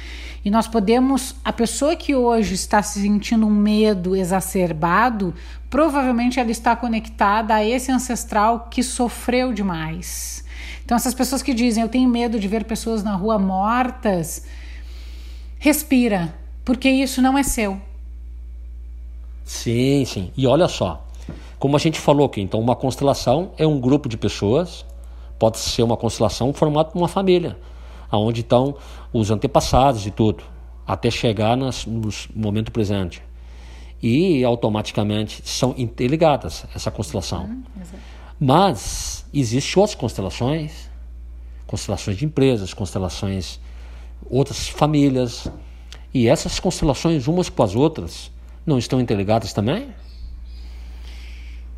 E 0.44 0.50
nós 0.50 0.68
podemos, 0.68 1.34
a 1.42 1.52
pessoa 1.52 1.96
que 1.96 2.14
hoje 2.14 2.54
está 2.54 2.82
se 2.82 3.00
sentindo 3.00 3.46
um 3.46 3.50
medo 3.50 4.14
exacerbado, 4.14 5.34
provavelmente 5.70 6.38
ela 6.38 6.50
está 6.50 6.76
conectada 6.76 7.54
a 7.54 7.64
esse 7.64 7.90
ancestral 7.90 8.68
que 8.70 8.82
sofreu 8.82 9.52
demais 9.52 10.44
Então, 10.84 10.94
essas 10.94 11.14
pessoas 11.14 11.42
que 11.42 11.54
dizem 11.54 11.82
eu 11.82 11.88
tenho 11.88 12.08
medo 12.08 12.38
de 12.38 12.48
ver 12.48 12.64
pessoas 12.64 13.02
na 13.02 13.14
rua 13.14 13.38
mortas, 13.38 14.44
respira, 15.62 16.34
porque 16.64 16.90
isso 16.90 17.22
não 17.22 17.38
é 17.38 17.44
seu. 17.44 17.80
Sim, 19.44 20.04
sim. 20.04 20.32
E 20.36 20.44
olha 20.44 20.66
só, 20.66 21.06
como 21.56 21.76
a 21.76 21.78
gente 21.78 22.00
falou 22.00 22.26
aqui, 22.26 22.40
então 22.40 22.58
uma 22.58 22.74
constelação 22.74 23.52
é 23.56 23.64
um 23.64 23.80
grupo 23.80 24.08
de 24.08 24.16
pessoas, 24.16 24.84
pode 25.38 25.58
ser 25.58 25.84
uma 25.84 25.96
constelação 25.96 26.52
formada 26.52 26.90
por 26.90 26.98
uma 26.98 27.06
família, 27.06 27.56
aonde 28.10 28.40
estão 28.40 28.74
os 29.12 29.30
antepassados 29.30 30.04
e 30.04 30.10
tudo, 30.10 30.42
até 30.84 31.12
chegar 31.12 31.56
nas, 31.56 31.86
no 31.86 32.10
momento 32.34 32.72
presente. 32.72 33.22
E 34.02 34.42
automaticamente 34.42 35.48
são 35.48 35.76
interligadas 35.78 36.66
essa 36.74 36.90
constelação. 36.90 37.44
Hum, 37.44 37.62
Mas 38.40 39.24
existem 39.32 39.80
outras 39.80 39.94
constelações, 39.94 40.90
constelações 41.68 42.16
de 42.16 42.24
empresas, 42.24 42.74
constelações 42.74 43.60
outras 44.28 44.68
famílias, 44.68 45.48
e 46.12 46.28
essas 46.28 46.60
constelações 46.60 47.26
umas 47.26 47.48
com 47.48 47.62
as 47.62 47.74
outras 47.74 48.30
não 48.66 48.78
estão 48.78 49.00
interligadas 49.00 49.52
também? 49.52 49.88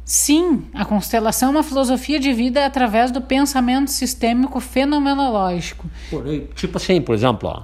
Sim, 0.04 0.64
a 0.74 0.84
constelação 0.84 1.48
é 1.48 1.52
uma 1.52 1.62
filosofia 1.62 2.20
de 2.20 2.32
vida 2.32 2.66
através 2.66 3.10
do 3.10 3.22
pensamento 3.22 3.90
sistêmico 3.90 4.60
fenomenológico. 4.60 5.88
Tipo 6.54 6.76
assim, 6.76 7.00
por 7.00 7.14
exemplo, 7.14 7.48
ó, 7.48 7.62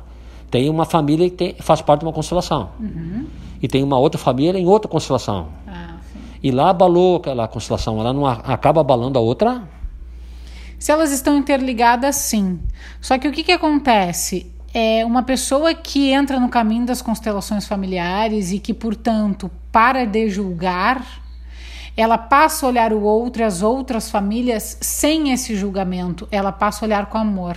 tem 0.51 0.71
uma 0.71 0.87
família 0.87 1.29
que 1.29 1.37
tem, 1.37 1.55
faz 1.61 1.83
parte 1.83 2.01
de 2.01 2.07
uma 2.07 2.13
constelação. 2.13 2.71
Uhum. 2.81 3.27
E 3.61 3.69
tem 3.69 3.83
uma 3.83 3.99
outra 3.99 4.19
família 4.19 4.59
em 4.59 4.67
outra 4.67 4.89
constelação. 4.89 5.49
Ah, 5.69 5.97
e 6.43 6.51
lá 6.51 6.71
abalou 6.71 7.17
aquela 7.17 7.47
constelação, 7.47 8.01
ela 8.01 8.13
não 8.15 8.27
acaba 8.27 8.81
abalando 8.81 9.19
a 9.19 9.23
outra? 9.23 9.63
Se 10.79 10.91
elas 10.91 11.13
estão 11.13 11.37
interligadas, 11.37 12.17
sim. 12.17 12.59
Só 13.03 13.19
que 13.19 13.29
o 13.29 13.33
que, 13.33 13.45
que 13.45 13.53
acontece? 13.53 14.51
É 14.73 15.05
uma 15.05 15.23
pessoa 15.23 15.75
que 15.75 16.11
entra 16.11 16.39
no 16.39 16.49
caminho 16.49 16.87
das 16.87 17.03
constelações 17.03 17.67
familiares 17.67 18.53
e 18.53 18.59
que, 18.59 18.73
portanto, 18.73 19.51
para 19.73 20.05
de 20.05 20.29
julgar, 20.29 21.05
ela 21.97 22.17
passa 22.17 22.65
a 22.65 22.69
olhar 22.69 22.93
o 22.93 23.03
outro 23.03 23.43
e 23.43 23.45
as 23.45 23.63
outras 23.63 24.11
famílias 24.11 24.79
sem 24.81 25.33
esse 25.33 25.57
julgamento, 25.57 26.29
ela 26.31 26.53
passa 26.53 26.85
a 26.85 26.87
olhar 26.87 27.07
com 27.07 27.19
amor. 27.19 27.57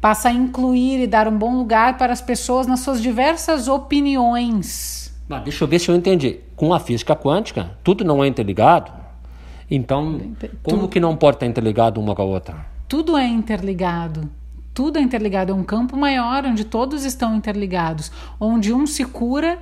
Passa 0.00 0.30
a 0.30 0.32
incluir 0.32 1.00
e 1.00 1.06
dar 1.06 1.28
um 1.28 1.38
bom 1.38 1.56
lugar 1.56 1.96
para 1.96 2.12
as 2.12 2.20
pessoas 2.20 2.66
nas 2.66 2.80
suas 2.80 3.00
diversas 3.00 3.68
opiniões. 3.68 5.14
Deixa 5.44 5.62
eu 5.62 5.68
ver 5.68 5.78
se 5.78 5.88
eu 5.88 5.94
entendi. 5.94 6.40
Com 6.56 6.74
a 6.74 6.80
física 6.80 7.14
quântica, 7.14 7.70
tudo 7.84 8.04
não 8.04 8.22
é 8.22 8.26
interligado? 8.26 8.90
Então, 9.70 10.20
como 10.62 10.88
que 10.88 10.98
não 10.98 11.16
pode 11.16 11.36
estar 11.36 11.46
interligado 11.46 12.00
uma 12.00 12.16
com 12.16 12.22
a 12.22 12.24
outra? 12.24 12.66
Tudo 12.88 13.16
é 13.16 13.26
interligado 13.26 14.28
tudo 14.74 14.98
é 14.98 15.02
interligado, 15.02 15.52
é 15.52 15.54
um 15.54 15.64
campo 15.64 15.96
maior 15.96 16.46
onde 16.46 16.64
todos 16.64 17.04
estão 17.04 17.36
interligados, 17.36 18.10
onde 18.40 18.72
um 18.72 18.86
se 18.86 19.04
cura 19.04 19.58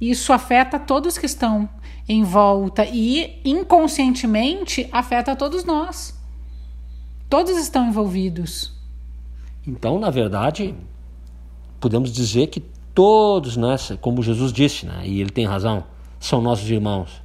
e 0.00 0.10
isso 0.10 0.32
afeta 0.32 0.78
todos 0.78 1.18
que 1.18 1.26
estão 1.26 1.68
em 2.08 2.22
volta 2.22 2.84
e 2.84 3.40
inconscientemente 3.44 4.88
afeta 4.90 5.36
todos 5.36 5.64
nós. 5.64 6.18
Todos 7.28 7.58
estão 7.58 7.88
envolvidos. 7.88 8.72
Então, 9.66 9.98
na 9.98 10.10
verdade, 10.10 10.74
podemos 11.80 12.10
dizer 12.12 12.46
que 12.48 12.60
todos, 12.94 13.56
né, 13.56 13.76
como 14.00 14.22
Jesus 14.22 14.52
disse, 14.52 14.86
né, 14.86 15.02
e 15.04 15.20
ele 15.20 15.30
tem 15.30 15.46
razão, 15.46 15.84
são 16.20 16.40
nossos 16.40 16.68
irmãos. 16.70 17.22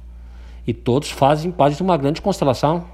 E 0.66 0.74
todos 0.74 1.10
fazem 1.10 1.50
parte 1.50 1.76
de 1.76 1.82
uma 1.82 1.96
grande 1.96 2.20
constelação. 2.20 2.86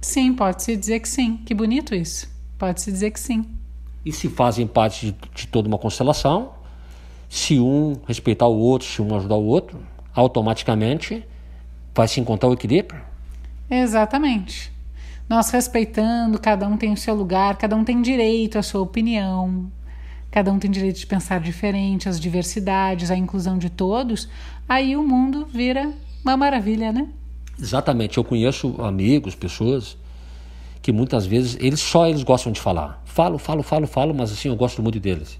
Sim, 0.00 0.32
pode-se 0.32 0.76
dizer 0.76 1.00
que 1.00 1.08
sim. 1.08 1.38
Que 1.38 1.54
bonito 1.54 1.94
isso. 1.94 2.28
Pode-se 2.56 2.90
dizer 2.90 3.10
que 3.10 3.20
sim 3.20 3.59
e 4.04 4.12
se 4.12 4.28
fazem 4.28 4.66
parte 4.66 5.06
de, 5.06 5.16
de 5.34 5.46
toda 5.46 5.68
uma 5.68 5.78
constelação, 5.78 6.52
se 7.28 7.60
um 7.60 7.96
respeitar 8.06 8.46
o 8.46 8.58
outro, 8.58 8.86
se 8.88 9.00
um 9.00 9.14
ajudar 9.16 9.36
o 9.36 9.44
outro, 9.44 9.78
automaticamente 10.14 11.24
vai 11.94 12.08
se 12.08 12.20
encontrar 12.20 12.48
o 12.48 12.52
equilíbrio. 12.52 13.00
Exatamente. 13.70 14.72
Nós 15.28 15.50
respeitando, 15.50 16.40
cada 16.40 16.66
um 16.66 16.76
tem 16.76 16.92
o 16.92 16.96
seu 16.96 17.14
lugar, 17.14 17.56
cada 17.56 17.76
um 17.76 17.84
tem 17.84 18.02
direito 18.02 18.58
à 18.58 18.62
sua 18.62 18.80
opinião, 18.80 19.70
cada 20.30 20.52
um 20.52 20.58
tem 20.58 20.70
direito 20.70 20.98
de 20.98 21.06
pensar 21.06 21.40
diferente, 21.40 22.08
as 22.08 22.18
diversidades, 22.18 23.10
a 23.10 23.16
inclusão 23.16 23.56
de 23.56 23.70
todos, 23.70 24.28
aí 24.68 24.96
o 24.96 25.06
mundo 25.06 25.46
vira 25.46 25.92
uma 26.24 26.36
maravilha, 26.36 26.92
né? 26.92 27.06
Exatamente. 27.60 28.18
Eu 28.18 28.24
conheço 28.24 28.74
amigos, 28.82 29.36
pessoas 29.36 29.96
que 30.82 30.92
muitas 30.92 31.26
vezes 31.26 31.56
eles 31.60 31.80
só 31.80 32.06
eles 32.06 32.22
gostam 32.22 32.52
de 32.52 32.60
falar. 32.60 33.02
Falo, 33.04 33.38
falo, 33.38 33.62
falo, 33.62 33.86
falo, 33.86 34.14
mas 34.14 34.32
assim 34.32 34.48
eu 34.48 34.56
gosto 34.56 34.82
muito 34.82 34.98
deles. 34.98 35.38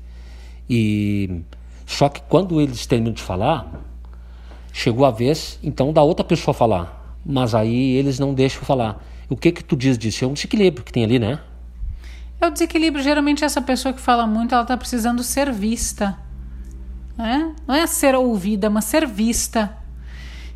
E 0.69 1.43
só 1.87 2.09
que 2.09 2.21
quando 2.23 2.61
eles 2.61 2.87
terminam 2.87 3.13
de 3.13 3.23
falar, 3.23 3.71
chegou 4.73 5.05
a 5.05 5.11
vez 5.11 5.59
então 5.63 5.93
da 5.93 6.03
outra 6.03 6.25
pessoa 6.25 6.55
falar, 6.55 7.19
mas 7.25 7.55
aí 7.55 7.97
eles 7.97 8.19
não 8.19 8.35
deixam 8.35 8.63
falar. 8.63 9.03
O 9.29 9.37
que 9.37 9.53
que 9.53 9.63
tu 9.63 9.77
diz 9.77 9.97
disso? 9.97 10.25
É 10.25 10.29
um 10.29 10.33
desequilíbrio 10.33 10.85
que 10.85 10.93
tem 10.93 11.05
ali, 11.05 11.19
né? 11.19 11.39
É 12.41 12.47
o 12.47 12.51
desequilíbrio. 12.51 13.03
Geralmente 13.05 13.45
essa 13.45 13.61
pessoa 13.61 13.93
que 13.93 14.01
fala 14.01 14.27
muito, 14.27 14.55
ela 14.55 14.63
está 14.63 14.77
precisando 14.77 15.23
ser 15.23 15.53
vista. 15.53 16.19
Né? 17.17 17.55
Não 17.67 17.75
é 17.75 17.87
ser 17.87 18.15
ouvida, 18.15 18.71
mas 18.71 18.87
ser 18.87 19.07
vista. 19.07 19.77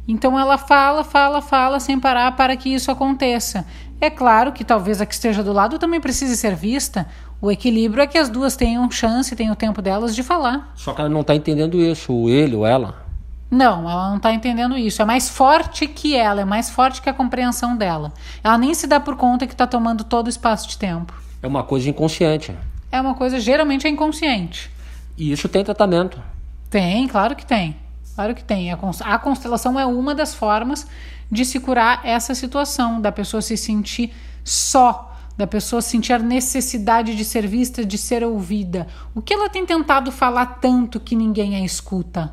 Então 0.06 0.38
ela 0.38 0.58
fala, 0.58 1.04
fala, 1.04 1.40
fala 1.40 1.80
sem 1.80 1.98
parar 1.98 2.36
para 2.36 2.56
que 2.56 2.68
isso 2.68 2.90
aconteça. 2.90 3.66
É 4.00 4.10
claro 4.10 4.52
que 4.52 4.64
talvez 4.64 5.00
a 5.00 5.06
que 5.06 5.14
esteja 5.14 5.42
do 5.42 5.52
lado 5.52 5.78
também 5.78 6.00
precise 6.00 6.36
ser 6.36 6.54
vista. 6.54 7.06
O 7.40 7.50
equilíbrio 7.50 8.02
é 8.02 8.06
que 8.06 8.18
as 8.18 8.28
duas 8.28 8.56
tenham 8.56 8.90
chance, 8.90 9.34
tenham 9.36 9.52
o 9.52 9.56
tempo 9.56 9.80
delas 9.80 10.14
de 10.14 10.22
falar. 10.22 10.72
Só 10.74 10.92
que 10.92 11.00
ela 11.00 11.10
não 11.10 11.20
está 11.20 11.34
entendendo 11.34 11.80
isso, 11.80 12.12
o 12.12 12.28
ele 12.28 12.54
ou 12.54 12.66
ela. 12.66 13.04
Não, 13.50 13.88
ela 13.88 14.08
não 14.08 14.16
está 14.16 14.32
entendendo 14.32 14.76
isso. 14.76 15.00
É 15.00 15.04
mais 15.04 15.28
forte 15.28 15.86
que 15.86 16.16
ela, 16.16 16.40
é 16.40 16.44
mais 16.44 16.70
forte 16.70 17.00
que 17.00 17.08
a 17.08 17.14
compreensão 17.14 17.76
dela. 17.76 18.12
Ela 18.42 18.58
nem 18.58 18.74
se 18.74 18.86
dá 18.86 18.98
por 18.98 19.16
conta 19.16 19.46
que 19.46 19.54
está 19.54 19.66
tomando 19.66 20.04
todo 20.04 20.26
o 20.26 20.30
espaço 20.30 20.68
de 20.68 20.76
tempo. 20.76 21.14
É 21.42 21.46
uma 21.46 21.62
coisa 21.62 21.88
inconsciente. 21.88 22.54
É 22.90 23.00
uma 23.00 23.14
coisa 23.14 23.38
geralmente 23.38 23.86
é 23.86 23.90
inconsciente. 23.90 24.70
E 25.16 25.30
isso 25.30 25.48
tem 25.48 25.62
tratamento? 25.62 26.20
Tem, 26.68 27.06
claro 27.06 27.36
que 27.36 27.46
tem. 27.46 27.76
Claro 28.14 28.34
que 28.34 28.44
tem. 28.44 28.70
A 28.70 29.18
constelação 29.18 29.78
é 29.78 29.84
uma 29.84 30.14
das 30.14 30.34
formas 30.34 30.86
de 31.30 31.44
se 31.44 31.58
curar 31.58 32.00
essa 32.04 32.34
situação, 32.34 33.00
da 33.00 33.10
pessoa 33.10 33.42
se 33.42 33.56
sentir 33.56 34.12
só, 34.44 35.12
da 35.36 35.46
pessoa 35.46 35.82
sentir 35.82 36.12
a 36.12 36.18
necessidade 36.18 37.16
de 37.16 37.24
ser 37.24 37.46
vista, 37.46 37.84
de 37.84 37.98
ser 37.98 38.22
ouvida. 38.22 38.86
O 39.14 39.20
que 39.20 39.34
ela 39.34 39.48
tem 39.48 39.66
tentado 39.66 40.12
falar 40.12 40.60
tanto 40.60 41.00
que 41.00 41.16
ninguém 41.16 41.56
a 41.56 41.64
escuta? 41.64 42.32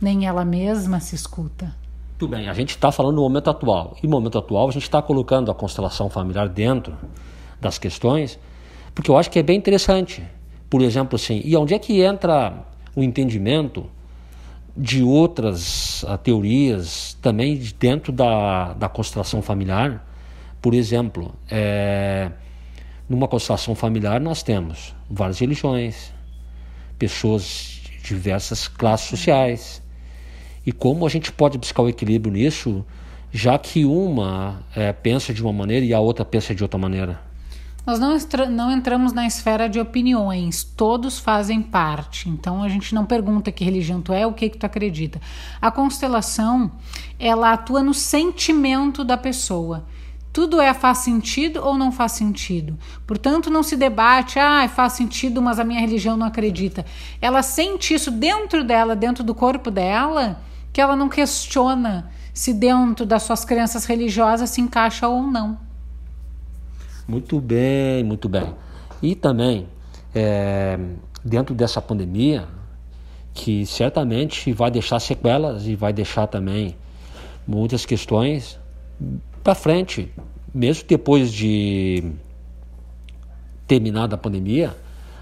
Nem 0.00 0.26
ela 0.26 0.44
mesma 0.44 0.98
se 0.98 1.14
escuta. 1.14 1.72
Tudo 2.18 2.30
bem, 2.30 2.48
a 2.48 2.54
gente 2.54 2.70
está 2.70 2.90
falando 2.90 3.16
no 3.16 3.22
momento 3.22 3.48
atual. 3.48 3.96
E 4.02 4.06
no 4.06 4.12
momento 4.12 4.38
atual 4.38 4.68
a 4.68 4.72
gente 4.72 4.82
está 4.82 5.00
colocando 5.00 5.50
a 5.50 5.54
constelação 5.54 6.10
familiar 6.10 6.48
dentro 6.48 6.96
das 7.60 7.78
questões, 7.78 8.40
porque 8.92 9.08
eu 9.08 9.16
acho 9.16 9.30
que 9.30 9.38
é 9.38 9.42
bem 9.42 9.56
interessante. 9.56 10.24
Por 10.68 10.82
exemplo, 10.82 11.14
assim, 11.14 11.40
e 11.44 11.56
onde 11.56 11.74
é 11.74 11.78
que 11.78 12.00
entra 12.00 12.64
o 12.96 13.02
entendimento 13.04 13.86
de 14.76 15.02
outras 15.02 16.02
uh, 16.04 16.16
teorias 16.18 17.16
também 17.20 17.60
dentro 17.78 18.12
da, 18.12 18.72
da 18.74 18.88
constelação 18.88 19.42
familiar. 19.42 20.06
Por 20.60 20.74
exemplo, 20.74 21.34
é, 21.50 22.30
numa 23.08 23.28
constelação 23.28 23.74
familiar 23.74 24.20
nós 24.20 24.42
temos 24.42 24.94
várias 25.10 25.38
religiões, 25.40 26.12
pessoas 26.98 27.80
de 27.84 28.00
diversas 28.02 28.68
classes 28.68 29.08
sociais. 29.08 29.82
E 30.64 30.72
como 30.72 31.04
a 31.04 31.08
gente 31.08 31.32
pode 31.32 31.58
buscar 31.58 31.82
o 31.82 31.88
equilíbrio 31.88 32.32
nisso, 32.32 32.84
já 33.32 33.58
que 33.58 33.84
uma 33.84 34.62
é, 34.74 34.92
pensa 34.92 35.34
de 35.34 35.42
uma 35.42 35.52
maneira 35.52 35.84
e 35.84 35.92
a 35.92 36.00
outra 36.00 36.24
pensa 36.24 36.54
de 36.54 36.62
outra 36.62 36.78
maneira? 36.78 37.31
Nós 37.84 37.98
não, 37.98 38.16
não 38.48 38.70
entramos 38.70 39.12
na 39.12 39.26
esfera 39.26 39.68
de 39.68 39.80
opiniões, 39.80 40.62
todos 40.62 41.18
fazem 41.18 41.60
parte. 41.60 42.28
Então 42.28 42.62
a 42.62 42.68
gente 42.68 42.94
não 42.94 43.04
pergunta 43.04 43.50
que 43.50 43.64
religião 43.64 44.00
tu 44.00 44.12
é, 44.12 44.24
o 44.24 44.32
que, 44.32 44.48
que 44.50 44.56
tu 44.56 44.64
acredita. 44.64 45.20
A 45.60 45.68
constelação, 45.68 46.70
ela 47.18 47.52
atua 47.52 47.82
no 47.82 47.92
sentimento 47.92 49.02
da 49.02 49.16
pessoa. 49.16 49.84
Tudo 50.32 50.60
é 50.60 50.72
faz 50.72 50.98
sentido 50.98 51.60
ou 51.62 51.76
não 51.76 51.90
faz 51.90 52.12
sentido. 52.12 52.78
Portanto, 53.04 53.50
não 53.50 53.64
se 53.64 53.76
debate, 53.76 54.38
ah, 54.38 54.66
faz 54.68 54.92
sentido, 54.94 55.42
mas 55.42 55.58
a 55.58 55.64
minha 55.64 55.80
religião 55.80 56.16
não 56.16 56.26
acredita. 56.26 56.86
Ela 57.20 57.42
sente 57.42 57.92
isso 57.92 58.10
dentro 58.12 58.62
dela, 58.62 58.94
dentro 58.94 59.24
do 59.24 59.34
corpo 59.34 59.70
dela, 59.70 60.40
que 60.72 60.80
ela 60.80 60.94
não 60.94 61.08
questiona 61.08 62.10
se 62.32 62.54
dentro 62.54 63.04
das 63.04 63.24
suas 63.24 63.44
crenças 63.44 63.84
religiosas 63.84 64.50
se 64.50 64.60
encaixa 64.60 65.06
ou 65.06 65.20
não. 65.22 65.71
Muito 67.06 67.40
bem, 67.40 68.04
muito 68.04 68.28
bem. 68.28 68.54
E 69.02 69.14
também, 69.14 69.66
é, 70.14 70.78
dentro 71.24 71.54
dessa 71.54 71.80
pandemia, 71.80 72.46
que 73.34 73.66
certamente 73.66 74.52
vai 74.52 74.70
deixar 74.70 75.00
sequelas 75.00 75.66
e 75.66 75.74
vai 75.74 75.92
deixar 75.92 76.26
também 76.26 76.76
muitas 77.46 77.84
questões 77.84 78.58
para 79.42 79.54
frente, 79.54 80.12
mesmo 80.54 80.84
depois 80.86 81.32
de 81.32 82.12
terminada 83.66 84.14
a 84.14 84.18
pandemia, 84.18 84.76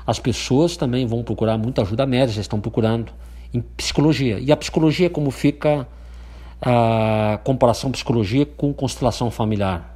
as 0.06 0.18
pessoas 0.18 0.76
também 0.76 1.06
vão 1.06 1.22
procurar 1.22 1.56
muita 1.56 1.82
ajuda 1.82 2.04
médica, 2.04 2.34
já 2.34 2.40
estão 2.40 2.60
procurando 2.60 3.12
em 3.54 3.60
psicologia. 3.60 4.38
E 4.38 4.52
a 4.52 4.56
psicologia, 4.56 5.08
como 5.08 5.30
fica 5.30 5.86
a 6.60 7.38
comparação 7.44 7.90
psicologia 7.90 8.44
com 8.44 8.72
constelação 8.74 9.30
familiar? 9.30 9.89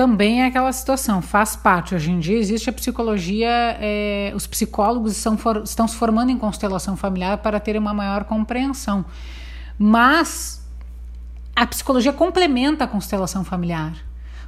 Também 0.00 0.40
é 0.40 0.46
aquela 0.46 0.72
situação, 0.72 1.20
faz 1.20 1.54
parte. 1.54 1.94
Hoje 1.94 2.10
em 2.10 2.18
dia 2.18 2.38
existe 2.38 2.70
a 2.70 2.72
psicologia, 2.72 3.76
é, 3.78 4.32
os 4.34 4.46
psicólogos 4.46 5.14
estão, 5.14 5.36
for, 5.36 5.60
estão 5.62 5.86
se 5.86 5.94
formando 5.94 6.30
em 6.30 6.38
constelação 6.38 6.96
familiar 6.96 7.36
para 7.36 7.60
terem 7.60 7.78
uma 7.78 7.92
maior 7.92 8.24
compreensão. 8.24 9.04
Mas 9.78 10.66
a 11.54 11.66
psicologia 11.66 12.14
complementa 12.14 12.84
a 12.84 12.86
constelação 12.86 13.44
familiar. 13.44 13.92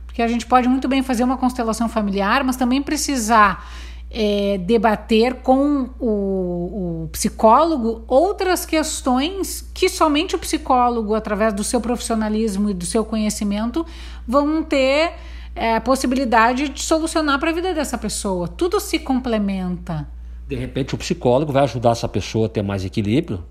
Porque 0.06 0.22
a 0.22 0.26
gente 0.26 0.46
pode 0.46 0.66
muito 0.68 0.88
bem 0.88 1.02
fazer 1.02 1.22
uma 1.22 1.36
constelação 1.36 1.86
familiar, 1.86 2.42
mas 2.44 2.56
também 2.56 2.80
precisar 2.80 3.70
é, 4.10 4.56
debater 4.56 5.34
com 5.42 5.90
o, 6.00 7.04
o, 7.04 7.08
psicólogo 7.12 8.04
outras 8.08 8.64
questões 8.64 9.70
que 9.74 9.90
somente 9.90 10.34
o 10.34 10.38
psicólogo, 10.38 11.14
através 11.14 11.52
do 11.52 11.62
seu 11.62 11.78
profissionalismo 11.78 12.70
e 12.70 12.74
do 12.74 12.86
seu 12.86 13.04
conhecimento, 13.04 13.84
vão 14.26 14.62
ter 14.62 15.12
é, 15.54 15.78
possibilidade 15.80 16.68
de 16.68 16.82
solucionar 16.82 17.38
para 17.38 17.50
a 17.50 17.52
vida 17.52 17.74
dessa 17.74 17.98
pessoa. 17.98 18.48
Tudo 18.48 18.80
se 18.80 18.98
complementa. 18.98 20.08
De 20.48 20.56
repente, 20.56 20.94
o 20.94 20.98
psicólogo 20.98 21.52
vai 21.52 21.62
ajudar 21.64 21.90
essa 21.92 22.08
pessoa 22.08 22.46
a 22.46 22.48
ter 22.48 22.62
mais 22.62 22.84
equilíbrio 22.84 23.44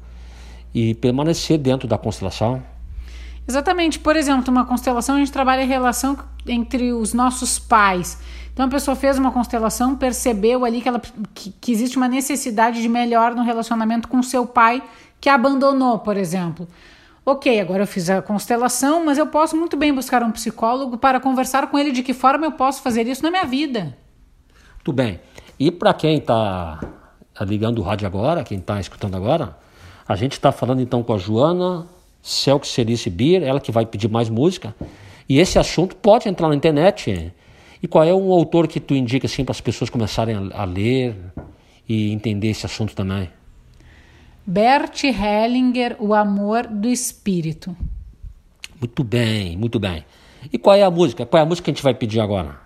e 0.73 0.93
permanecer 0.95 1.57
dentro 1.57 1.87
da 1.87 1.97
constelação. 1.97 2.61
Exatamente. 3.47 3.99
Por 3.99 4.15
exemplo, 4.15 4.51
uma 4.51 4.65
constelação 4.65 5.15
a 5.15 5.19
gente 5.19 5.31
trabalha 5.31 5.63
a 5.63 5.65
relação 5.65 6.17
entre 6.45 6.93
os 6.93 7.13
nossos 7.13 7.59
pais. 7.59 8.17
Então 8.53 8.65
a 8.65 8.69
pessoa 8.69 8.95
fez 8.95 9.17
uma 9.17 9.31
constelação, 9.31 9.95
percebeu 9.95 10.65
ali 10.65 10.81
que, 10.81 10.87
ela, 10.87 11.01
que, 11.33 11.51
que 11.59 11.71
existe 11.71 11.97
uma 11.97 12.07
necessidade 12.07 12.81
de 12.81 12.89
melhor 12.89 13.33
no 13.33 13.43
relacionamento 13.43 14.07
com 14.07 14.21
seu 14.21 14.45
pai 14.45 14.83
que 15.19 15.29
abandonou, 15.29 15.99
por 15.99 16.17
exemplo. 16.17 16.67
Ok, 17.23 17.59
agora 17.59 17.83
eu 17.83 17.87
fiz 17.87 18.09
a 18.09 18.21
constelação, 18.21 19.05
mas 19.05 19.17
eu 19.17 19.27
posso 19.27 19.55
muito 19.55 19.77
bem 19.77 19.93
buscar 19.93 20.23
um 20.23 20.31
psicólogo 20.31 20.97
para 20.97 21.19
conversar 21.19 21.69
com 21.69 21.77
ele 21.77 21.91
de 21.91 22.01
que 22.01 22.13
forma 22.13 22.47
eu 22.47 22.51
posso 22.53 22.81
fazer 22.81 23.07
isso 23.07 23.21
na 23.21 23.29
minha 23.29 23.45
vida. 23.45 23.95
Tudo 24.83 24.95
bem. 24.95 25.19
E 25.59 25.69
para 25.69 25.93
quem 25.93 26.17
está 26.17 26.79
ligando 27.41 27.79
o 27.79 27.83
rádio 27.83 28.07
agora, 28.07 28.43
quem 28.43 28.57
está 28.57 28.79
escutando 28.79 29.15
agora, 29.15 29.55
a 30.07 30.15
gente 30.15 30.33
está 30.33 30.51
falando 30.51 30.81
então 30.81 31.03
com 31.03 31.13
a 31.13 31.17
Joana 31.19 31.87
Selk 32.21 32.67
Cerice 32.67 33.09
Beer, 33.09 33.43
ela 33.43 33.59
que 33.59 33.71
vai 33.71 33.85
pedir 33.85 34.09
mais 34.09 34.27
música. 34.27 34.75
E 35.29 35.39
esse 35.39 35.59
assunto 35.59 35.95
pode 35.95 36.27
entrar 36.27 36.49
na 36.49 36.55
internet. 36.55 37.31
E 37.81 37.87
qual 37.87 38.03
é 38.03 38.13
um 38.13 38.31
autor 38.31 38.67
que 38.67 38.79
tu 38.79 38.93
indica 38.93 39.27
assim 39.27 39.45
para 39.45 39.51
as 39.51 39.61
pessoas 39.61 39.89
começarem 39.89 40.51
a, 40.53 40.65
ler 40.65 41.15
e 41.87 42.11
entender 42.11 42.49
esse 42.49 42.65
assunto 42.65 42.95
também? 42.95 43.29
Bert 44.45 45.03
Hellinger, 45.03 45.95
O 45.99 46.13
Amor 46.13 46.67
do 46.67 46.87
Espírito. 46.87 47.75
Muito 48.79 49.03
bem, 49.03 49.55
muito 49.55 49.79
bem. 49.79 50.03
E 50.51 50.57
qual 50.57 50.75
é 50.75 50.81
a 50.81 50.89
música? 50.89 51.25
Qual 51.25 51.39
é 51.39 51.43
a 51.43 51.45
música 51.45 51.65
que 51.65 51.71
a 51.71 51.73
gente 51.73 51.83
vai 51.83 51.93
pedir 51.93 52.19
agora? 52.19 52.59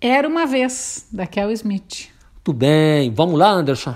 Era 0.00 0.28
uma 0.28 0.46
vez, 0.46 1.06
da 1.12 1.26
Kel 1.26 1.52
Smith. 1.52 2.08
Muito 2.34 2.52
bem, 2.52 3.10
vamos 3.12 3.38
lá, 3.38 3.50
Anderson. 3.50 3.94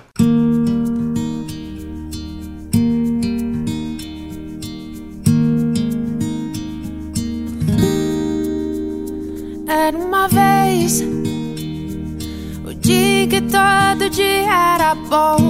Era 9.69 9.97
uma 9.99 10.29
vez 10.29 11.03
o 12.65 12.75
dia 12.75 13.27
que 13.27 13.41
todo 13.41 14.09
dia 14.11 14.75
era 14.75 14.95
bom. 14.95 15.42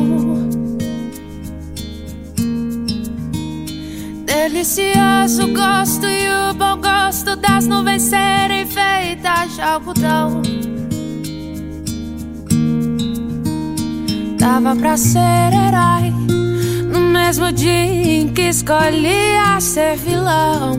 Delicioso 4.53 5.49
gosto 5.49 6.07
e 6.07 6.29
o 6.29 6.53
bom 6.53 6.77
gosto 6.77 7.35
das 7.37 7.67
nuvens 7.67 8.03
serem 8.03 8.67
feitas 8.67 9.55
de 9.55 9.63
algodão. 9.63 10.43
Dava 14.39 14.77
pra 14.77 14.99
ser 14.99 15.19
herói 15.19 16.11
no 16.93 17.01
mesmo 17.01 17.51
dia 17.51 17.73
em 17.73 18.29
que 18.29 18.43
escolhia 18.43 19.59
ser 19.59 19.97
vilão. 19.97 20.79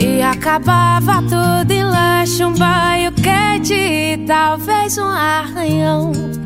E 0.00 0.20
acabava 0.20 1.22
tudo 1.22 1.70
em 1.70 1.84
lanche, 1.84 2.44
um 2.44 2.52
banho 2.54 3.12
quente 3.12 3.72
e 3.72 4.18
talvez 4.26 4.98
um 4.98 5.06
arranhão. 5.06 6.41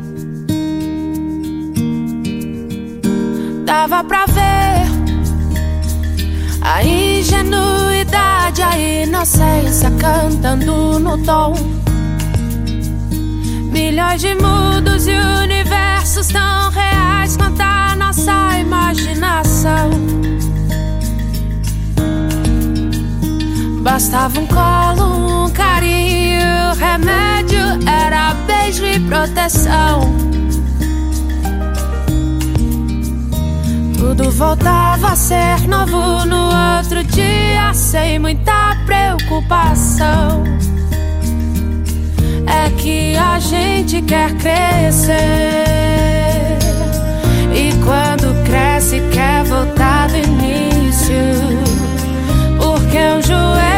Dava 3.67 4.01
pra 4.01 4.25
ver 4.27 4.87
a 6.61 6.81
ingenuidade, 6.81 8.61
a 8.61 8.79
inocência 8.79 9.91
cantando 9.91 10.97
no 10.97 11.17
tom. 11.17 11.53
Milhões 13.69 14.21
de 14.21 14.33
mundos 14.35 15.05
e 15.05 15.11
universos 15.43 16.29
tão 16.29 16.71
reais 16.71 17.35
quanto 17.35 17.59
a 17.59 17.93
nossa 17.97 18.57
imaginação. 18.57 19.89
Bastava 23.81 24.39
um 24.39 24.47
colo, 24.47 25.43
um 25.43 25.49
carinho, 25.49 26.73
remédio 26.79 27.59
era 27.85 28.33
beijo 28.47 28.85
e 28.85 28.97
proteção. 29.01 30.36
Tudo 34.07 34.31
voltava 34.31 35.09
a 35.09 35.15
ser 35.17 35.67
novo 35.67 36.25
no 36.25 36.45
outro 36.77 37.03
dia, 37.03 37.73
sem 37.73 38.17
muita 38.17 38.77
preocupação. 38.85 40.45
É 42.47 42.69
que 42.77 43.17
a 43.17 43.37
gente 43.37 44.01
quer 44.03 44.33
crescer, 44.37 45.17
e 47.53 47.73
quando 47.83 48.45
cresce, 48.45 49.01
quer 49.11 49.43
voltar 49.43 50.07
do 50.07 50.15
início. 50.15 51.13
Porque 52.61 52.97
um 52.97 53.21
joelho 53.21 53.76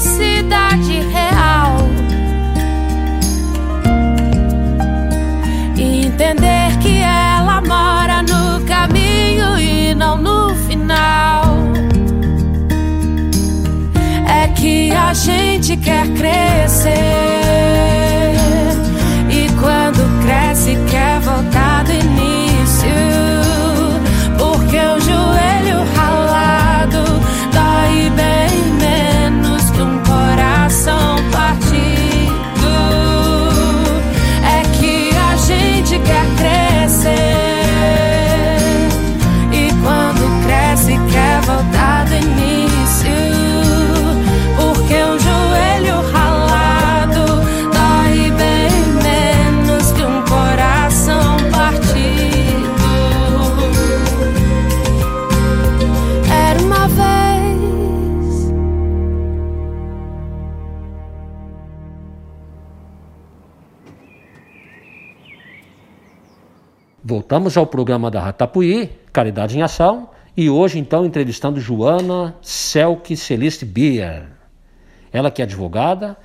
felicidade 0.00 1.00
real. 1.12 1.76
Entender 5.76 6.78
que 6.80 6.98
ela 6.98 7.60
mora 7.60 8.22
no 8.22 8.64
caminho 8.64 9.58
e 9.58 9.94
não 9.94 10.16
no 10.16 10.54
final. 10.66 11.44
É 14.26 14.48
que 14.48 14.90
a 14.92 15.12
gente 15.12 15.76
quer 15.76 16.08
crescer. 16.14 16.49
Voltamos 67.30 67.56
ao 67.56 67.64
programa 67.64 68.10
da 68.10 68.20
Ratapuí, 68.20 68.90
Caridade 69.12 69.56
em 69.56 69.62
Ação, 69.62 70.10
e 70.36 70.50
hoje 70.50 70.80
então 70.80 71.06
entrevistando 71.06 71.60
Joana 71.60 72.34
Selke 72.42 73.16
Celeste 73.16 73.64
Bier. 73.64 74.26
Ela 75.12 75.30
que 75.30 75.40
é 75.40 75.44
advogada 75.44 76.16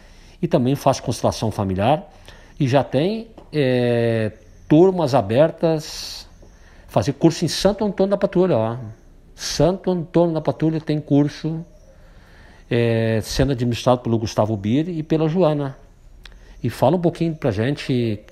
e 0.41 0.47
também 0.47 0.73
faz 0.73 0.99
constelação 0.99 1.51
familiar 1.51 2.11
e 2.59 2.67
já 2.67 2.83
tem 2.83 3.27
é, 3.53 4.31
turmas 4.67 5.13
abertas, 5.13 6.27
fazer 6.87 7.13
curso 7.13 7.45
em 7.45 7.49
Santo 7.49 7.85
Antônio 7.85 8.09
da 8.09 8.17
Patrulha. 8.17 8.57
Ó. 8.57 8.75
Santo 9.35 9.91
Antônio 9.91 10.33
da 10.33 10.41
Patrulha 10.41 10.81
tem 10.81 10.99
curso 10.99 11.63
é, 12.67 13.19
sendo 13.21 13.51
administrado 13.51 14.01
pelo 14.01 14.17
Gustavo 14.17 14.57
Bir 14.57 14.89
e 14.89 15.03
pela 15.03 15.29
Joana. 15.29 15.77
E 16.63 16.69
fala 16.71 16.95
um 16.95 17.01
pouquinho 17.01 17.35
pra 17.35 17.51
gente 17.51 18.25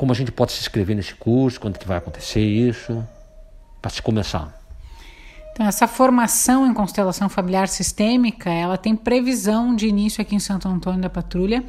como 0.00 0.12
a 0.12 0.14
gente 0.14 0.32
pode 0.32 0.52
se 0.52 0.60
inscrever 0.60 0.96
nesse 0.96 1.14
curso, 1.14 1.60
quando 1.60 1.78
que 1.78 1.86
vai 1.86 1.98
acontecer 1.98 2.40
isso, 2.40 3.06
para 3.82 3.90
se 3.90 4.00
começar. 4.00 4.58
Então, 5.52 5.66
essa 5.66 5.86
formação 5.86 6.66
em 6.66 6.72
constelação 6.72 7.28
familiar 7.28 7.68
sistêmica, 7.68 8.48
ela 8.48 8.78
tem 8.78 8.96
previsão 8.96 9.76
de 9.76 9.86
início 9.86 10.22
aqui 10.22 10.34
em 10.34 10.38
Santo 10.38 10.66
Antônio 10.66 11.02
da 11.02 11.10
Patrulha 11.10 11.62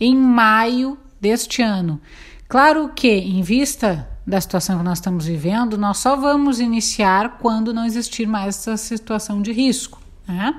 em 0.00 0.16
maio 0.16 0.96
deste 1.20 1.60
ano. 1.60 2.00
Claro 2.48 2.88
que, 2.88 3.06
em 3.06 3.42
vista 3.42 4.08
da 4.26 4.40
situação 4.40 4.78
que 4.78 4.84
nós 4.84 4.96
estamos 4.96 5.26
vivendo, 5.26 5.76
nós 5.76 5.98
só 5.98 6.16
vamos 6.16 6.60
iniciar 6.60 7.36
quando 7.36 7.74
não 7.74 7.84
existir 7.84 8.26
mais 8.26 8.56
essa 8.56 8.78
situação 8.78 9.42
de 9.42 9.52
risco. 9.52 10.00
Né? 10.26 10.58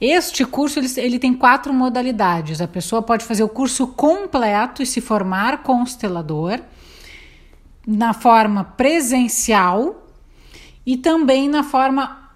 Este 0.00 0.44
curso 0.44 0.78
ele, 0.78 0.88
ele 0.96 1.18
tem 1.18 1.34
quatro 1.34 1.72
modalidades. 1.72 2.60
A 2.60 2.68
pessoa 2.68 3.02
pode 3.02 3.24
fazer 3.24 3.42
o 3.42 3.48
curso 3.48 3.88
completo 3.88 4.82
e 4.82 4.86
se 4.86 5.00
formar 5.00 5.62
constelador 5.62 6.60
na 7.86 8.12
forma 8.12 8.62
presencial 8.64 10.06
e 10.86 10.96
também 10.96 11.48
na 11.48 11.62
forma 11.62 12.28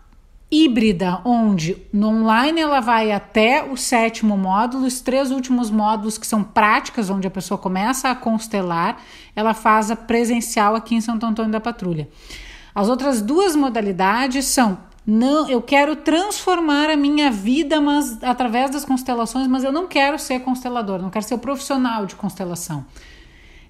híbrida, 0.50 1.20
onde 1.24 1.78
no 1.90 2.08
online 2.08 2.60
ela 2.60 2.80
vai 2.80 3.10
até 3.10 3.64
o 3.64 3.74
sétimo 3.74 4.36
módulo, 4.36 4.84
os 4.84 5.00
três 5.00 5.30
últimos 5.30 5.70
módulos 5.70 6.18
que 6.18 6.26
são 6.26 6.44
práticas, 6.44 7.08
onde 7.08 7.26
a 7.26 7.30
pessoa 7.30 7.56
começa 7.56 8.10
a 8.10 8.14
constelar, 8.14 9.00
ela 9.34 9.54
faz 9.54 9.90
a 9.90 9.96
presencial 9.96 10.74
aqui 10.74 10.94
em 10.94 11.00
Santo 11.00 11.24
Antônio 11.24 11.50
da 11.50 11.60
Patrulha. 11.60 12.06
As 12.74 12.88
outras 12.88 13.22
duas 13.22 13.56
modalidades 13.56 14.44
são 14.44 14.78
não, 15.07 15.48
eu 15.48 15.61
quero 15.61 15.96
transformar 15.96 16.88
a 16.88 16.96
minha 16.96 17.30
vida, 17.30 17.80
mas 17.80 18.22
através 18.22 18.70
das 18.70 18.84
constelações, 18.84 19.48
mas 19.48 19.64
eu 19.64 19.72
não 19.72 19.88
quero 19.88 20.18
ser 20.18 20.40
constelador, 20.40 21.03
não 21.03 21.11
quero 21.11 21.24
ser 21.24 21.34
o 21.34 21.38
profissional 21.38 22.07
de 22.07 22.14
constelação. 22.14 22.84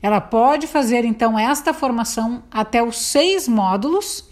Ela 0.03 0.21
pode 0.21 0.67
fazer 0.67 1.05
então 1.05 1.39
esta 1.39 1.73
formação 1.73 2.43
até 2.51 2.83
os 2.83 2.99
seis 2.99 3.49
módulos 3.49 4.29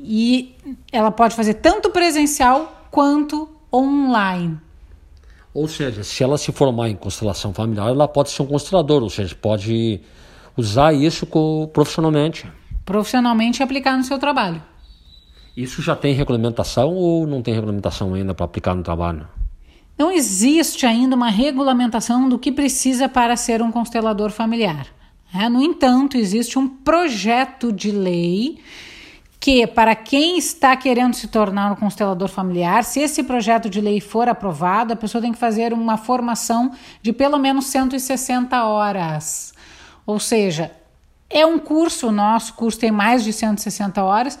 e 0.00 0.54
ela 0.90 1.10
pode 1.10 1.34
fazer 1.34 1.54
tanto 1.54 1.90
presencial 1.90 2.88
quanto 2.90 3.48
online. 3.72 4.58
Ou 5.52 5.68
seja, 5.68 6.02
se 6.02 6.24
ela 6.24 6.38
se 6.38 6.50
formar 6.52 6.88
em 6.88 6.96
constelação 6.96 7.52
familiar, 7.52 7.88
ela 7.88 8.08
pode 8.08 8.30
ser 8.30 8.42
um 8.42 8.46
constelador, 8.46 9.02
ou 9.02 9.10
seja, 9.10 9.34
pode 9.34 10.00
usar 10.56 10.92
isso 10.92 11.26
profissionalmente. 11.72 12.50
Profissionalmente 12.84 13.62
aplicar 13.62 13.96
no 13.96 14.04
seu 14.04 14.18
trabalho. 14.18 14.62
Isso 15.56 15.80
já 15.80 15.94
tem 15.94 16.14
regulamentação 16.14 16.94
ou 16.94 17.26
não 17.26 17.40
tem 17.40 17.54
regulamentação 17.54 18.14
ainda 18.14 18.34
para 18.34 18.44
aplicar 18.44 18.74
no 18.74 18.82
trabalho? 18.82 19.28
Não 19.96 20.10
existe 20.10 20.84
ainda 20.84 21.14
uma 21.14 21.30
regulamentação 21.30 22.28
do 22.28 22.38
que 22.38 22.50
precisa 22.50 23.08
para 23.08 23.36
ser 23.36 23.62
um 23.62 23.70
constelador 23.70 24.30
familiar. 24.30 24.88
É, 25.32 25.48
no 25.48 25.62
entanto, 25.62 26.16
existe 26.16 26.58
um 26.58 26.66
projeto 26.66 27.72
de 27.72 27.92
lei 27.92 28.58
que, 29.38 29.66
para 29.66 29.94
quem 29.94 30.38
está 30.38 30.76
querendo 30.76 31.14
se 31.14 31.28
tornar 31.28 31.70
um 31.70 31.76
constelador 31.76 32.28
familiar, 32.28 32.82
se 32.82 33.00
esse 33.00 33.22
projeto 33.22 33.68
de 33.68 33.80
lei 33.80 34.00
for 34.00 34.28
aprovado, 34.28 34.92
a 34.92 34.96
pessoa 34.96 35.22
tem 35.22 35.32
que 35.32 35.38
fazer 35.38 35.72
uma 35.72 35.96
formação 35.96 36.72
de 37.02 37.12
pelo 37.12 37.38
menos 37.38 37.66
160 37.66 38.64
horas. 38.64 39.52
Ou 40.06 40.18
seja, 40.18 40.72
é 41.30 41.44
um 41.44 41.58
curso, 41.58 42.08
o 42.08 42.12
nosso 42.12 42.54
curso 42.54 42.78
tem 42.78 42.90
mais 42.90 43.22
de 43.22 43.32
160 43.32 44.02
horas 44.02 44.38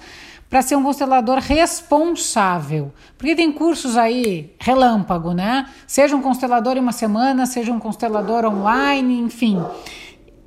para 0.54 0.62
ser 0.62 0.76
um 0.76 0.84
constelador 0.84 1.40
responsável. 1.40 2.92
Porque 3.18 3.34
tem 3.34 3.50
cursos 3.50 3.96
aí 3.96 4.54
relâmpago, 4.60 5.32
né? 5.32 5.68
Seja 5.84 6.14
um 6.14 6.22
constelador 6.22 6.76
em 6.76 6.78
uma 6.78 6.92
semana, 6.92 7.44
seja 7.44 7.72
um 7.72 7.80
constelador 7.80 8.44
online, 8.44 9.18
enfim. 9.18 9.60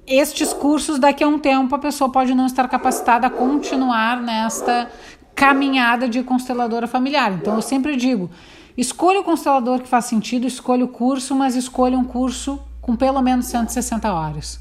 Estes 0.08 0.54
cursos, 0.54 0.98
daqui 0.98 1.26
a 1.26 1.28
um 1.28 1.38
tempo, 1.38 1.76
a 1.76 1.78
pessoa 1.78 2.10
pode 2.10 2.34
não 2.34 2.46
estar 2.46 2.70
capacitada 2.70 3.28
a 3.28 3.30
continuar 3.30 4.22
nesta 4.22 4.90
caminhada 5.36 6.08
de 6.08 6.24
consteladora 6.24 6.88
familiar. 6.88 7.34
Então, 7.34 7.56
eu 7.56 7.62
sempre 7.62 7.98
digo: 7.98 8.30
escolha 8.78 9.20
o 9.20 9.26
constelador 9.26 9.82
que 9.82 9.90
faz 9.90 10.06
sentido, 10.06 10.48
escolha 10.48 10.86
o 10.86 10.88
curso, 10.88 11.36
mas 11.36 11.54
escolha 11.54 11.98
um 11.98 12.06
curso 12.06 12.64
com 12.80 12.96
pelo 12.96 13.22
menos 13.22 13.48
160 13.48 14.14
horas. 14.14 14.58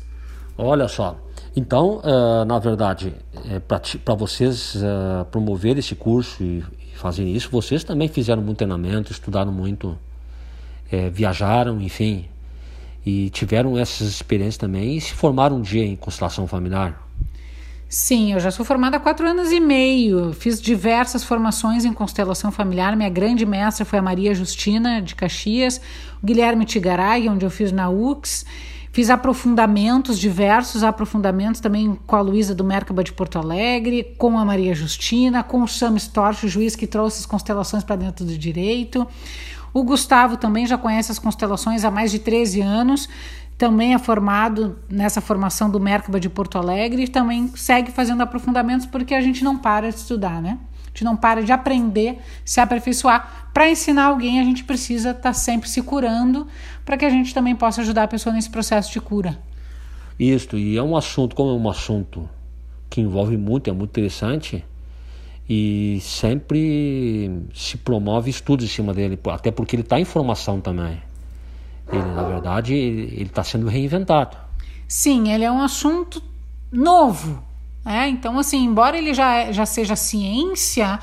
Olha 0.58 0.88
só, 0.88 1.16
então, 1.56 2.02
uh, 2.04 2.44
na 2.44 2.58
verdade, 2.58 3.14
é, 3.50 3.58
para 3.58 4.14
vocês 4.14 4.74
uh, 4.74 5.24
promover 5.30 5.78
esse 5.78 5.94
curso 5.94 6.42
e, 6.42 6.62
e 6.92 6.98
fazerem 6.98 7.34
isso, 7.34 7.48
vocês 7.50 7.82
também 7.82 8.08
fizeram 8.08 8.42
muito 8.42 8.58
treinamento, 8.58 9.10
estudaram 9.10 9.50
muito, 9.50 9.98
é, 10.92 11.08
viajaram, 11.08 11.80
enfim, 11.80 12.26
e 13.06 13.30
tiveram 13.30 13.78
essas 13.78 14.06
experiências 14.08 14.58
também 14.58 14.98
e 14.98 15.00
se 15.00 15.14
formaram 15.14 15.56
um 15.56 15.62
dia 15.62 15.82
em 15.82 15.96
constelação 15.96 16.46
familiar. 16.46 17.02
Sim, 17.88 18.32
eu 18.32 18.40
já 18.40 18.50
sou 18.50 18.64
formada 18.64 18.98
há 18.98 19.00
quatro 19.00 19.26
anos 19.26 19.52
e 19.52 19.60
meio. 19.60 20.32
Fiz 20.32 20.60
diversas 20.60 21.22
formações 21.22 21.84
em 21.84 21.92
constelação 21.92 22.50
familiar. 22.50 22.96
Minha 22.96 23.08
grande 23.08 23.46
mestra 23.46 23.84
foi 23.84 24.00
a 24.00 24.02
Maria 24.02 24.34
Justina 24.34 25.00
de 25.00 25.14
Caxias, 25.14 25.80
o 26.20 26.26
Guilherme 26.26 26.64
Tigaray, 26.64 27.28
onde 27.28 27.46
eu 27.46 27.50
fiz 27.50 27.70
na 27.70 27.88
UX. 27.88 28.44
Fiz 28.96 29.10
aprofundamentos, 29.10 30.18
diversos 30.18 30.82
aprofundamentos 30.82 31.60
também 31.60 31.98
com 32.06 32.16
a 32.16 32.20
Luísa 32.22 32.54
do 32.54 32.64
Mercaba 32.64 33.04
de 33.04 33.12
Porto 33.12 33.38
Alegre, 33.38 34.14
com 34.16 34.38
a 34.38 34.42
Maria 34.42 34.74
Justina, 34.74 35.42
com 35.42 35.62
o 35.62 35.68
Sam 35.68 35.96
Storch, 35.96 36.46
o 36.46 36.48
juiz 36.48 36.74
que 36.74 36.86
trouxe 36.86 37.20
as 37.20 37.26
constelações 37.26 37.84
para 37.84 37.94
dentro 37.96 38.24
do 38.24 38.38
direito. 38.38 39.06
O 39.70 39.84
Gustavo 39.84 40.38
também 40.38 40.66
já 40.66 40.78
conhece 40.78 41.12
as 41.12 41.18
constelações 41.18 41.84
há 41.84 41.90
mais 41.90 42.10
de 42.10 42.20
13 42.20 42.62
anos, 42.62 43.06
também 43.58 43.92
é 43.92 43.98
formado 43.98 44.78
nessa 44.88 45.20
formação 45.20 45.68
do 45.68 45.78
Mercaba 45.78 46.18
de 46.18 46.30
Porto 46.30 46.56
Alegre 46.56 47.04
e 47.04 47.08
também 47.08 47.48
segue 47.54 47.92
fazendo 47.92 48.22
aprofundamentos 48.22 48.86
porque 48.86 49.14
a 49.14 49.20
gente 49.20 49.44
não 49.44 49.58
para 49.58 49.90
de 49.90 49.96
estudar, 49.98 50.40
né? 50.40 50.56
A 50.96 50.98
gente 50.98 51.04
não 51.04 51.14
para 51.14 51.42
de 51.42 51.52
aprender, 51.52 52.18
se 52.42 52.58
aperfeiçoar. 52.58 53.50
Para 53.52 53.68
ensinar 53.68 54.06
alguém, 54.06 54.40
a 54.40 54.44
gente 54.44 54.64
precisa 54.64 55.10
estar 55.10 55.22
tá 55.22 55.32
sempre 55.34 55.68
se 55.68 55.82
curando 55.82 56.46
para 56.86 56.96
que 56.96 57.04
a 57.04 57.10
gente 57.10 57.34
também 57.34 57.54
possa 57.54 57.82
ajudar 57.82 58.04
a 58.04 58.08
pessoa 58.08 58.34
nesse 58.34 58.48
processo 58.48 58.90
de 58.90 58.98
cura. 58.98 59.38
Isso, 60.18 60.56
e 60.56 60.74
é 60.74 60.82
um 60.82 60.96
assunto, 60.96 61.36
como 61.36 61.50
é 61.50 61.52
um 61.52 61.68
assunto 61.68 62.26
que 62.88 63.02
envolve 63.02 63.36
muito, 63.36 63.68
é 63.68 63.74
muito 63.74 63.90
interessante, 63.90 64.64
e 65.46 65.98
sempre 66.00 67.42
se 67.52 67.76
promove 67.76 68.30
estudos 68.30 68.64
em 68.64 68.68
cima 68.68 68.94
dele, 68.94 69.18
até 69.30 69.50
porque 69.50 69.76
ele 69.76 69.82
está 69.82 70.00
em 70.00 70.04
formação 70.06 70.62
também. 70.62 71.02
Ele, 71.92 72.02
na 72.14 72.22
verdade, 72.22 72.74
ele 72.74 73.24
está 73.24 73.44
sendo 73.44 73.66
reinventado. 73.66 74.34
Sim, 74.88 75.30
ele 75.30 75.44
é 75.44 75.52
um 75.52 75.60
assunto 75.60 76.22
novo. 76.72 77.45
É? 77.86 78.08
Então, 78.08 78.36
assim, 78.36 78.64
embora 78.64 78.98
ele 78.98 79.14
já, 79.14 79.52
já 79.52 79.64
seja 79.64 79.94
ciência, 79.94 80.98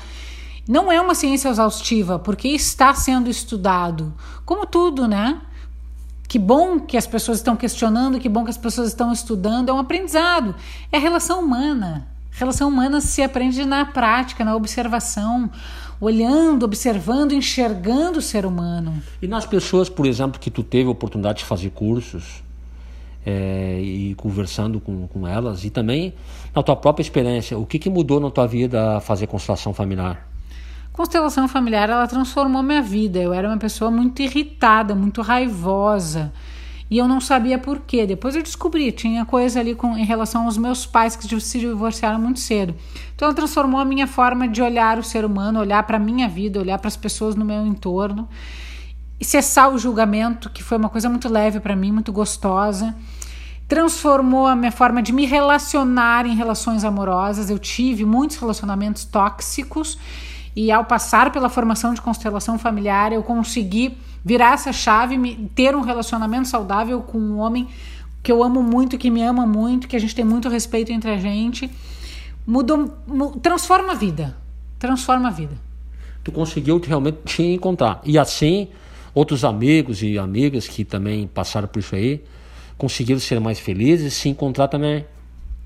não 0.68 0.92
é 0.92 1.00
uma 1.00 1.14
ciência 1.14 1.48
exaustiva, 1.48 2.18
porque 2.18 2.48
está 2.48 2.92
sendo 2.94 3.30
estudado. 3.30 4.12
Como 4.44 4.66
tudo, 4.66 5.08
né? 5.08 5.40
Que 6.28 6.38
bom 6.38 6.78
que 6.78 6.98
as 6.98 7.06
pessoas 7.06 7.38
estão 7.38 7.56
questionando, 7.56 8.20
que 8.20 8.28
bom 8.28 8.44
que 8.44 8.50
as 8.50 8.58
pessoas 8.58 8.88
estão 8.88 9.12
estudando, 9.12 9.70
é 9.70 9.72
um 9.72 9.78
aprendizado. 9.78 10.54
É 10.92 10.98
relação 10.98 11.40
humana. 11.40 12.06
Relação 12.32 12.68
humana 12.68 13.00
se 13.00 13.22
aprende 13.22 13.64
na 13.64 13.86
prática, 13.86 14.44
na 14.44 14.54
observação, 14.54 15.48
olhando, 16.00 16.64
observando, 16.64 17.32
enxergando 17.32 18.18
o 18.18 18.22
ser 18.22 18.44
humano. 18.44 19.02
E 19.22 19.26
nas 19.26 19.46
pessoas, 19.46 19.88
por 19.88 20.04
exemplo, 20.04 20.40
que 20.40 20.50
tu 20.50 20.62
teve 20.62 20.88
a 20.88 20.92
oportunidade 20.92 21.38
de 21.38 21.44
fazer 21.44 21.70
cursos 21.70 22.42
é, 23.24 23.80
e 23.80 24.14
conversando 24.16 24.80
com, 24.80 25.06
com 25.08 25.26
elas, 25.26 25.64
e 25.64 25.70
também 25.70 26.14
na 26.54 26.62
tua 26.62 26.76
própria 26.76 27.02
experiência, 27.02 27.58
o 27.58 27.66
que, 27.66 27.78
que 27.78 27.90
mudou 27.90 28.20
na 28.20 28.30
tua 28.30 28.46
vida 28.46 29.00
fazer 29.00 29.26
constelação 29.26 29.72
familiar? 29.72 30.28
Constelação 30.94 31.48
familiar, 31.48 31.90
ela 31.90 32.06
transformou 32.06 32.62
minha 32.62 32.80
vida. 32.80 33.18
Eu 33.18 33.32
era 33.32 33.48
uma 33.48 33.58
pessoa 33.58 33.90
muito 33.90 34.22
irritada, 34.22 34.94
muito 34.94 35.22
raivosa. 35.22 36.32
E 36.88 36.98
eu 36.98 37.08
não 37.08 37.20
sabia 37.20 37.58
por 37.58 37.80
quê. 37.80 38.06
Depois 38.06 38.36
eu 38.36 38.42
descobri, 38.44 38.92
tinha 38.92 39.24
coisa 39.24 39.58
ali 39.58 39.74
com, 39.74 39.98
em 39.98 40.04
relação 40.04 40.44
aos 40.44 40.56
meus 40.56 40.86
pais 40.86 41.16
que 41.16 41.40
se 41.40 41.58
divorciaram 41.58 42.20
muito 42.20 42.38
cedo. 42.38 42.76
Então 43.12 43.26
ela 43.26 43.34
transformou 43.34 43.80
a 43.80 43.84
minha 43.84 44.06
forma 44.06 44.46
de 44.46 44.62
olhar 44.62 44.96
o 44.96 45.02
ser 45.02 45.24
humano, 45.24 45.58
olhar 45.58 45.82
para 45.82 45.96
a 45.96 46.00
minha 46.00 46.28
vida, 46.28 46.60
olhar 46.60 46.78
para 46.78 46.86
as 46.86 46.96
pessoas 46.96 47.34
no 47.34 47.44
meu 47.44 47.66
entorno. 47.66 48.28
E 49.18 49.24
cessar 49.24 49.74
o 49.74 49.78
julgamento, 49.78 50.48
que 50.48 50.62
foi 50.62 50.78
uma 50.78 50.88
coisa 50.88 51.08
muito 51.08 51.28
leve 51.28 51.58
para 51.58 51.74
mim, 51.74 51.90
muito 51.90 52.12
gostosa. 52.12 52.94
Transformou 53.66 54.46
a 54.46 54.54
minha 54.54 54.72
forma 54.72 55.02
de 55.02 55.12
me 55.12 55.26
relacionar 55.26 56.26
em 56.26 56.34
relações 56.34 56.84
amorosas. 56.84 57.50
Eu 57.50 57.58
tive 57.58 58.04
muitos 58.04 58.36
relacionamentos 58.36 59.04
tóxicos 59.04 59.98
e 60.56 60.70
ao 60.70 60.84
passar 60.84 61.32
pela 61.32 61.48
formação 61.48 61.92
de 61.94 62.00
constelação 62.00 62.58
familiar, 62.58 63.12
eu 63.12 63.22
consegui 63.22 63.96
virar 64.24 64.54
essa 64.54 64.72
chave, 64.72 65.48
ter 65.54 65.74
um 65.74 65.80
relacionamento 65.80 66.48
saudável 66.48 67.00
com 67.00 67.18
um 67.18 67.38
homem 67.38 67.68
que 68.22 68.30
eu 68.30 68.42
amo 68.42 68.62
muito, 68.62 68.96
que 68.96 69.10
me 69.10 69.22
ama 69.22 69.46
muito, 69.46 69.88
que 69.88 69.96
a 69.96 69.98
gente 69.98 70.14
tem 70.14 70.24
muito 70.24 70.48
respeito 70.48 70.92
entre 70.92 71.10
a 71.10 71.16
gente. 71.16 71.68
Mudou, 72.46 72.88
transforma 73.42 73.92
a 73.92 73.94
vida. 73.94 74.36
Transforma 74.78 75.28
a 75.28 75.30
vida. 75.30 75.56
Tu 76.22 76.30
conseguiu 76.30 76.78
realmente 76.78 77.18
te 77.24 77.42
encontrar. 77.42 78.00
E 78.04 78.16
assim, 78.16 78.68
outros 79.12 79.44
amigos 79.44 80.02
e 80.02 80.18
amigas 80.18 80.68
que 80.68 80.84
também 80.84 81.26
passaram 81.26 81.68
por 81.68 81.80
isso 81.80 81.94
aí, 81.94 82.24
conseguiram 82.84 83.18
ser 83.18 83.40
mais 83.40 83.58
felizes, 83.58 84.12
se 84.12 84.28
encontrar 84.28 84.68
também. 84.68 85.06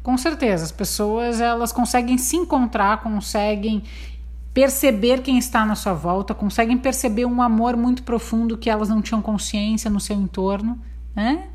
Com 0.04 0.16
certeza, 0.16 0.64
as 0.64 0.70
pessoas 0.70 1.40
elas 1.40 1.72
conseguem 1.72 2.16
se 2.16 2.36
encontrar, 2.36 3.02
conseguem 3.02 3.82
perceber 4.54 5.20
quem 5.20 5.36
está 5.36 5.66
na 5.66 5.74
sua 5.74 5.94
volta, 5.94 6.32
conseguem 6.32 6.78
perceber 6.78 7.24
um 7.26 7.42
amor 7.42 7.76
muito 7.76 8.04
profundo 8.04 8.56
que 8.56 8.70
elas 8.70 8.88
não 8.88 9.02
tinham 9.02 9.20
consciência 9.20 9.90
no 9.90 9.98
seu 9.98 10.14
entorno. 10.16 10.78
Né? 11.14 11.48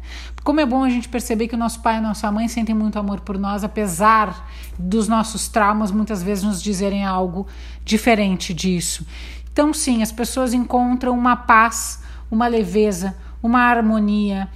Como 0.43 0.59
é 0.59 0.65
bom 0.65 0.83
a 0.83 0.89
gente 0.89 1.07
perceber 1.07 1.47
que 1.47 1.55
o 1.55 1.57
nosso 1.57 1.81
pai 1.81 1.95
e 1.95 1.97
a 1.99 2.01
nossa 2.01 2.29
mãe 2.29 2.49
sentem 2.49 2.75
muito 2.75 2.99
amor 2.99 3.21
por 3.21 3.37
nós, 3.37 3.63
apesar 3.63 4.49
dos 4.77 5.07
nossos 5.07 5.47
traumas 5.47 5.91
muitas 5.91 6.21
vezes 6.21 6.43
nos 6.43 6.61
dizerem 6.61 7.05
algo 7.05 7.47
diferente 7.85 8.53
disso. 8.53 9.07
Então, 9.53 9.73
sim, 9.73 10.03
as 10.03 10.11
pessoas 10.11 10.53
encontram 10.53 11.17
uma 11.17 11.37
paz, 11.37 12.03
uma 12.29 12.47
leveza, 12.47 13.15
uma 13.41 13.61
harmonia, 13.61 14.49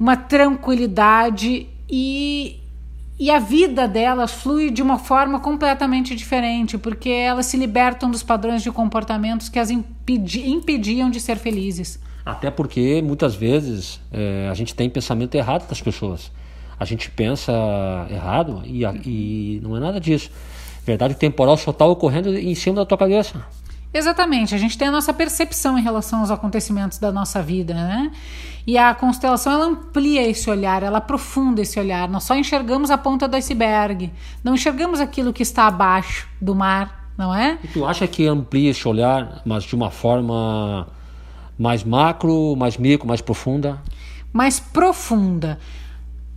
uma 0.00 0.16
tranquilidade 0.16 1.68
e 1.88 2.56
e 3.18 3.30
a 3.30 3.38
vida 3.38 3.86
delas 3.86 4.32
flui 4.32 4.70
de 4.70 4.80
uma 4.80 4.98
forma 4.98 5.38
completamente 5.40 6.16
diferente, 6.16 6.78
porque 6.78 7.10
elas 7.10 7.44
se 7.44 7.58
libertam 7.58 8.10
dos 8.10 8.22
padrões 8.22 8.62
de 8.62 8.72
comportamentos 8.72 9.50
que 9.50 9.58
as 9.58 9.70
impedi 9.70 10.48
impediam 10.48 11.10
de 11.10 11.20
ser 11.20 11.36
felizes. 11.36 12.00
Até 12.24 12.50
porque 12.50 13.02
muitas 13.02 13.34
vezes 13.34 14.00
é, 14.10 14.48
a 14.50 14.54
gente 14.54 14.74
tem 14.74 14.88
pensamento 14.88 15.34
errado 15.34 15.68
das 15.68 15.82
pessoas. 15.82 16.32
A 16.78 16.86
gente 16.86 17.10
pensa 17.10 17.52
errado 18.10 18.62
e, 18.64 18.84
e 19.04 19.60
não 19.62 19.76
é 19.76 19.80
nada 19.80 20.00
disso. 20.00 20.30
Verdade, 20.86 21.14
temporal 21.14 21.58
só 21.58 21.72
está 21.72 21.84
ocorrendo 21.84 22.34
em 22.34 22.54
cima 22.54 22.76
da 22.76 22.86
tua 22.86 22.96
cabeça. 22.96 23.44
Exatamente, 23.92 24.54
a 24.54 24.58
gente 24.58 24.78
tem 24.78 24.86
a 24.86 24.90
nossa 24.90 25.12
percepção 25.12 25.76
em 25.76 25.82
relação 25.82 26.20
aos 26.20 26.30
acontecimentos 26.30 26.98
da 26.98 27.10
nossa 27.10 27.42
vida, 27.42 27.74
né? 27.74 28.12
E 28.64 28.78
a 28.78 28.94
constelação 28.94 29.52
ela 29.52 29.64
amplia 29.64 30.28
esse 30.28 30.48
olhar, 30.48 30.82
ela 30.82 30.98
aprofunda 30.98 31.60
esse 31.60 31.78
olhar. 31.80 32.08
Nós 32.08 32.22
só 32.22 32.36
enxergamos 32.36 32.90
a 32.90 32.96
ponta 32.96 33.26
do 33.26 33.34
iceberg, 33.34 34.12
não 34.44 34.54
enxergamos 34.54 35.00
aquilo 35.00 35.32
que 35.32 35.42
está 35.42 35.66
abaixo 35.66 36.28
do 36.40 36.54
mar, 36.54 37.10
não 37.18 37.34
é? 37.34 37.58
E 37.64 37.68
tu 37.68 37.84
acha 37.84 38.06
que 38.06 38.28
amplia 38.28 38.70
esse 38.70 38.86
olhar, 38.86 39.42
mas 39.44 39.64
de 39.64 39.74
uma 39.74 39.90
forma 39.90 40.86
mais 41.58 41.82
macro, 41.82 42.54
mais 42.56 42.76
micro, 42.76 43.08
mais 43.08 43.20
profunda? 43.20 43.82
Mais 44.32 44.60
profunda. 44.60 45.58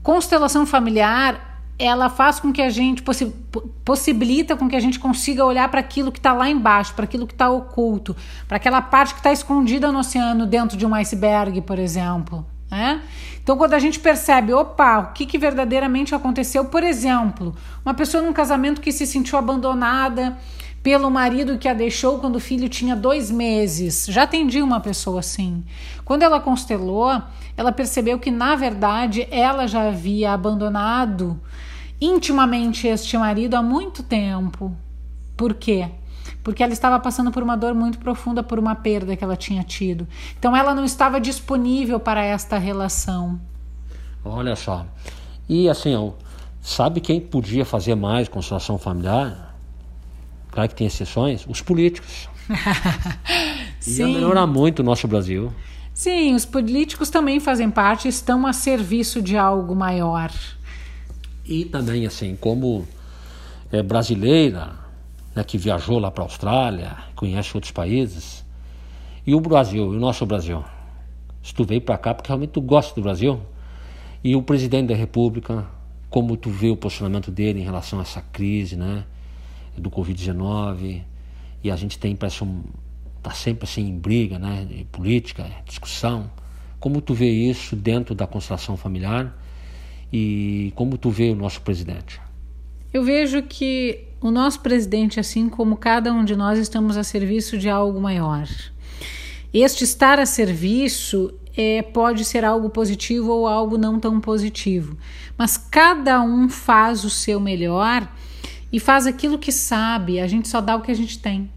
Constelação 0.02 0.66
familiar 0.66 1.53
ela 1.84 2.10
faz 2.10 2.40
com 2.40 2.54
que 2.54 2.62
a 2.62 2.70
gente 2.70 3.04
possi 3.04 3.34
possibilita 3.84 4.56
com 4.56 4.70
que 4.70 4.76
a 4.76 4.80
gente 4.80 4.98
consiga 4.98 5.44
olhar 5.44 5.70
para 5.70 5.82
aquilo 5.82 6.12
que 6.12 6.20
está 6.20 6.32
lá 6.32 6.50
embaixo, 6.50 6.94
para 6.94 7.04
aquilo 7.04 7.28
que 7.28 7.34
está 7.34 7.50
oculto, 7.50 8.16
para 8.48 8.56
aquela 8.56 8.82
parte 8.82 9.14
que 9.14 9.20
está 9.20 9.32
escondida 9.32 9.92
no 9.92 10.00
oceano 10.00 10.46
dentro 10.46 10.78
de 10.78 10.86
um 10.86 10.96
iceberg, 10.96 11.62
por 11.62 11.78
exemplo. 11.78 12.46
Né? 12.72 13.02
Então, 13.44 13.58
quando 13.58 13.74
a 13.74 13.80
gente 13.80 14.00
percebe, 14.00 14.54
opa, 14.54 15.00
o 15.00 15.14
que, 15.14 15.26
que 15.26 15.38
verdadeiramente 15.38 16.16
aconteceu, 16.16 16.66
por 16.66 16.82
exemplo, 16.82 17.54
uma 17.84 17.94
pessoa 17.94 18.24
num 18.24 18.32
casamento 18.32 18.80
que 18.80 18.92
se 18.92 19.06
sentiu 19.06 19.38
abandonada 19.38 20.38
pelo 20.82 21.10
marido 21.12 21.58
que 21.58 21.68
a 21.68 21.74
deixou 21.74 22.20
quando 22.20 22.38
o 22.38 22.40
filho 22.40 22.68
tinha 22.68 22.96
dois 22.96 23.30
meses. 23.30 24.06
Já 24.10 24.24
atendi 24.24 24.62
uma 24.62 24.80
pessoa 24.80 25.20
assim. 25.20 25.64
Quando 26.04 26.24
ela 26.24 26.40
constelou, 26.40 27.22
ela 27.56 27.72
percebeu 27.72 28.18
que, 28.18 28.32
na 28.32 28.56
verdade, 28.56 29.28
ela 29.30 29.68
já 29.68 29.88
havia 29.88 30.34
abandonado 30.34 31.40
intimamente 32.06 32.88
este 32.88 33.18
marido 33.18 33.56
há 33.56 33.62
muito 33.62 34.04
tempo. 34.04 34.76
Por 35.36 35.54
quê? 35.54 35.90
Porque 36.44 36.62
ela 36.62 36.74
estava 36.74 37.00
passando 37.00 37.32
por 37.32 37.42
uma 37.42 37.56
dor 37.56 37.74
muito 37.74 37.98
profunda 38.00 38.44
por 38.44 38.60
uma 38.60 38.76
perda 38.76 39.16
que 39.16 39.24
ela 39.24 39.36
tinha 39.36 39.64
tido. 39.64 40.08
Então 40.38 40.56
ela 40.56 40.74
não 40.74 40.84
estava 40.84 41.20
disponível 41.20 42.00
para 42.00 42.24
esta 42.24 42.58
relação. 42.58 43.40
Olha 44.24 44.56
só. 44.56 44.86
E 45.48 45.70
assim, 45.70 45.96
ó, 45.96 46.12
sabe 46.62 47.00
quem 47.00 47.20
podia 47.20 47.66
fazer 47.66 47.96
mais 47.96 48.28
constelação 48.28 48.78
familiar? 48.78 49.56
Claro 50.52 50.70
que 50.70 50.76
tem 50.76 50.88
exceções, 50.88 51.46
os 51.48 51.62
políticos. 51.62 52.30
Sim. 53.80 54.02
Ia 54.02 54.08
melhorar 54.08 54.48
muito 54.48 54.80
o 54.80 54.84
nosso 54.84 55.08
Brasil. 55.08 55.52
Sim, 55.94 56.36
os 56.36 56.46
políticos 56.46 57.10
também 57.10 57.40
fazem 57.40 57.70
parte, 57.70 58.08
estão 58.08 58.46
a 58.48 58.54
serviço 58.54 59.22
de 59.22 59.38
algo 59.38 59.76
maior. 59.76 60.32
E 61.46 61.66
também, 61.66 62.06
assim, 62.06 62.36
como 62.36 62.88
é, 63.72 63.82
brasileira, 63.84 64.72
né, 65.36 65.44
que 65.44 65.58
viajou 65.58 66.00
lá 66.00 66.10
para 66.10 66.24
a 66.24 66.26
Austrália, 66.26 66.98
conhece 67.16 67.52
outros 67.56 67.72
países, 67.72 68.46
e 69.26 69.34
o 69.34 69.40
Brasil, 69.40 69.88
o 69.88 69.94
nosso 69.94 70.26
Brasil. 70.26 70.64
Se 71.42 71.54
tu 71.54 71.64
veio 71.64 71.82
para 71.82 71.98
cá 71.98 72.14
porque 72.14 72.28
realmente 72.28 72.52
tu 72.52 72.62
gosta 72.62 72.96
do 72.96 73.02
Brasil, 73.02 73.40
e 74.24 74.36
o 74.36 74.42
presidente 74.42 74.88
da 74.88 74.96
República, 74.96 75.66
como 76.10 76.38
tu 76.38 76.50
vê 76.50 76.70
o 76.70 76.78
posicionamento 76.78 77.30
dele 77.30 77.60
em 77.60 77.64
relação 77.64 78.00
a 78.00 78.04
essa 78.04 78.22
crise, 78.22 78.76
né? 78.76 79.04
do 79.78 79.90
Covid-19 79.90 81.02
e 81.64 81.72
a 81.72 81.76
gente 81.76 81.98
tem 81.98 82.16
parece 82.16 82.44
um 82.44 82.64
tá 83.22 83.32
sempre 83.32 83.64
assim 83.64 83.88
em 83.88 83.98
briga, 83.98 84.38
né, 84.38 84.86
política, 84.92 85.50
discussão. 85.66 86.30
Como 86.78 87.00
tu 87.00 87.14
vê 87.14 87.30
isso 87.30 87.74
dentro 87.74 88.14
da 88.14 88.28
constelação 88.28 88.76
familiar 88.76 89.34
e 90.14 90.72
como 90.76 90.96
tu 90.96 91.10
vê 91.10 91.32
o 91.32 91.36
nosso 91.36 91.60
presidente? 91.62 92.22
Eu 92.94 93.04
vejo 93.04 93.42
que 93.42 94.04
o 94.22 94.30
nosso 94.30 94.60
presidente, 94.60 95.20
assim 95.20 95.50
como 95.50 95.76
cada 95.76 96.14
um 96.14 96.24
de 96.24 96.36
nós, 96.36 96.60
estamos 96.60 96.96
a 96.96 97.04
serviço 97.04 97.58
de 97.58 97.68
algo 97.68 98.00
maior. 98.00 98.48
Este 99.52 99.84
estar 99.84 100.20
a 100.20 100.26
serviço 100.28 101.34
é, 101.58 101.82
pode 101.82 102.24
ser 102.26 102.46
algo 102.46 102.70
positivo 102.70 103.32
ou 103.32 103.48
algo 103.48 103.76
não 103.76 104.00
tão 104.00 104.22
positivo, 104.22 104.96
mas 105.36 105.58
cada 105.58 106.22
um 106.22 106.48
faz 106.48 107.04
o 107.04 107.10
seu 107.10 107.40
melhor 107.40 108.08
e 108.72 108.80
faz 108.80 109.08
aquilo 109.08 109.40
que 109.40 109.52
sabe, 109.52 110.20
a 110.20 110.28
gente 110.28 110.48
só 110.48 110.62
dá 110.62 110.76
o 110.76 110.82
que 110.82 110.92
a 110.92 110.96
gente 110.96 111.18
tem. 111.18 111.50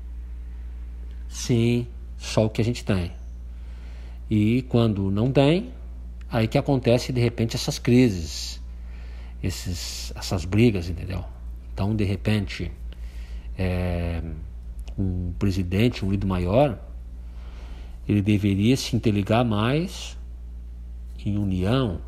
Sim, 1.28 1.86
só 2.16 2.46
o 2.46 2.50
que 2.50 2.62
a 2.62 2.64
gente 2.64 2.82
tem. 2.82 3.12
E 4.30 4.62
quando 4.68 5.10
não 5.10 5.30
tem, 5.30 5.75
aí 6.30 6.48
que 6.48 6.58
acontece 6.58 7.12
de 7.12 7.20
repente 7.20 7.56
essas 7.56 7.78
crises, 7.78 8.62
esses, 9.42 10.12
essas 10.16 10.44
brigas, 10.44 10.88
entendeu? 10.88 11.24
Então, 11.72 11.94
de 11.94 12.04
repente, 12.04 12.72
é, 13.58 14.22
um 14.98 15.32
presidente, 15.38 16.04
um 16.04 16.10
líder 16.10 16.26
maior, 16.26 16.78
ele 18.08 18.22
deveria 18.22 18.76
se 18.76 18.96
interligar 18.96 19.44
mais 19.44 20.16
em 21.24 21.36
união 21.36 22.00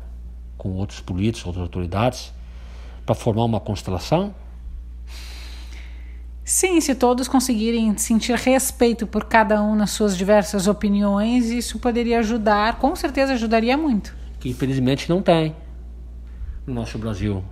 com 0.57 0.73
outros 0.73 0.99
políticos, 0.99 1.45
outras 1.45 1.63
autoridades, 1.63 2.33
para 3.05 3.15
formar 3.15 3.45
uma 3.45 3.59
constelação 3.59 4.33
Sim, 6.49 6.81
se 6.81 6.95
todos 6.95 7.27
conseguirem 7.27 7.95
sentir 7.95 8.35
respeito 8.35 9.05
por 9.05 9.25
cada 9.25 9.61
um 9.61 9.75
nas 9.75 9.91
suas 9.91 10.17
diversas 10.17 10.65
opiniões, 10.65 11.51
isso 11.51 11.77
poderia 11.77 12.17
ajudar, 12.17 12.79
com 12.79 12.95
certeza 12.95 13.33
ajudaria 13.33 13.77
muito. 13.77 14.15
Que 14.39 14.49
infelizmente 14.49 15.07
não 15.07 15.21
tem 15.21 15.55
no 16.65 16.73
nosso 16.73 16.97
Brasil. 16.97 17.43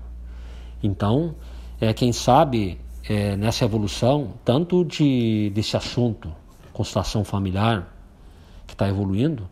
Então, 0.81 1.35
é, 1.79 1.93
quem 1.93 2.11
sabe 2.11 2.79
é, 3.07 3.37
nessa 3.37 3.65
evolução, 3.65 4.33
tanto 4.43 4.83
de, 4.83 5.51
desse 5.51 5.77
assunto, 5.77 6.33
constelação 6.73 7.23
familiar, 7.23 7.95
que 8.65 8.73
está 8.73 8.89
evoluindo, 8.89 9.47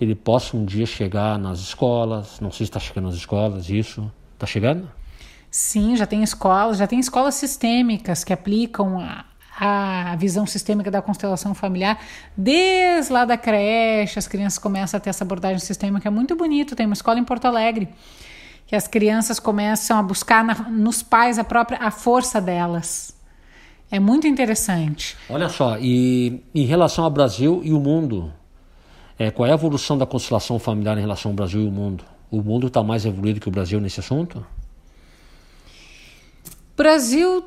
ele 0.00 0.14
possa 0.14 0.56
um 0.56 0.64
dia 0.64 0.86
chegar 0.86 1.36
nas 1.36 1.58
escolas, 1.58 2.38
não 2.38 2.52
sei 2.52 2.58
se 2.58 2.70
está 2.70 2.78
chegando 2.78 3.06
nas 3.06 3.16
escolas, 3.16 3.68
isso. 3.68 4.08
Está 4.34 4.46
chegando? 4.46 4.88
Sim, 5.54 5.94
já 5.94 6.04
tem 6.04 6.20
escolas, 6.20 6.78
já 6.78 6.86
tem 6.88 6.98
escolas 6.98 7.36
sistêmicas 7.36 8.24
que 8.24 8.32
aplicam 8.32 8.98
a, 8.98 9.24
a 9.56 10.16
visão 10.16 10.44
sistêmica 10.48 10.90
da 10.90 11.00
constelação 11.00 11.54
familiar 11.54 11.96
desde 12.36 13.12
lá 13.12 13.24
da 13.24 13.36
creche, 13.36 14.18
as 14.18 14.26
crianças 14.26 14.58
começam 14.58 14.98
a 14.98 15.00
ter 15.00 15.10
essa 15.10 15.22
abordagem 15.22 15.60
sistêmica, 15.60 16.08
é 16.08 16.10
muito 16.10 16.34
bonito. 16.34 16.74
Tem 16.74 16.86
uma 16.86 16.94
escola 16.94 17.20
em 17.20 17.24
Porto 17.24 17.44
Alegre 17.44 17.88
que 18.66 18.74
as 18.74 18.88
crianças 18.88 19.38
começam 19.38 19.96
a 19.96 20.02
buscar 20.02 20.42
na, 20.42 20.54
nos 20.68 21.04
pais 21.04 21.38
a 21.38 21.44
própria 21.44 21.78
a 21.78 21.92
força 21.92 22.40
delas. 22.40 23.16
É 23.92 24.00
muito 24.00 24.26
interessante. 24.26 25.16
Olha 25.30 25.48
só, 25.48 25.78
e 25.78 26.42
em 26.52 26.66
relação 26.66 27.04
ao 27.04 27.10
Brasil 27.10 27.60
e 27.62 27.72
o 27.72 27.78
mundo, 27.78 28.32
é, 29.16 29.30
qual 29.30 29.46
é 29.46 29.52
a 29.52 29.54
evolução 29.54 29.96
da 29.96 30.04
constelação 30.04 30.58
familiar 30.58 30.98
em 30.98 31.02
relação 31.02 31.30
ao 31.30 31.36
Brasil 31.36 31.60
e 31.60 31.68
o 31.68 31.70
mundo? 31.70 32.04
o 32.28 32.42
mundo 32.42 32.66
está 32.66 32.82
mais 32.82 33.06
evoluído 33.06 33.38
que 33.38 33.46
o 33.46 33.52
Brasil 33.52 33.80
nesse 33.80 34.00
assunto? 34.00 34.44
O 36.74 36.76
Brasil 36.76 37.44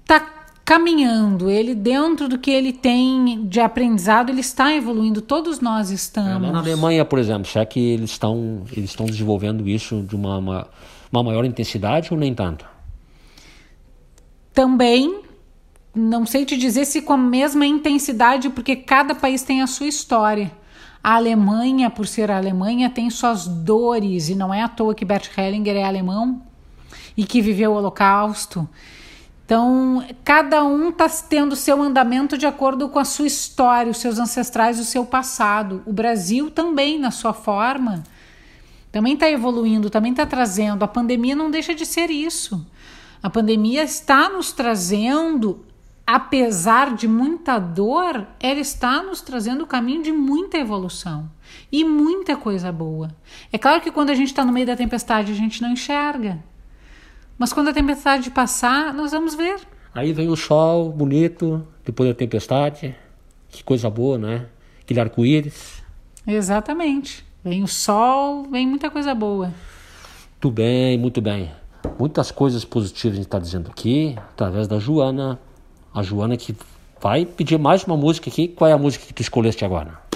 está 0.00 0.18
caminhando, 0.64 1.50
ele 1.50 1.74
dentro 1.74 2.26
do 2.26 2.38
que 2.38 2.50
ele 2.50 2.72
tem 2.72 3.46
de 3.46 3.60
aprendizado, 3.60 4.30
ele 4.30 4.40
está 4.40 4.74
evoluindo, 4.74 5.20
todos 5.20 5.60
nós 5.60 5.90
estamos. 5.90 6.48
Lá 6.48 6.52
na 6.52 6.58
Alemanha, 6.60 7.04
por 7.04 7.18
exemplo, 7.18 7.46
será 7.46 7.66
que 7.66 7.78
eles 7.78 8.12
estão 8.12 8.62
eles 8.72 8.90
estão 8.90 9.04
desenvolvendo 9.04 9.68
isso 9.68 10.02
de 10.02 10.16
uma, 10.16 10.38
uma, 10.38 10.68
uma 11.12 11.22
maior 11.22 11.44
intensidade 11.44 12.08
ou 12.12 12.18
nem 12.18 12.34
tanto? 12.34 12.64
Também, 14.54 15.20
não 15.94 16.24
sei 16.24 16.46
te 16.46 16.56
dizer 16.56 16.86
se 16.86 17.02
com 17.02 17.12
a 17.12 17.18
mesma 17.18 17.66
intensidade, 17.66 18.48
porque 18.48 18.74
cada 18.74 19.14
país 19.14 19.42
tem 19.42 19.60
a 19.60 19.66
sua 19.66 19.86
história. 19.86 20.50
A 21.04 21.16
Alemanha, 21.16 21.90
por 21.90 22.06
ser 22.06 22.30
a 22.30 22.38
Alemanha, 22.38 22.88
tem 22.88 23.10
suas 23.10 23.46
dores, 23.46 24.30
e 24.30 24.34
não 24.34 24.52
é 24.52 24.62
à 24.62 24.68
toa 24.68 24.94
que 24.94 25.04
Bert 25.04 25.30
Hellinger 25.36 25.76
é 25.76 25.84
alemão 25.84 26.48
e 27.16 27.24
que 27.24 27.40
viveu 27.40 27.72
o 27.72 27.74
Holocausto. 27.74 28.68
Então, 29.44 30.06
cada 30.24 30.62
um 30.62 30.90
está 30.90 31.08
tendo 31.08 31.56
seu 31.56 31.82
andamento 31.82 32.38
de 32.38 32.46
acordo 32.46 32.88
com 32.88 32.98
a 32.98 33.04
sua 33.04 33.26
história, 33.26 33.90
os 33.90 33.98
seus 33.98 34.18
ancestrais, 34.18 34.78
o 34.78 34.84
seu 34.84 35.04
passado. 35.04 35.82
O 35.84 35.92
Brasil 35.92 36.50
também, 36.50 36.98
na 36.98 37.10
sua 37.10 37.32
forma, 37.32 38.04
também 38.92 39.14
está 39.14 39.28
evoluindo, 39.28 39.90
também 39.90 40.12
está 40.12 40.24
trazendo. 40.24 40.84
A 40.84 40.88
pandemia 40.88 41.34
não 41.34 41.50
deixa 41.50 41.74
de 41.74 41.84
ser 41.84 42.10
isso. 42.10 42.64
A 43.22 43.28
pandemia 43.28 43.82
está 43.82 44.28
nos 44.28 44.52
trazendo 44.52 45.64
apesar 46.12 46.96
de 46.96 47.06
muita 47.06 47.56
dor, 47.60 48.26
ela 48.40 48.58
está 48.58 49.00
nos 49.00 49.20
trazendo 49.20 49.62
o 49.62 49.66
caminho 49.66 50.02
de 50.02 50.10
muita 50.10 50.58
evolução 50.58 51.30
e 51.70 51.84
muita 51.84 52.36
coisa 52.36 52.72
boa. 52.72 53.14
É 53.52 53.56
claro 53.56 53.80
que 53.80 53.92
quando 53.92 54.10
a 54.10 54.14
gente 54.14 54.26
está 54.26 54.44
no 54.44 54.52
meio 54.52 54.66
da 54.66 54.74
tempestade, 54.74 55.30
a 55.30 55.34
gente 55.36 55.62
não 55.62 55.70
enxerga. 55.70 56.42
Mas 57.40 57.54
quando 57.54 57.68
a 57.68 57.72
tempestade 57.72 58.30
passar, 58.30 58.92
nós 58.92 59.12
vamos 59.12 59.34
ver. 59.34 59.60
Aí 59.94 60.12
vem 60.12 60.28
o 60.28 60.36
sol 60.36 60.92
bonito, 60.92 61.66
depois 61.82 62.10
da 62.10 62.14
tempestade. 62.14 62.94
Que 63.48 63.64
coisa 63.64 63.88
boa, 63.88 64.18
né? 64.18 64.44
Aquele 64.82 65.00
arco-íris. 65.00 65.82
Exatamente. 66.26 67.24
Vem 67.42 67.62
o 67.62 67.66
sol, 67.66 68.42
vem 68.42 68.66
muita 68.66 68.90
coisa 68.90 69.14
boa. 69.14 69.54
Muito 70.32 70.50
bem, 70.50 70.98
muito 70.98 71.22
bem. 71.22 71.50
Muitas 71.98 72.30
coisas 72.30 72.62
positivas 72.62 73.14
a 73.14 73.16
gente 73.16 73.26
está 73.26 73.38
dizendo 73.38 73.70
aqui, 73.70 74.14
através 74.32 74.68
da 74.68 74.78
Joana, 74.78 75.40
a 75.94 76.02
Joana 76.02 76.36
que 76.36 76.54
vai 77.00 77.24
pedir 77.24 77.58
mais 77.58 77.84
uma 77.84 77.96
música 77.96 78.28
aqui. 78.28 78.48
Qual 78.48 78.68
é 78.68 78.74
a 78.74 78.78
música 78.78 79.06
que 79.06 79.14
tu 79.14 79.22
escolheste 79.22 79.64
agora? 79.64 80.09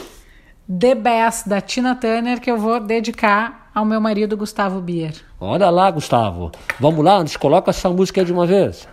The 0.66 0.94
Best, 0.94 1.46
da 1.46 1.60
Tina 1.60 1.94
Turner, 1.94 2.40
que 2.40 2.50
eu 2.50 2.56
vou 2.56 2.80
dedicar 2.80 3.70
ao 3.74 3.84
meu 3.84 4.00
marido 4.00 4.34
Gustavo 4.34 4.80
Bier. 4.80 5.12
Olha 5.38 5.68
lá, 5.68 5.90
Gustavo. 5.90 6.52
Vamos 6.80 7.04
lá, 7.04 7.18
antes 7.18 7.36
coloca 7.36 7.70
essa 7.70 7.90
música 7.90 8.22
aí 8.22 8.24
de 8.24 8.32
uma 8.32 8.46
vez. 8.46 8.88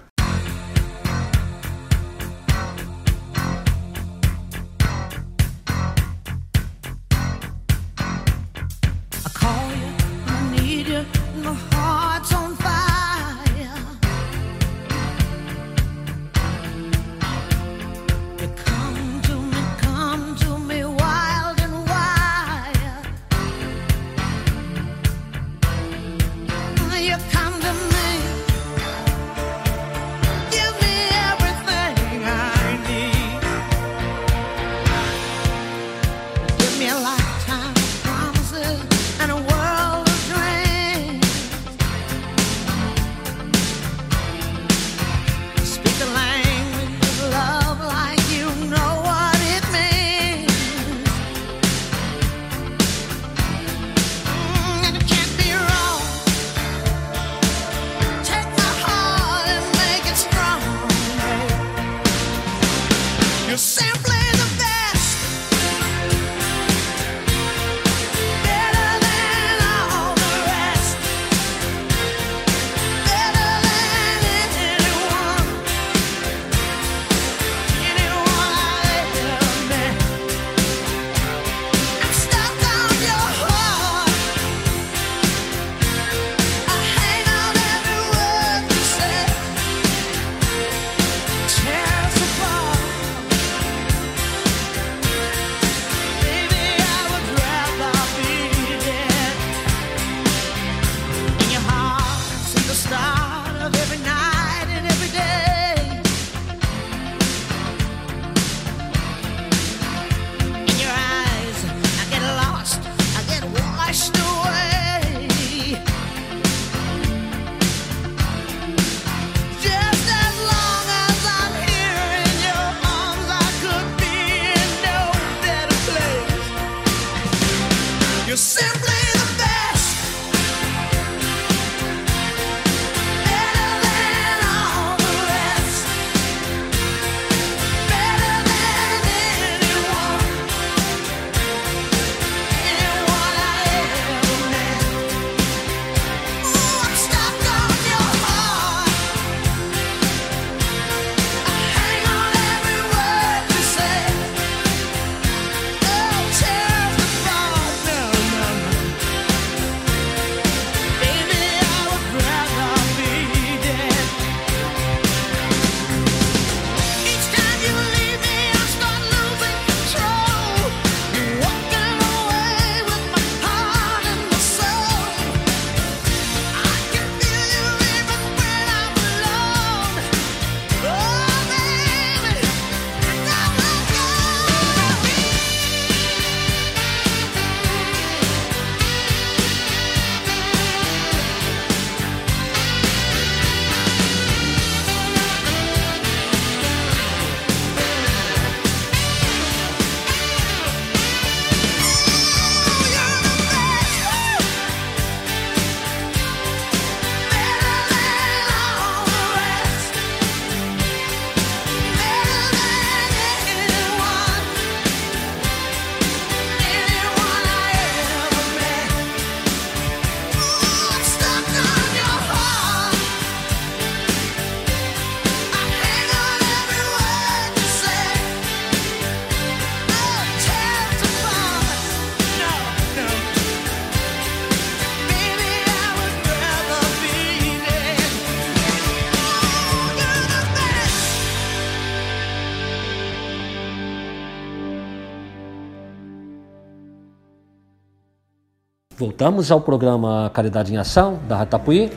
Voltamos 249.12 249.52
ao 249.52 249.60
programa 249.60 250.32
Caridade 250.34 250.74
em 250.74 250.78
Ação, 250.78 251.20
da 251.28 251.36
Ratapuí. 251.36 251.92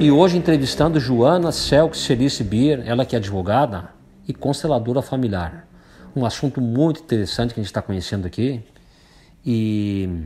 E 0.00 0.10
hoje 0.10 0.38
entrevistando 0.38 0.98
Joana 0.98 1.52
Selk 1.52 1.94
Cerice 1.94 2.42
Bier, 2.42 2.82
ela 2.86 3.04
que 3.04 3.14
é 3.14 3.18
advogada 3.18 3.90
e 4.26 4.32
consteladora 4.32 5.02
familiar. 5.02 5.68
Um 6.16 6.24
assunto 6.24 6.58
muito 6.58 7.00
interessante 7.02 7.52
que 7.52 7.60
a 7.60 7.62
gente 7.62 7.68
está 7.68 7.82
conhecendo 7.82 8.26
aqui. 8.26 8.64
E 9.44 10.24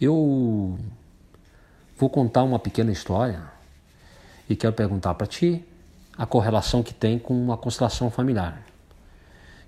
eu 0.00 0.76
vou 1.96 2.10
contar 2.10 2.42
uma 2.42 2.58
pequena 2.58 2.90
história 2.90 3.40
e 4.48 4.56
quero 4.56 4.72
perguntar 4.72 5.14
para 5.14 5.28
ti 5.28 5.64
a 6.18 6.26
correlação 6.26 6.82
que 6.82 6.92
tem 6.92 7.20
com 7.20 7.52
a 7.52 7.56
constelação 7.56 8.10
familiar. 8.10 8.60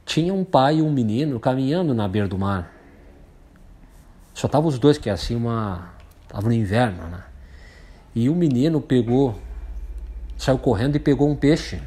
Tinha 0.05 0.35
um 0.35 0.43
pai 0.43 0.79
e 0.79 0.83
um 0.83 0.91
menino 0.91 1.39
caminhando 1.39 1.95
na 1.95 2.09
beira 2.09 2.27
do 2.27 2.37
mar. 2.37 2.82
Só 4.35 4.47
estavam 4.47 4.69
os 4.69 4.79
dois, 4.79 4.99
que 4.99 5.09
é 5.09 5.13
assim 5.13 5.35
uma. 5.35 5.93
Estava 6.23 6.47
no 6.47 6.53
inverno, 6.53 7.07
né? 7.09 7.23
E 8.15 8.29
o 8.29 8.35
menino 8.35 8.81
pegou, 8.81 9.39
saiu 10.37 10.59
correndo 10.59 10.97
e 10.97 10.99
pegou 10.99 11.29
um 11.29 11.37
peixe. 11.37 11.81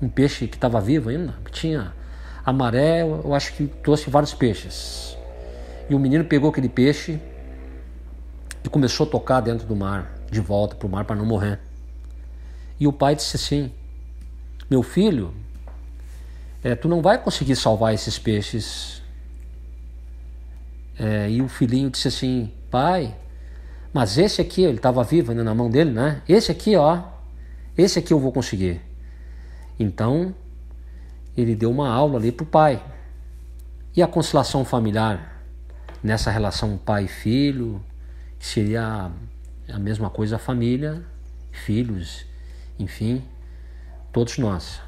Um 0.00 0.08
peixe 0.08 0.48
que 0.48 0.56
estava 0.56 0.80
vivo 0.80 1.10
ainda, 1.10 1.34
tinha 1.50 1.92
a 2.44 2.52
maré, 2.52 3.02
eu 3.02 3.32
acho 3.34 3.52
que 3.54 3.66
trouxe 3.66 4.10
vários 4.10 4.34
peixes. 4.34 5.16
E 5.88 5.94
o 5.94 5.98
menino 5.98 6.24
pegou 6.24 6.50
aquele 6.50 6.68
peixe 6.68 7.20
e 8.64 8.68
começou 8.68 9.06
a 9.06 9.10
tocar 9.10 9.40
dentro 9.40 9.66
do 9.66 9.76
mar, 9.76 10.12
de 10.30 10.40
volta 10.40 10.74
para 10.74 10.86
o 10.86 10.90
mar 10.90 11.04
para 11.04 11.16
não 11.16 11.24
morrer. 11.24 11.60
E 12.80 12.86
o 12.86 12.92
pai 12.92 13.14
disse 13.14 13.36
assim: 13.36 13.70
Meu 14.68 14.82
filho, 14.82 15.32
é, 16.64 16.74
tu 16.74 16.88
não 16.88 17.00
vai 17.00 17.18
conseguir 17.18 17.56
salvar 17.56 17.94
esses 17.94 18.18
peixes 18.18 19.01
é, 20.98 21.30
e 21.30 21.40
o 21.42 21.48
filhinho 21.48 21.90
disse 21.90 22.08
assim: 22.08 22.52
Pai, 22.70 23.16
mas 23.92 24.16
esse 24.16 24.40
aqui, 24.40 24.62
ele 24.62 24.76
estava 24.76 25.02
vivo 25.04 25.30
ainda 25.30 25.44
na 25.44 25.54
mão 25.54 25.70
dele, 25.70 25.90
né? 25.90 26.22
Esse 26.28 26.50
aqui, 26.50 26.76
ó, 26.76 27.02
esse 27.76 27.98
aqui 27.98 28.12
eu 28.12 28.18
vou 28.18 28.32
conseguir. 28.32 28.80
Então, 29.78 30.34
ele 31.36 31.54
deu 31.54 31.70
uma 31.70 31.88
aula 31.88 32.18
ali 32.18 32.32
para 32.32 32.44
o 32.44 32.46
pai. 32.46 32.82
E 33.94 34.02
a 34.02 34.06
constelação 34.06 34.64
familiar, 34.64 35.42
nessa 36.02 36.30
relação 36.30 36.78
pai-filho, 36.78 37.82
que 38.38 38.46
seria 38.46 39.10
a 39.68 39.78
mesma 39.78 40.08
coisa 40.08 40.38
família, 40.38 41.02
filhos, 41.50 42.24
enfim, 42.78 43.22
todos 44.12 44.38
nós. 44.38 44.80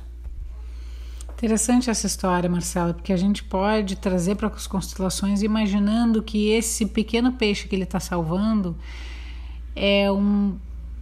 Interessante 1.44 1.90
essa 1.90 2.06
história, 2.06 2.48
Marcela, 2.48 2.94
porque 2.94 3.12
a 3.12 3.18
gente 3.18 3.44
pode 3.44 3.96
trazer 3.96 4.34
para 4.34 4.48
as 4.48 4.66
constelações 4.66 5.42
imaginando 5.42 6.22
que 6.22 6.48
esse 6.48 6.86
pequeno 6.86 7.32
peixe 7.32 7.68
que 7.68 7.76
ele 7.76 7.82
está 7.82 8.00
salvando 8.00 8.74
é 9.76 10.10
um, 10.10 10.56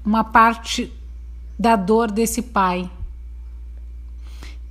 uma 0.05 0.24
parte 0.24 0.93
da 1.56 1.77
dor 1.77 2.10
desse 2.10 2.43
pai. 2.43 2.90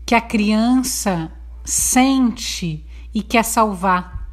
Que 0.06 0.14
a 0.14 0.20
criança 0.20 1.32
sente 1.64 2.86
e 3.14 3.24
quer 3.24 3.46
salvar. 3.46 4.30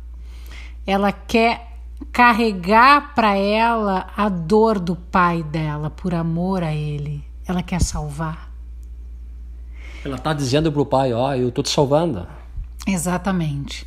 Ela 0.85 1.13
quer 1.13 1.79
carregar 2.11 3.15
para 3.15 3.37
ela 3.37 4.11
a 4.17 4.29
dor 4.29 4.81
do 4.81 4.97
pai 4.97 5.45
dela 5.45 5.89
por 5.89 6.13
amor 6.17 6.65
a 6.65 6.75
ele. 6.75 7.25
Ela 7.47 7.63
quer 7.63 7.81
salvar. 7.81 8.48
Ela 10.05 10.17
está 10.17 10.33
dizendo 10.33 10.71
para 10.71 10.83
o 10.83 10.87
pai: 10.87 11.13
Ó, 11.13 11.29
oh, 11.29 11.35
eu 11.35 11.49
estou 11.49 11.63
te 11.63 11.71
salvando. 11.71 12.27
Exatamente. 12.87 13.87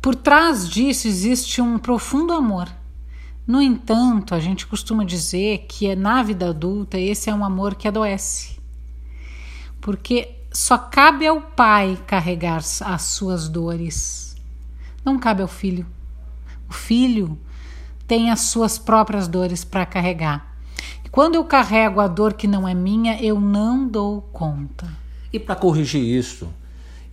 Por 0.00 0.14
trás 0.14 0.68
disso 0.68 1.08
existe 1.08 1.62
um 1.62 1.78
profundo 1.78 2.32
amor. 2.32 2.68
No 3.46 3.60
entanto, 3.60 4.34
a 4.34 4.40
gente 4.40 4.66
costuma 4.66 5.04
dizer 5.04 5.66
que 5.68 5.86
é 5.86 5.94
na 5.94 6.22
vida 6.22 6.48
adulta 6.48 6.98
esse 6.98 7.28
é 7.28 7.34
um 7.34 7.44
amor 7.44 7.74
que 7.74 7.86
adoece. 7.86 8.58
Porque 9.80 10.34
só 10.50 10.78
cabe 10.78 11.26
ao 11.26 11.40
pai 11.40 11.98
carregar 12.06 12.58
as 12.58 13.02
suas 13.02 13.48
dores. 13.48 14.34
Não 15.04 15.18
cabe 15.18 15.42
ao 15.42 15.48
filho. 15.48 15.86
O 16.68 16.72
filho 16.72 17.38
tem 18.06 18.30
as 18.30 18.40
suas 18.42 18.78
próprias 18.78 19.28
dores 19.28 19.64
para 19.64 19.84
carregar. 19.84 20.53
Quando 21.14 21.36
eu 21.36 21.44
carrego 21.44 22.00
a 22.00 22.08
dor 22.08 22.32
que 22.32 22.48
não 22.48 22.66
é 22.66 22.74
minha, 22.74 23.22
eu 23.22 23.40
não 23.40 23.86
dou 23.86 24.20
conta. 24.32 24.92
E 25.32 25.38
para 25.38 25.54
corrigir 25.54 26.02
isso, 26.02 26.52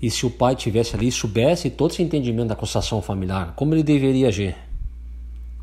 e 0.01 0.09
se 0.09 0.25
o 0.25 0.31
pai 0.31 0.55
tivesse 0.55 0.95
ali 0.95 1.11
soubesse 1.11 1.69
todo 1.69 1.91
esse 1.91 2.01
entendimento 2.01 2.47
da 2.47 2.55
constelação 2.55 2.99
familiar, 2.99 3.53
como 3.55 3.75
ele 3.75 3.83
deveria 3.83 4.29
agir? 4.29 4.57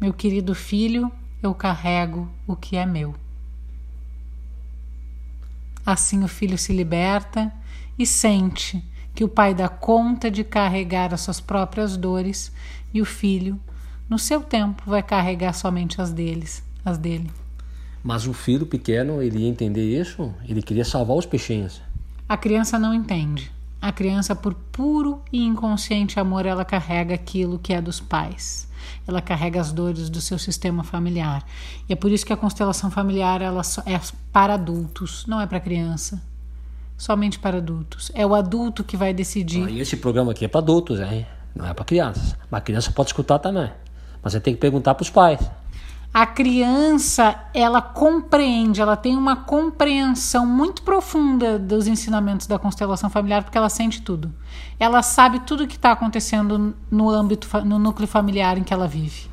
Meu 0.01 0.13
querido 0.13 0.55
filho, 0.55 1.11
eu 1.43 1.53
carrego 1.53 2.29
o 2.47 2.55
que 2.55 2.77
é 2.77 2.87
meu. 2.87 3.13
Assim 5.85 6.23
o 6.23 6.29
filho 6.29 6.57
se 6.57 6.73
liberta 6.73 7.53
e 7.99 8.07
sente 8.07 8.81
que 9.17 9.25
o 9.25 9.29
pai 9.29 9.53
dá 9.53 9.69
conta 9.69 10.31
de 10.31 10.45
carregar 10.45 11.13
as 11.13 11.23
suas 11.23 11.41
próprias 11.41 11.97
dores 11.97 12.53
e 12.95 13.03
o 13.03 13.05
filho, 13.05 13.59
no 14.09 14.17
seu 14.17 14.41
tempo, 14.41 14.85
vai 14.87 15.03
carregar 15.03 15.55
somente 15.55 16.01
as 16.01 16.13
deles, 16.13 16.63
as 16.85 16.97
dele. 16.97 17.29
Mas 18.03 18.27
o 18.27 18.33
filho 18.33 18.67
pequeno, 18.67 19.23
ele 19.23 19.41
ia 19.41 19.49
entender 19.49 20.01
isso, 20.01 20.33
ele 20.49 20.63
queria 20.63 20.85
salvar 20.85 21.17
os 21.17 21.27
peixinhos. 21.27 21.81
A 22.29 22.37
criança 22.37 22.79
não 22.79 22.95
entende. 22.95 23.51
A 23.81 23.93
criança, 23.93 24.35
por 24.35 24.55
puro 24.55 25.23
e 25.33 25.45
inconsciente 25.45 26.19
amor, 26.19 26.47
ela 26.47 26.65
carrega 26.65 27.15
aquilo 27.15 27.59
que 27.59 27.73
é 27.73 27.81
dos 27.81 28.01
pais. 28.01 28.69
Ela 29.07 29.23
carrega 29.23 29.61
as 29.61 29.73
dores 29.73 30.11
do 30.11 30.21
seu 30.21 30.39
sistema 30.39 30.83
familiar. 30.83 31.45
E 31.89 31.93
é 31.93 31.97
por 31.97 32.11
isso 32.11 32.27
que 32.27 32.33
a 32.33 32.37
constelação 32.37 32.91
familiar 32.91 33.41
ela 33.41 33.63
é 33.87 34.01
para 34.33 34.55
adultos, 34.55 35.25
não 35.27 35.41
é 35.41 35.47
para 35.47 35.61
criança. 35.61 36.21
Somente 36.97 37.39
para 37.39 37.59
adultos. 37.59 38.11
É 38.15 38.27
o 38.27 38.35
adulto 38.35 38.83
que 38.83 38.97
vai 38.97 39.15
decidir. 39.15 39.65
Ah, 39.65 39.71
e 39.71 39.81
esse 39.81 39.97
programa 39.97 40.33
aqui 40.33 40.45
é 40.45 40.49
para 40.49 40.61
adultos, 40.61 40.99
hein? 40.99 41.25
Não 41.55 41.65
é 41.65 41.73
para 41.73 41.85
crianças. 41.85 42.37
Mas 42.51 42.59
a 42.59 42.65
criança 42.65 42.91
pode 42.91 43.11
escutar 43.11 43.39
também. 43.39 43.71
Mas 44.21 44.33
você 44.33 44.41
tem 44.41 44.53
que 44.53 44.61
perguntar 44.61 44.95
para 44.95 45.03
os 45.03 45.11
pais 45.11 45.41
a 46.13 46.27
criança 46.27 47.39
ela 47.53 47.81
compreende, 47.81 48.81
ela 48.81 48.97
tem 48.97 49.17
uma 49.17 49.37
compreensão 49.37 50.47
muito 50.47 50.83
profunda 50.83 51.59
dos 51.59 51.87
ensinamentos 51.87 52.47
da 52.47 52.59
constelação 52.59 53.11
familiar 53.11 53.45
porque 53.45 53.59
ela 53.59 53.69
sente 53.69 54.03
tudo. 54.03 54.33
Ela 54.81 55.03
sabe 55.03 55.41
tudo 55.41 55.65
o 55.65 55.67
que 55.67 55.77
está 55.77 55.93
acontecendo 55.93 56.75
no 56.91 57.11
âmbito, 57.11 57.47
no 57.65 57.79
núcleo 57.79 58.09
familiar 58.09 58.57
em 58.59 58.65
que 58.65 58.73
ela 58.73 58.89
vive. 58.89 59.29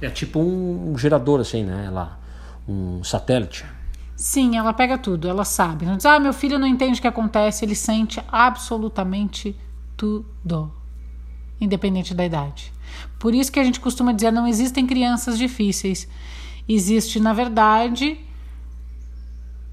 É 0.00 0.08
tipo 0.08 0.38
um 0.40 0.96
gerador 0.96 1.40
assim, 1.40 1.64
né? 1.64 1.86
Ela, 1.86 2.18
um 2.66 3.02
satélite. 3.02 3.66
Sim, 4.14 4.56
ela 4.56 4.72
pega 4.72 4.96
tudo, 4.96 5.28
ela 5.28 5.44
sabe. 5.44 5.84
Não 5.84 5.96
diz, 5.96 6.06
ah, 6.06 6.18
meu 6.18 6.32
filho 6.32 6.58
não 6.58 6.66
entende 6.66 6.98
o 6.98 7.02
que 7.02 7.08
acontece, 7.08 7.64
ele 7.64 7.74
sente 7.74 8.22
absolutamente 8.30 9.56
tudo, 9.96 10.72
independente 11.60 12.14
da 12.14 12.24
idade. 12.24 12.72
Por 13.18 13.34
isso 13.34 13.50
que 13.50 13.60
a 13.60 13.64
gente 13.64 13.80
costuma 13.80 14.12
dizer 14.12 14.30
não 14.30 14.46
existem 14.46 14.86
crianças 14.86 15.36
difíceis. 15.38 16.08
Existe, 16.68 17.18
na 17.18 17.32
verdade, 17.32 18.18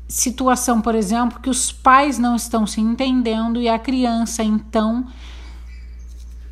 situação, 0.08 0.82
por 0.82 0.96
exemplo, 0.96 1.40
que 1.40 1.50
os 1.50 1.72
pais 1.72 2.18
não 2.18 2.36
estão 2.36 2.66
se 2.66 2.80
entendendo 2.80 3.62
e 3.62 3.68
a 3.68 3.80
criança 3.80 4.44
então 4.44 5.06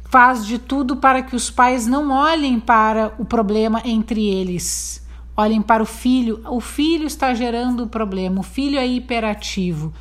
faz 0.09 0.45
de 0.45 0.59
tudo 0.59 0.97
para 0.97 1.23
que 1.23 1.35
os 1.35 1.49
pais 1.49 1.87
não 1.87 2.11
olhem 2.11 2.59
para 2.59 3.13
o 3.17 3.25
problema 3.25 3.81
entre 3.83 4.27
eles. 4.27 5.03
Olhem 5.35 5.61
para 5.61 5.81
o 5.81 5.85
filho. 5.87 6.41
O 6.47 6.61
filho 6.61 7.07
está 7.07 7.33
gerando 7.33 7.85
o 7.85 7.87
problema, 7.87 8.39
o 8.39 8.43
filho 8.43 8.77
é 8.77 8.85
hiperativo. 8.85 9.91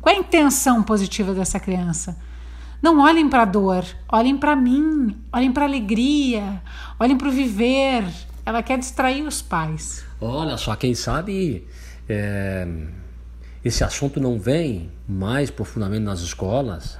Qual 0.00 0.14
é 0.14 0.18
a 0.18 0.20
intenção 0.20 0.82
positiva 0.82 1.32
dessa 1.32 1.58
criança? 1.58 2.18
Não 2.82 2.98
olhem 2.98 3.28
para 3.28 3.42
a 3.42 3.44
dor, 3.44 3.84
olhem 4.10 4.36
para 4.36 4.56
mim, 4.56 5.16
olhem 5.32 5.52
para 5.52 5.64
a 5.64 5.68
alegria, 5.68 6.60
olhem 6.98 7.16
para 7.16 7.28
o 7.28 7.30
viver. 7.30 8.04
Ela 8.44 8.60
quer 8.60 8.76
distrair 8.76 9.22
os 9.22 9.40
pais. 9.40 10.04
Olha 10.20 10.56
só, 10.56 10.74
quem 10.74 10.92
sabe 10.92 11.64
é, 12.08 12.66
esse 13.64 13.84
assunto 13.84 14.18
não 14.18 14.36
vem 14.36 14.90
mais 15.08 15.48
profundamente 15.48 16.02
nas 16.02 16.20
escolas 16.22 16.98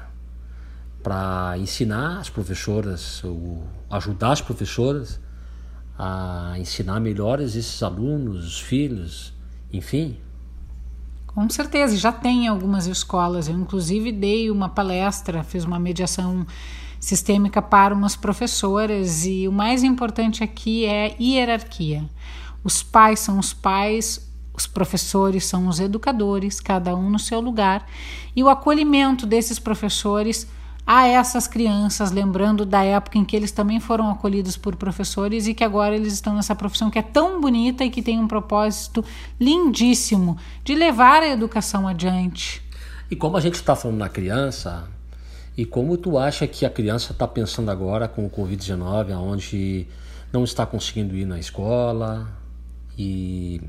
para 1.03 1.59
ensinar 1.59 2.21
as 2.21 2.31
professoras, 2.31 3.25
ou 3.25 3.67
ajudar 3.91 4.31
as 4.31 4.41
professoras 4.41 5.21
a 5.99 6.55
ensinar 6.59 7.01
melhores 7.01 7.57
esses 7.57 7.83
alunos, 7.83 8.47
os 8.47 8.61
filhos, 8.61 9.35
enfim, 9.73 10.21
com 11.35 11.49
certeza, 11.49 11.97
já 11.97 12.13
tem 12.13 12.47
algumas 12.47 12.87
escolas. 12.87 13.49
Eu, 13.49 13.59
inclusive, 13.59 14.13
dei 14.13 14.51
uma 14.51 14.69
palestra, 14.69 15.43
fiz 15.43 15.65
uma 15.65 15.79
mediação 15.79 16.47
sistêmica 17.01 17.61
para 17.61 17.95
umas 17.95 18.15
professoras, 18.15 19.27
e 19.27 19.49
o 19.49 19.53
mais 19.53 19.83
importante 19.83 20.45
aqui 20.45 20.85
é 20.85 21.17
hierarquia. 21.21 22.09
Os 22.63 22.83
pais 22.83 23.19
são 23.21 23.39
os 23.39 23.53
pais, 23.53 24.31
os 24.55 24.67
professores 24.67 25.45
são 25.45 25.67
os 25.67 25.81
educadores, 25.81 26.61
cada 26.61 26.95
um 26.95 27.11
no 27.11 27.19
seu 27.19 27.41
lugar, 27.41 27.87
e 28.37 28.45
o 28.45 28.49
acolhimento 28.49 29.27
desses 29.27 29.59
professores 29.59 30.47
a 30.87 31.07
essas 31.07 31.47
crianças, 31.47 32.11
lembrando 32.11 32.67
da 32.67 32.83
época 32.83 33.17
em 33.17 33.25
que 33.25 33.37
eles 33.37 33.53
também 33.53 33.79
foram 33.79 34.11
acolhidos 34.11 34.57
por 34.57 34.75
professores 34.75 35.47
e 35.47 35.55
que 35.55 35.63
agora 35.63 35.95
eles 35.95 36.13
estão 36.13 36.35
nessa 36.35 36.55
profissão 36.55 36.91
que 36.91 36.99
é 36.99 37.03
tão 37.03 37.41
bonita 37.41 37.85
e 37.85 37.91
que 37.91 38.03
tem 38.03 38.19
um 38.19 38.27
propósito 38.27 39.05
lindíssimo 39.41 40.37
de 40.65 40.75
levar 40.75 41.23
a 41.23 41.29
educação 41.29 41.87
adiante. 41.87 42.63
E 43.11 43.15
como 43.15 43.37
a 43.37 43.41
gente 43.41 43.55
está 43.55 43.77
falando 43.77 43.99
na 43.99 44.09
criança, 44.09 44.89
e 45.57 45.65
como 45.65 45.97
tu 45.97 46.19
acha 46.19 46.47
que 46.47 46.67
a 46.67 46.71
criança 46.71 47.13
está 47.13 47.29
pensando 47.29 47.71
agora 47.71 48.09
com 48.09 48.27
o 48.27 48.31
Covid-19, 48.31 49.17
onde 49.17 49.87
não 50.33 50.45
está 50.45 50.67
conseguindo 50.67 51.15
ir 51.15 51.27
na 51.27 51.39
escola 51.39 52.27
e 52.99 53.61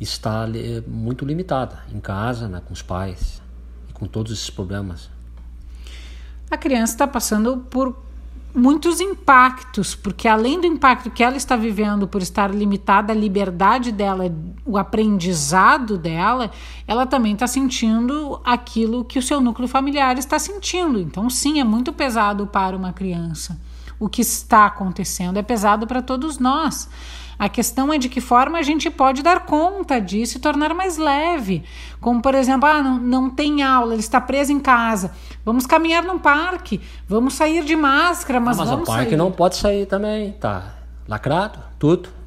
está 0.00 0.46
muito 0.86 1.24
limitada 1.24 1.80
em 1.92 2.00
casa, 2.00 2.48
né, 2.48 2.62
com 2.64 2.72
os 2.72 2.80
pais 2.80 3.42
e 3.90 3.92
com 3.92 4.06
todos 4.06 4.32
esses 4.32 4.48
problemas? 4.48 5.10
A 6.50 6.56
criança 6.56 6.94
está 6.94 7.06
passando 7.06 7.58
por 7.70 7.96
muitos 8.54 9.00
impactos, 9.00 9.94
porque 9.94 10.26
além 10.26 10.60
do 10.60 10.66
impacto 10.66 11.10
que 11.10 11.22
ela 11.22 11.36
está 11.36 11.56
vivendo 11.56 12.08
por 12.08 12.20
estar 12.20 12.52
limitada 12.52 13.12
a 13.12 13.16
liberdade 13.16 13.92
dela, 13.92 14.24
o 14.66 14.76
aprendizado 14.76 15.96
dela, 15.96 16.50
ela 16.86 17.06
também 17.06 17.34
está 17.34 17.46
sentindo 17.46 18.40
aquilo 18.44 19.04
que 19.04 19.18
o 19.18 19.22
seu 19.22 19.40
núcleo 19.40 19.68
familiar 19.68 20.18
está 20.18 20.38
sentindo. 20.38 20.98
Então, 20.98 21.30
sim, 21.30 21.60
é 21.60 21.64
muito 21.64 21.92
pesado 21.92 22.46
para 22.46 22.76
uma 22.76 22.92
criança. 22.92 23.60
O 23.98 24.08
que 24.08 24.22
está 24.22 24.66
acontecendo 24.66 25.36
é 25.36 25.42
pesado 25.42 25.86
para 25.86 26.02
todos 26.02 26.38
nós. 26.38 26.88
A 27.40 27.48
questão 27.48 27.90
é 27.90 27.96
de 27.96 28.10
que 28.10 28.20
forma 28.20 28.58
a 28.58 28.62
gente 28.62 28.90
pode 28.90 29.22
dar 29.22 29.46
conta 29.46 29.98
disso 29.98 30.36
e 30.36 30.40
tornar 30.42 30.74
mais 30.74 30.98
leve. 30.98 31.64
Como, 31.98 32.20
por 32.20 32.34
exemplo, 32.34 32.68
ah, 32.68 32.82
não, 32.82 32.98
não 32.98 33.30
tem 33.30 33.62
aula, 33.62 33.94
ele 33.94 34.00
está 34.00 34.20
preso 34.20 34.52
em 34.52 34.60
casa. 34.60 35.12
Vamos 35.42 35.64
caminhar 35.64 36.02
num 36.02 36.18
parque, 36.18 36.82
vamos 37.08 37.32
sair 37.32 37.64
de 37.64 37.74
máscara, 37.74 38.38
mas, 38.38 38.58
ah, 38.58 38.60
mas 38.60 38.68
vamos 38.68 38.86
o 38.86 38.92
parque 38.92 39.08
sair. 39.08 39.16
não 39.16 39.32
pode 39.32 39.56
sair 39.56 39.86
também, 39.86 40.32
tá 40.32 40.74
lacrado, 41.08 41.58
tudo 41.78 42.19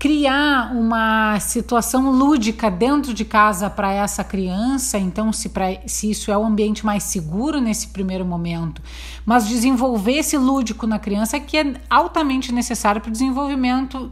criar 0.00 0.74
uma 0.74 1.38
situação 1.40 2.10
lúdica 2.10 2.70
dentro 2.70 3.12
de 3.12 3.22
casa 3.22 3.68
para 3.68 3.92
essa 3.92 4.24
criança, 4.24 4.96
então 4.98 5.30
se, 5.30 5.50
pra, 5.50 5.66
se 5.86 6.10
isso 6.10 6.32
é 6.32 6.38
o 6.38 6.42
ambiente 6.42 6.86
mais 6.86 7.02
seguro 7.02 7.60
nesse 7.60 7.88
primeiro 7.88 8.24
momento, 8.24 8.80
mas 9.26 9.46
desenvolver 9.46 10.14
esse 10.14 10.38
lúdico 10.38 10.86
na 10.86 10.98
criança 10.98 11.38
que 11.38 11.54
é 11.58 11.74
altamente 11.90 12.50
necessário 12.50 12.98
para 12.98 13.10
o 13.10 13.12
desenvolvimento 13.12 14.10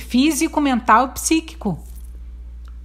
físico, 0.00 0.60
mental 0.60 1.06
e 1.06 1.08
psíquico. 1.14 1.82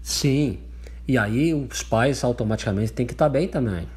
Sim, 0.01 0.57
e 1.05 1.17
aí 1.17 1.53
os 1.53 1.83
pais 1.83 2.23
automaticamente 2.23 2.93
têm 2.93 3.05
que 3.05 3.11
estar 3.11 3.27
bem 3.27 3.49
também. 3.49 3.89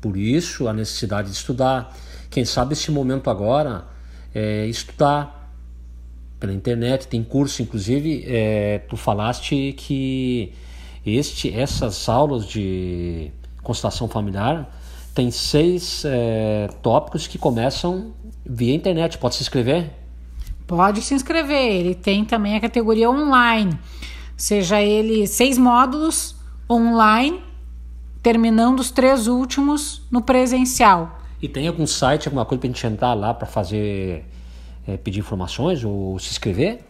Por 0.00 0.16
isso 0.16 0.66
a 0.66 0.72
necessidade 0.72 1.30
de 1.30 1.36
estudar. 1.36 1.96
Quem 2.28 2.44
sabe 2.44 2.72
esse 2.72 2.90
momento 2.90 3.30
agora 3.30 3.84
é 4.34 4.66
estudar 4.66 5.33
pela 6.44 6.52
internet, 6.52 7.08
tem 7.08 7.24
curso, 7.24 7.62
inclusive, 7.62 8.22
é, 8.26 8.80
tu 8.86 8.98
falaste 8.98 9.72
que 9.78 10.52
este, 11.04 11.50
essas 11.50 12.06
aulas 12.06 12.46
de 12.46 13.30
constelação 13.62 14.06
familiar 14.08 14.70
tem 15.14 15.30
seis 15.30 16.04
é, 16.04 16.68
tópicos 16.82 17.26
que 17.26 17.38
começam 17.38 18.12
via 18.44 18.74
internet. 18.74 19.16
Pode 19.16 19.36
se 19.36 19.42
inscrever? 19.42 19.90
Pode 20.66 21.00
se 21.00 21.14
inscrever. 21.14 21.72
Ele 21.72 21.94
tem 21.94 22.26
também 22.26 22.56
a 22.56 22.60
categoria 22.60 23.10
online, 23.10 23.78
seja 24.36 24.82
ele 24.82 25.26
seis 25.26 25.56
módulos 25.56 26.36
online, 26.70 27.40
terminando 28.22 28.80
os 28.80 28.90
três 28.90 29.28
últimos 29.28 30.02
no 30.10 30.20
presencial. 30.20 31.20
E 31.40 31.48
tem 31.48 31.66
algum 31.66 31.86
site, 31.86 32.28
alguma 32.28 32.44
coisa 32.44 32.60
para 32.60 32.68
a 32.68 32.72
gente 32.72 32.86
entrar 32.86 33.14
lá 33.14 33.32
para 33.32 33.46
fazer 33.46 34.26
é, 34.86 34.96
pedir 34.96 35.20
informações 35.20 35.84
ou 35.84 36.18
se 36.18 36.30
inscrever? 36.30 36.84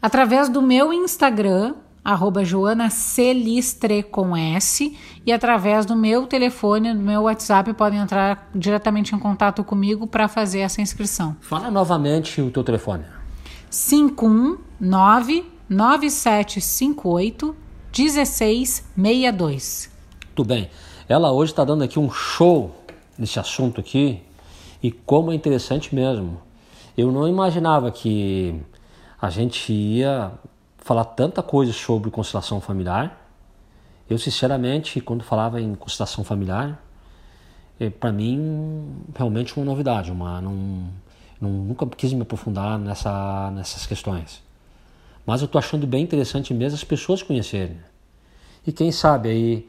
Através 0.00 0.48
do 0.48 0.60
meu 0.60 0.92
Instagram, 0.92 1.74
arroba 2.04 2.44
Joana 2.44 2.90
Celistre 2.90 4.02
com 4.02 4.36
S, 4.36 4.96
e 5.24 5.32
através 5.32 5.86
do 5.86 5.94
meu 5.94 6.26
telefone, 6.26 6.92
do 6.92 7.00
meu 7.00 7.22
WhatsApp, 7.22 7.72
podem 7.74 8.00
entrar 8.00 8.50
diretamente 8.54 9.14
em 9.14 9.18
contato 9.18 9.62
comigo 9.62 10.06
para 10.06 10.26
fazer 10.28 10.58
essa 10.60 10.80
inscrição. 10.80 11.36
Fala 11.40 11.70
novamente 11.70 12.40
o 12.40 12.50
teu 12.50 12.64
telefone. 12.64 13.04
519 13.70 15.44
9758 15.68 17.56
1662. 17.96 19.90
Tudo 20.34 20.48
bem. 20.48 20.68
Ela 21.08 21.30
hoje 21.30 21.52
está 21.52 21.64
dando 21.64 21.84
aqui 21.84 21.98
um 21.98 22.10
show 22.10 22.74
nesse 23.18 23.38
assunto 23.38 23.80
aqui 23.80 24.20
e 24.82 24.90
como 24.90 25.30
é 25.30 25.34
interessante 25.34 25.94
mesmo. 25.94 26.40
Eu 26.96 27.10
não 27.10 27.26
imaginava 27.26 27.90
que 27.90 28.60
a 29.20 29.30
gente 29.30 29.72
ia 29.72 30.32
falar 30.76 31.04
tanta 31.04 31.42
coisa 31.42 31.72
sobre 31.72 32.10
constelação 32.10 32.60
familiar. 32.60 33.18
Eu, 34.10 34.18
sinceramente, 34.18 35.00
quando 35.00 35.24
falava 35.24 35.60
em 35.60 35.74
constelação 35.74 36.22
familiar, 36.22 36.82
é, 37.80 37.88
para 37.88 38.12
mim, 38.12 38.94
realmente 39.16 39.56
uma 39.56 39.64
novidade. 39.64 40.10
Uma, 40.10 40.40
não, 40.40 40.88
não, 41.40 41.50
nunca 41.50 41.86
quis 41.86 42.12
me 42.12 42.22
aprofundar 42.22 42.78
nessa, 42.78 43.50
nessas 43.52 43.86
questões. 43.86 44.42
Mas 45.24 45.40
eu 45.40 45.46
estou 45.46 45.58
achando 45.58 45.86
bem 45.86 46.02
interessante 46.02 46.52
mesmo 46.52 46.74
as 46.74 46.84
pessoas 46.84 47.22
conhecerem. 47.22 47.78
E 48.66 48.72
quem 48.72 48.92
sabe 48.92 49.30
aí 49.30 49.68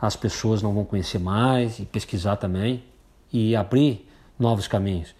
as 0.00 0.16
pessoas 0.16 0.60
não 0.60 0.74
vão 0.74 0.84
conhecer 0.84 1.18
mais 1.18 1.78
e 1.78 1.84
pesquisar 1.86 2.36
também 2.36 2.84
e 3.32 3.56
abrir 3.56 4.08
novos 4.38 4.68
caminhos. 4.68 5.14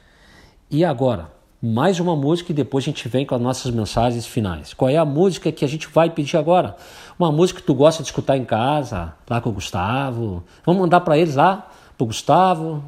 E 0.70 0.84
agora, 0.84 1.37
mais 1.60 1.98
uma 1.98 2.14
música 2.14 2.52
e 2.52 2.54
depois 2.54 2.84
a 2.84 2.86
gente 2.86 3.08
vem 3.08 3.26
com 3.26 3.34
as 3.34 3.40
nossas 3.40 3.72
mensagens 3.72 4.24
finais. 4.24 4.72
Qual 4.72 4.88
é 4.88 4.96
a 4.96 5.04
música 5.04 5.50
que 5.50 5.64
a 5.64 5.68
gente 5.68 5.88
vai 5.88 6.08
pedir 6.08 6.36
agora? 6.36 6.76
Uma 7.18 7.32
música 7.32 7.60
que 7.60 7.66
tu 7.66 7.74
gosta 7.74 8.00
de 8.00 8.08
escutar 8.08 8.36
em 8.36 8.44
casa, 8.44 9.12
lá 9.28 9.40
com 9.40 9.50
o 9.50 9.52
Gustavo. 9.52 10.44
Vamos 10.64 10.80
mandar 10.80 11.00
para 11.00 11.18
eles 11.18 11.34
lá, 11.34 11.68
pro 11.96 12.06
Gustavo, 12.06 12.84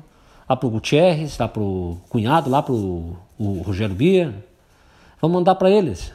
lá 0.49 0.57
pro 0.57 0.71
Gutierrez, 0.71 1.37
lá 1.37 1.49
pro 1.49 1.97
cunhado, 2.09 2.49
lá 2.49 2.63
pro 2.63 3.17
o 3.37 3.63
Rogério 3.63 3.95
Bia. 3.95 4.33
Vamos 5.21 5.35
mandar 5.35 5.57
para 5.57 5.69
eles. 5.69 6.13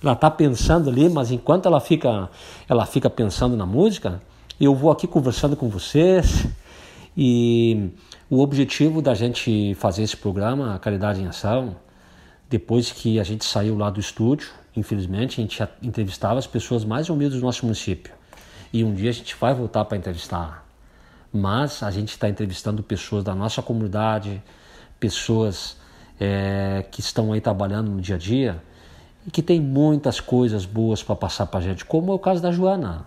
Ela 0.00 0.12
está 0.12 0.30
pensando 0.30 0.90
ali, 0.90 1.08
mas 1.08 1.32
enquanto 1.32 1.66
ela 1.66 1.80
fica, 1.80 2.30
ela 2.68 2.86
fica 2.86 3.10
pensando 3.10 3.56
na 3.56 3.66
música, 3.66 4.22
eu 4.60 4.76
vou 4.76 4.92
aqui 4.92 5.08
conversando 5.08 5.56
com 5.56 5.68
vocês 5.68 6.46
e 7.16 7.90
o 8.28 8.40
objetivo 8.40 9.00
da 9.00 9.14
gente 9.14 9.74
fazer 9.76 10.02
esse 10.02 10.16
programa, 10.16 10.74
a 10.74 10.78
Caridade 10.78 11.20
em 11.22 11.26
Ação, 11.26 11.76
depois 12.50 12.92
que 12.92 13.18
a 13.18 13.24
gente 13.24 13.44
saiu 13.44 13.76
lá 13.76 13.88
do 13.88 13.98
estúdio, 13.98 14.50
infelizmente, 14.76 15.40
a 15.40 15.42
gente 15.42 15.68
entrevistava 15.82 16.38
as 16.38 16.46
pessoas 16.46 16.84
mais 16.84 17.08
humildes 17.08 17.40
do 17.40 17.46
nosso 17.46 17.64
município. 17.64 18.12
E 18.72 18.84
um 18.84 18.92
dia 18.92 19.10
a 19.10 19.12
gente 19.12 19.34
vai 19.34 19.54
voltar 19.54 19.84
para 19.86 19.96
entrevistar. 19.96 20.66
Mas 21.32 21.82
a 21.82 21.90
gente 21.90 22.10
está 22.10 22.28
entrevistando 22.28 22.82
pessoas 22.82 23.24
da 23.24 23.34
nossa 23.34 23.62
comunidade, 23.62 24.42
pessoas 25.00 25.76
é, 26.20 26.84
que 26.90 27.00
estão 27.00 27.32
aí 27.32 27.40
trabalhando 27.40 27.90
no 27.90 28.00
dia 28.00 28.16
a 28.16 28.18
dia 28.18 28.62
e 29.26 29.30
que 29.30 29.42
tem 29.42 29.60
muitas 29.60 30.20
coisas 30.20 30.64
boas 30.66 31.02
para 31.02 31.16
passar 31.16 31.46
para 31.46 31.60
a 31.60 31.62
gente, 31.62 31.84
como 31.84 32.12
é 32.12 32.14
o 32.14 32.18
caso 32.18 32.40
da 32.40 32.52
Joana, 32.52 33.06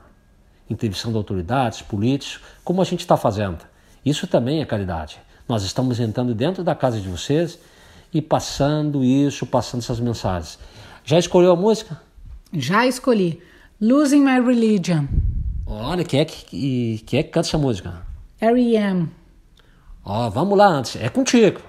entrevistando 0.69 1.17
autoridades, 1.17 1.81
políticos, 1.81 2.41
como 2.63 2.81
a 2.81 2.85
gente 2.85 3.01
está 3.01 3.15
fazendo. 3.15 3.68
Isso 4.09 4.25
também 4.25 4.59
é 4.59 4.65
caridade. 4.65 5.19
Nós 5.47 5.63
estamos 5.63 5.99
entrando 5.99 6.33
dentro 6.33 6.63
da 6.63 6.73
casa 6.73 6.99
de 6.99 7.07
vocês 7.07 7.59
e 8.11 8.21
passando 8.21 9.03
isso, 9.03 9.45
passando 9.45 9.81
essas 9.81 9.99
mensagens. 9.99 10.57
Já 11.05 11.19
escolheu 11.19 11.51
a 11.51 11.55
música? 11.55 12.01
Já 12.51 12.87
escolhi. 12.87 13.39
Losing 13.79 14.21
My 14.21 14.41
Religion. 14.41 15.05
Olha, 15.65 16.03
quem 16.03 16.21
é 16.21 16.25
que, 16.25 17.03
quem 17.05 17.19
é 17.19 17.23
que 17.23 17.29
canta 17.29 17.47
essa 17.47 17.57
música? 17.59 18.01
R.E.M. 18.41 19.09
Ó, 20.03 20.27
vamos 20.31 20.57
lá 20.57 20.65
antes. 20.65 20.95
É 20.95 21.07
contigo. 21.07 21.61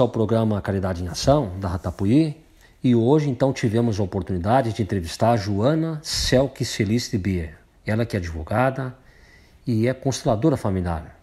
Ao 0.00 0.08
programa 0.08 0.60
Caridade 0.62 1.04
em 1.04 1.08
Ação, 1.08 1.52
da 1.60 1.68
Ratapuí, 1.68 2.36
e 2.82 2.94
hoje 2.94 3.28
então 3.28 3.52
tivemos 3.52 4.00
a 4.00 4.02
oportunidade 4.02 4.72
de 4.72 4.82
entrevistar 4.82 5.32
a 5.32 5.36
Joana 5.36 6.00
Selk 6.02 6.64
Celiste 6.64 7.18
Bier. 7.18 7.58
Ela 7.84 8.06
que 8.06 8.16
é 8.16 8.18
advogada 8.18 8.96
e 9.66 9.86
é 9.86 9.92
consteladora 9.92 10.56
familiar, 10.56 11.20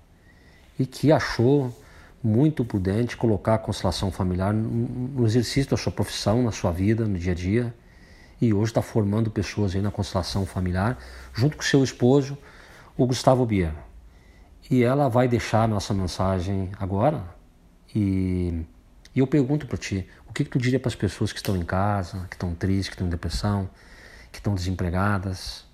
e 0.78 0.86
que 0.86 1.12
achou 1.12 1.76
muito 2.24 2.64
prudente 2.64 3.18
colocar 3.18 3.56
a 3.56 3.58
constelação 3.58 4.12
familiar 4.12 4.54
no 4.54 5.26
exercício 5.26 5.72
da 5.72 5.78
sua 5.78 5.92
profissão, 5.92 6.44
na 6.44 6.52
sua 6.52 6.72
vida, 6.72 7.06
no 7.06 7.18
dia 7.18 7.32
a 7.32 7.36
dia, 7.36 7.74
e 8.40 8.54
hoje 8.54 8.72
está 8.72 8.82
formando 8.82 9.32
pessoas 9.32 9.76
aí 9.76 9.82
na 9.82 9.92
constelação 9.92 10.46
familiar, 10.46 10.98
junto 11.34 11.58
com 11.58 11.64
seu 11.64 11.84
esposo, 11.84 12.38
o 12.96 13.08
Gustavo 13.08 13.46
Bier. 13.46 13.74
E 14.70 14.84
ela 14.84 15.08
vai 15.08 15.28
deixar 15.28 15.68
nossa 15.68 15.94
mensagem 15.94 16.70
agora, 16.78 17.37
e, 17.98 18.66
e 19.16 19.20
eu 19.20 19.26
pergunto 19.26 19.66
para 19.66 19.78
ti, 19.78 20.08
o 20.30 20.34
que, 20.34 20.44
que 20.44 20.50
tu 20.52 20.60
diria 20.60 20.80
para 20.80 20.90
as 20.90 20.96
pessoas 20.96 21.32
que 21.32 21.40
estão 21.40 21.58
em 21.58 21.66
casa, 21.66 22.28
que 22.30 22.36
estão 22.36 22.54
tristes, 22.54 22.90
que 22.90 22.94
estão 22.94 23.08
em 23.08 23.10
depressão, 23.10 23.68
que 24.32 24.38
estão 24.38 24.54
desempregadas, 24.54 25.66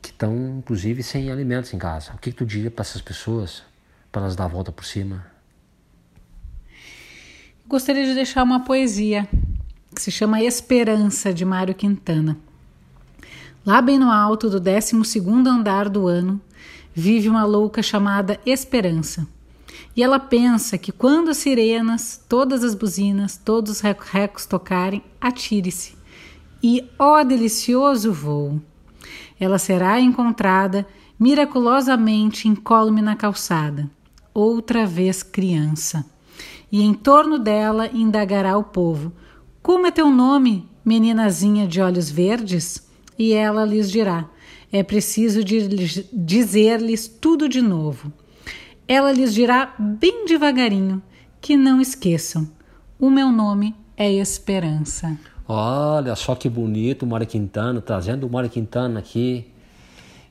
que 0.00 0.08
estão 0.08 0.34
inclusive 0.58 1.02
sem 1.02 1.30
alimentos 1.30 1.74
em 1.74 1.78
casa? 1.78 2.12
O 2.14 2.18
que, 2.18 2.30
que 2.30 2.36
tu 2.38 2.46
diria 2.46 2.70
para 2.70 2.80
essas 2.80 3.02
pessoas, 3.02 3.62
para 4.10 4.22
elas 4.22 4.34
dar 4.34 4.44
a 4.44 4.48
volta 4.48 4.72
por 4.72 4.86
cima? 4.86 5.26
Gostaria 7.66 8.06
de 8.06 8.14
deixar 8.14 8.42
uma 8.42 8.64
poesia 8.64 9.28
que 9.94 10.00
se 10.00 10.10
chama 10.10 10.42
Esperança, 10.42 11.32
de 11.32 11.44
Mário 11.44 11.74
Quintana. 11.74 12.38
Lá 13.66 13.82
bem 13.82 13.98
no 13.98 14.10
alto 14.10 14.48
do 14.48 14.60
12º 14.60 15.46
andar 15.46 15.90
do 15.90 16.06
ano, 16.06 16.40
vive 16.94 17.28
uma 17.28 17.44
louca 17.44 17.82
chamada 17.82 18.40
Esperança. 18.46 19.26
E 19.96 20.02
ela 20.02 20.18
pensa 20.18 20.76
que 20.76 20.92
quando 20.92 21.30
as 21.30 21.36
sirenas, 21.38 22.20
todas 22.28 22.64
as 22.64 22.74
buzinas, 22.74 23.36
todos 23.36 23.72
os 23.72 23.80
recos 23.80 24.46
tocarem, 24.46 25.02
atire-se. 25.20 25.96
E, 26.62 26.84
ó 26.98 27.22
delicioso 27.22 28.12
voo! 28.12 28.60
Ela 29.38 29.58
será 29.58 30.00
encontrada 30.00 30.86
miraculosamente 31.18 32.48
incólume 32.48 33.02
na 33.02 33.14
calçada, 33.14 33.90
outra 34.32 34.86
vez 34.86 35.22
criança. 35.22 36.04
E 36.70 36.82
em 36.82 36.92
torno 36.92 37.38
dela 37.38 37.88
indagará 37.92 38.56
o 38.56 38.64
povo: 38.64 39.12
Como 39.62 39.86
é 39.86 39.90
teu 39.90 40.10
nome, 40.10 40.68
meninazinha 40.84 41.66
de 41.66 41.80
olhos 41.80 42.10
verdes? 42.10 42.86
E 43.18 43.32
ela 43.32 43.64
lhes 43.64 43.90
dirá: 43.90 44.28
É 44.72 44.82
preciso 44.82 45.40
dizer-lhes 45.44 47.06
tudo 47.06 47.48
de 47.48 47.62
novo. 47.62 48.12
Ela 48.86 49.12
lhes 49.12 49.32
dirá 49.32 49.74
bem 49.78 50.26
devagarinho 50.26 51.02
que 51.40 51.56
não 51.56 51.80
esqueçam: 51.80 52.48
o 52.98 53.10
meu 53.10 53.30
nome 53.30 53.74
é 53.96 54.10
Esperança. 54.12 55.18
Olha 55.46 56.14
só 56.16 56.34
que 56.34 56.48
bonito 56.48 57.02
o 57.02 57.06
Mário 57.06 57.26
Quintana, 57.26 57.80
trazendo 57.80 58.26
o 58.26 58.30
Mário 58.30 58.48
Quintana 58.48 58.98
aqui. 58.98 59.50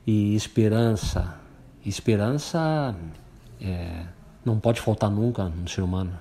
E 0.06 0.34
esperança. 0.34 1.40
Esperança 1.84 2.94
é, 3.60 4.02
não 4.44 4.60
pode 4.60 4.80
faltar 4.80 5.10
nunca 5.10 5.44
no 5.44 5.68
ser 5.68 5.80
humano. 5.80 6.12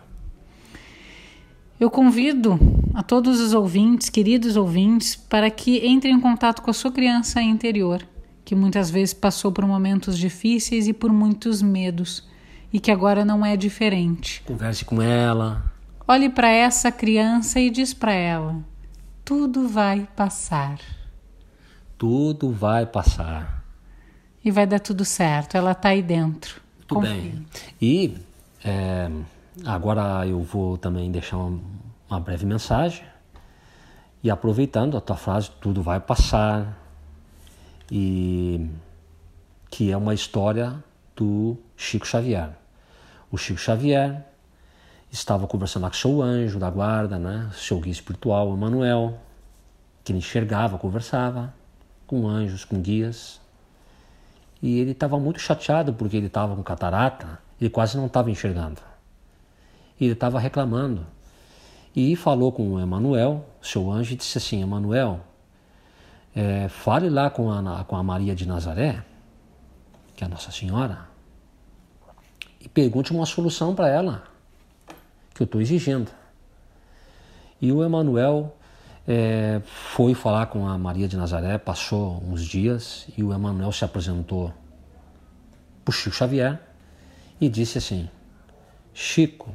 Eu 1.80 1.90
convido 1.90 2.58
a 2.94 3.04
todos 3.04 3.42
os 3.42 3.54
ouvintes, 3.54 4.10
queridos 4.10 4.56
ouvintes, 4.56 5.16
para 5.16 5.50
que 5.50 5.86
entrem 5.86 6.14
em 6.14 6.20
contato 6.20 6.62
com 6.62 6.70
a 6.70 6.74
sua 6.74 6.92
criança 6.92 7.42
interior, 7.42 8.02
que 8.46 8.56
muitas 8.56 8.90
vezes 8.90 9.14
passou 9.14 9.52
por 9.52 9.66
momentos 9.66 10.18
difíceis 10.18 10.88
e 10.88 10.94
por 10.94 11.12
muitos 11.12 11.62
medos, 11.62 12.28
e 12.72 12.80
que 12.80 12.92
agora 12.92 13.24
não 13.24 13.46
é 13.46 13.56
diferente. 13.56 14.42
Converse 14.46 14.84
com 14.84 15.02
ela. 15.02 15.72
Olhe 16.08 16.30
para 16.30 16.50
essa 16.50 16.92
criança 16.92 17.60
e 17.60 17.70
diz 17.70 17.94
para 17.94 18.14
ela: 18.14 18.58
tudo 19.24 19.68
vai 19.70 20.08
passar 20.16 20.80
Tudo 21.98 22.52
vai 22.52 22.86
passar. 22.86 23.64
e 24.44 24.52
vai 24.52 24.68
dar 24.68 24.80
tudo 24.80 25.06
certo. 25.06 25.56
Ela 25.56 25.72
está 25.72 25.90
aí 25.90 26.02
dentro. 26.02 26.62
Muito 26.78 27.00
bem. 27.00 27.46
E 27.82 28.18
é, 28.64 29.10
agora 29.66 30.28
eu 30.28 30.42
vou 30.42 30.78
também 30.78 31.10
deixar 31.10 31.38
uma, 31.38 31.62
uma 32.10 32.20
breve 32.20 32.46
mensagem. 32.46 33.06
E 34.22 34.30
aproveitando 34.30 34.98
a 34.98 35.02
tua 35.02 35.16
frase, 35.16 35.50
tudo 35.62 35.82
vai 35.82 36.00
passar. 36.02 36.78
E 37.92 38.70
que 39.70 39.92
é 39.92 39.98
uma 39.98 40.14
história 40.14 40.84
do 41.16 41.58
Chico 41.76 42.06
Xavier. 42.06 42.52
O 43.32 43.38
Chico 43.38 43.60
Xavier 43.60 44.24
estava 45.12 45.48
conversando 45.48 45.88
com 45.88 45.94
seu 45.94 46.22
anjo 46.22 46.60
da 46.60 46.70
guarda, 46.70 47.20
né? 47.20 47.50
seu 47.54 47.80
guia 47.80 47.92
espiritual, 47.92 48.54
Emmanuel, 48.54 49.20
que 50.04 50.12
ele 50.12 50.20
enxergava, 50.20 50.78
conversava 50.78 51.54
com 52.08 52.28
anjos, 52.28 52.66
com 52.66 52.82
guias. 52.82 53.40
E 54.62 54.80
ele 54.80 54.92
estava 54.92 55.20
muito 55.20 55.40
chateado 55.40 55.94
porque 55.94 56.18
ele 56.18 56.28
estava 56.28 56.56
com 56.56 56.64
catarata, 56.64 57.40
ele 57.60 57.70
quase 57.70 57.98
não 57.98 58.08
estava 58.08 58.32
enxergando. 58.32 58.82
Ele 60.00 60.14
estava 60.14 60.40
reclamando. 60.40 61.06
E 61.96 62.16
falou 62.16 62.52
com 62.52 62.74
o 62.74 62.80
Emanuel, 62.80 63.46
seu 63.62 63.92
anjo, 63.92 64.14
e 64.14 64.16
disse 64.16 64.38
assim: 64.38 64.64
Emanuel, 64.64 65.22
é, 66.36 66.68
fale 66.68 67.10
lá 67.10 67.30
com 67.30 67.52
a, 67.52 67.84
com 67.84 67.96
a 67.96 68.04
Maria 68.04 68.36
de 68.36 68.48
Nazaré, 68.48 69.04
que 70.16 70.24
é 70.24 70.28
a 70.28 70.30
Nossa 70.30 70.52
Senhora, 70.52 71.08
e 72.60 72.68
pergunte 72.70 73.12
uma 73.12 73.26
solução 73.26 73.76
para 73.76 73.90
ela, 73.90 74.24
que 75.34 75.42
eu 75.42 75.46
estou 75.46 75.62
exigindo. 75.62 76.12
E 77.62 77.72
o 77.72 77.84
Emanuel 77.84 78.56
é, 79.08 79.62
foi 79.66 80.14
falar 80.14 80.48
com 80.48 80.68
a 80.68 80.78
Maria 80.78 81.08
de 81.08 81.18
Nazaré, 81.18 81.58
passou 81.58 82.24
uns 82.28 82.44
dias 82.44 83.08
e 83.18 83.24
o 83.24 83.34
Emanuel 83.34 83.72
se 83.72 83.84
apresentou 83.84 84.54
para 85.84 85.92
o 85.92 85.94
Chico 85.94 86.16
Xavier 86.16 86.60
e 87.40 87.50
disse 87.50 87.78
assim: 87.78 88.10
Chico, 88.94 89.54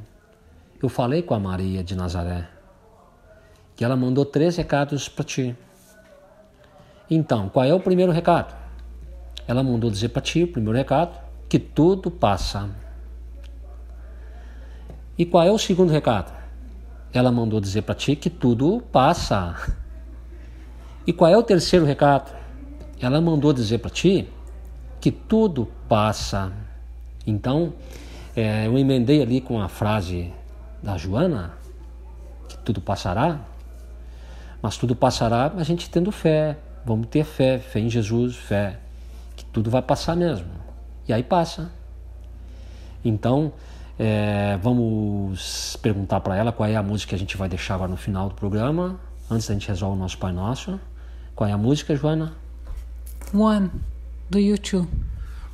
eu 0.83 0.89
falei 0.89 1.23
com 1.23 1.35
a 1.35 1.41
Maria 1.41 1.83
de 1.83 1.95
Nazaré 1.95 2.49
que 3.79 3.85
ela 3.85 3.95
mandou 3.95 4.25
três 4.25 4.57
recados 4.57 5.09
para 5.09 5.25
ti. 5.25 5.57
Então, 7.11 7.49
qual 7.49 7.65
é 7.65 7.73
o 7.73 7.81
primeiro 7.81 8.13
recado? 8.13 8.55
Ela 9.47 9.63
mandou 9.63 9.91
dizer 9.91 10.11
para 10.11 10.23
ti, 10.23 10.45
o 10.45 10.49
primeiro 10.49 10.77
recado, 10.77 11.19
que 11.49 11.59
tudo 11.59 12.11
passa. 12.11 12.69
E 15.17 15.25
qual 15.25 15.45
é 15.45 15.51
o 15.51 15.59
segundo 15.59 15.91
recado? 15.91 16.39
ela 17.13 17.33
mandou 17.33 17.61
dizer 17.61 17.83
para 17.83 17.95
ti 17.95 18.15
que 18.15 18.29
tudo 18.29 18.83
passa. 18.93 19.57
E 21.07 21.13
qual 21.13 21.31
é 21.31 21.37
o 21.37 21.43
terceiro 21.43 21.87
recado? 21.87 22.37
Ela 23.01 23.21
mandou 23.21 23.53
dizer 23.53 23.79
para 23.79 23.91
ti 23.91 24.29
que 25.01 25.11
tudo 25.11 25.69
passa. 25.89 26.53
Então, 27.27 27.73
é, 28.37 28.67
eu 28.67 28.79
emendei 28.79 29.23
ali 29.23 29.41
com 29.41 29.61
a 29.61 29.69
frase 29.69 30.33
da 30.83 30.97
Joana, 30.97 31.53
que 32.49 32.59
tudo 32.59 32.81
passará, 32.81 33.41
mas 34.61 34.77
tudo 34.77 34.95
passará 34.95 35.53
a 35.57 35.63
gente 35.63 35.89
tendo 35.89 36.13
fé. 36.13 36.59
Vamos 36.89 37.09
ter 37.09 37.23
fé, 37.23 37.59
fé 37.59 37.81
em 37.81 37.91
Jesus, 37.91 38.35
fé 38.35 38.79
que 39.37 39.45
tudo 39.45 39.71
vai 39.71 39.83
passar 39.83 40.17
mesmo. 40.17 40.49
E 41.07 41.13
aí 41.13 41.23
passa. 41.23 41.71
Então, 43.05 43.53
é, 43.99 44.59
vamos 44.63 45.77
perguntar 45.83 46.21
para 46.21 46.35
ela 46.35 46.51
qual 46.51 46.67
é 46.67 46.77
a 46.77 46.83
música 46.83 47.11
que 47.11 47.15
a 47.15 47.19
gente 47.19 47.37
vai 47.37 47.47
deixar 47.47 47.75
agora 47.75 47.91
no 47.91 47.99
final 47.99 48.31
do 48.31 48.35
programa, 48.35 48.99
antes 49.31 49.47
da 49.47 49.53
gente 49.53 49.69
resolver 49.69 49.97
o 49.97 49.99
nosso 49.99 50.17
Pai 50.17 50.33
Nosso. 50.33 50.81
Qual 51.37 51.47
é 51.47 51.53
a 51.53 51.59
música, 51.59 51.95
Joana? 51.95 52.33
One, 53.35 53.71
do 54.31 54.39
YouTube. 54.39 54.89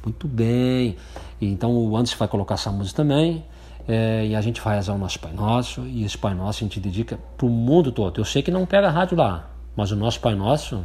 Muito 0.05 0.29
bem. 0.29 0.97
Então 1.41 1.75
o 1.75 1.97
Anderson 1.97 2.17
vai 2.17 2.29
colocar 2.29 2.55
essa 2.55 2.71
música 2.71 2.99
também. 2.99 3.45
É, 3.89 4.25
e 4.25 4.37
a 4.37 4.41
gente 4.41 4.61
vai 4.61 4.77
rezar 4.77 4.95
o 4.95 4.99
nosso 4.99 5.19
Pai 5.19 5.33
Nosso. 5.33 5.81
E 5.81 6.05
esse 6.05 6.17
Pai 6.17 6.33
Nosso 6.33 6.63
a 6.63 6.69
gente 6.69 6.79
dedica 6.79 7.19
para 7.37 7.45
o 7.45 7.51
mundo 7.51 7.91
todo. 7.91 8.21
Eu 8.21 8.25
sei 8.25 8.41
que 8.41 8.53
não 8.53 8.65
pega 8.65 8.89
rádio 8.89 9.19
lá, 9.19 9.51
mas 9.75 9.91
o 9.91 9.97
nosso 9.97 10.21
Pai 10.21 10.37
Nosso 10.37 10.85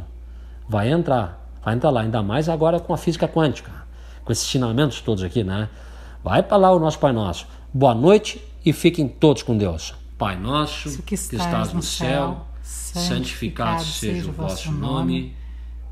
vai 0.70 0.88
entrar. 0.88 1.50
Vai 1.64 1.74
entrar 1.74 1.90
lá, 1.90 2.02
ainda 2.02 2.22
mais 2.22 2.48
agora 2.48 2.78
com 2.78 2.94
a 2.94 2.96
física 2.96 3.26
quântica, 3.26 3.72
com 4.24 4.30
esses 4.30 4.46
ensinamentos 4.46 5.00
todos 5.00 5.24
aqui, 5.24 5.42
né? 5.42 5.68
Vai 6.22 6.44
para 6.44 6.56
lá 6.56 6.70
o 6.70 6.78
nosso 6.78 6.98
Pai 7.00 7.12
Nosso. 7.12 7.48
Boa 7.74 7.92
noite 7.92 8.40
e 8.64 8.72
fiquem 8.72 9.08
todos 9.08 9.42
com 9.42 9.58
Deus. 9.58 9.94
Pai 10.16 10.36
nosso, 10.36 10.98
que 10.98 11.02
que 11.02 11.14
estás 11.14 11.44
estás 11.44 11.72
no 11.72 11.82
céu, 11.82 12.46
céu, 12.62 13.02
santificado 13.02 13.82
seja 13.82 14.30
o 14.30 14.32
vosso 14.32 14.70
nome, 14.70 15.34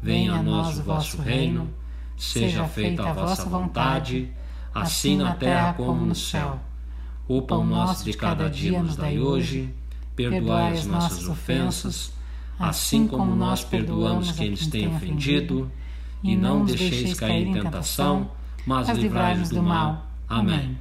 venha 0.01 0.35
a 0.35 0.43
nós 0.43 0.79
o 0.79 0.83
vosso 0.85 1.21
reino, 1.21 1.69
seja 2.17 2.65
feita 2.69 3.03
a 3.03 3.13
vossa 3.13 3.47
vontade, 3.47 4.31
assim 4.73 5.17
na 5.17 5.35
terra 5.35 5.75
como 5.75 6.07
no 6.07 6.15
céu. 6.15 6.61
O 7.27 7.43
pão 7.43 7.67
nosso 7.67 8.05
de 8.05 8.13
cada 8.13 8.49
dia 8.49 8.81
nos 8.81 8.95
dai 8.95 9.19
hoje, 9.19 9.75
perdoai 10.15 10.75
as 10.75 10.87
nossas 10.87 11.27
ofensas, 11.27 12.13
assim 12.59 13.07
como 13.07 13.35
nós 13.35 13.63
perdoamos 13.65 14.33
quem 14.33 14.51
nos 14.51 14.67
tem 14.67 14.89
ofendido, 14.89 15.71
e 16.23 16.35
não 16.37 16.65
deixeis 16.65 17.19
cair 17.19 17.47
em 17.47 17.53
tentação, 17.53 18.31
mas 18.67 18.89
livrai-nos 18.89 19.51
do 19.51 19.63
mal. 19.63 20.07
Amém. 20.29 20.77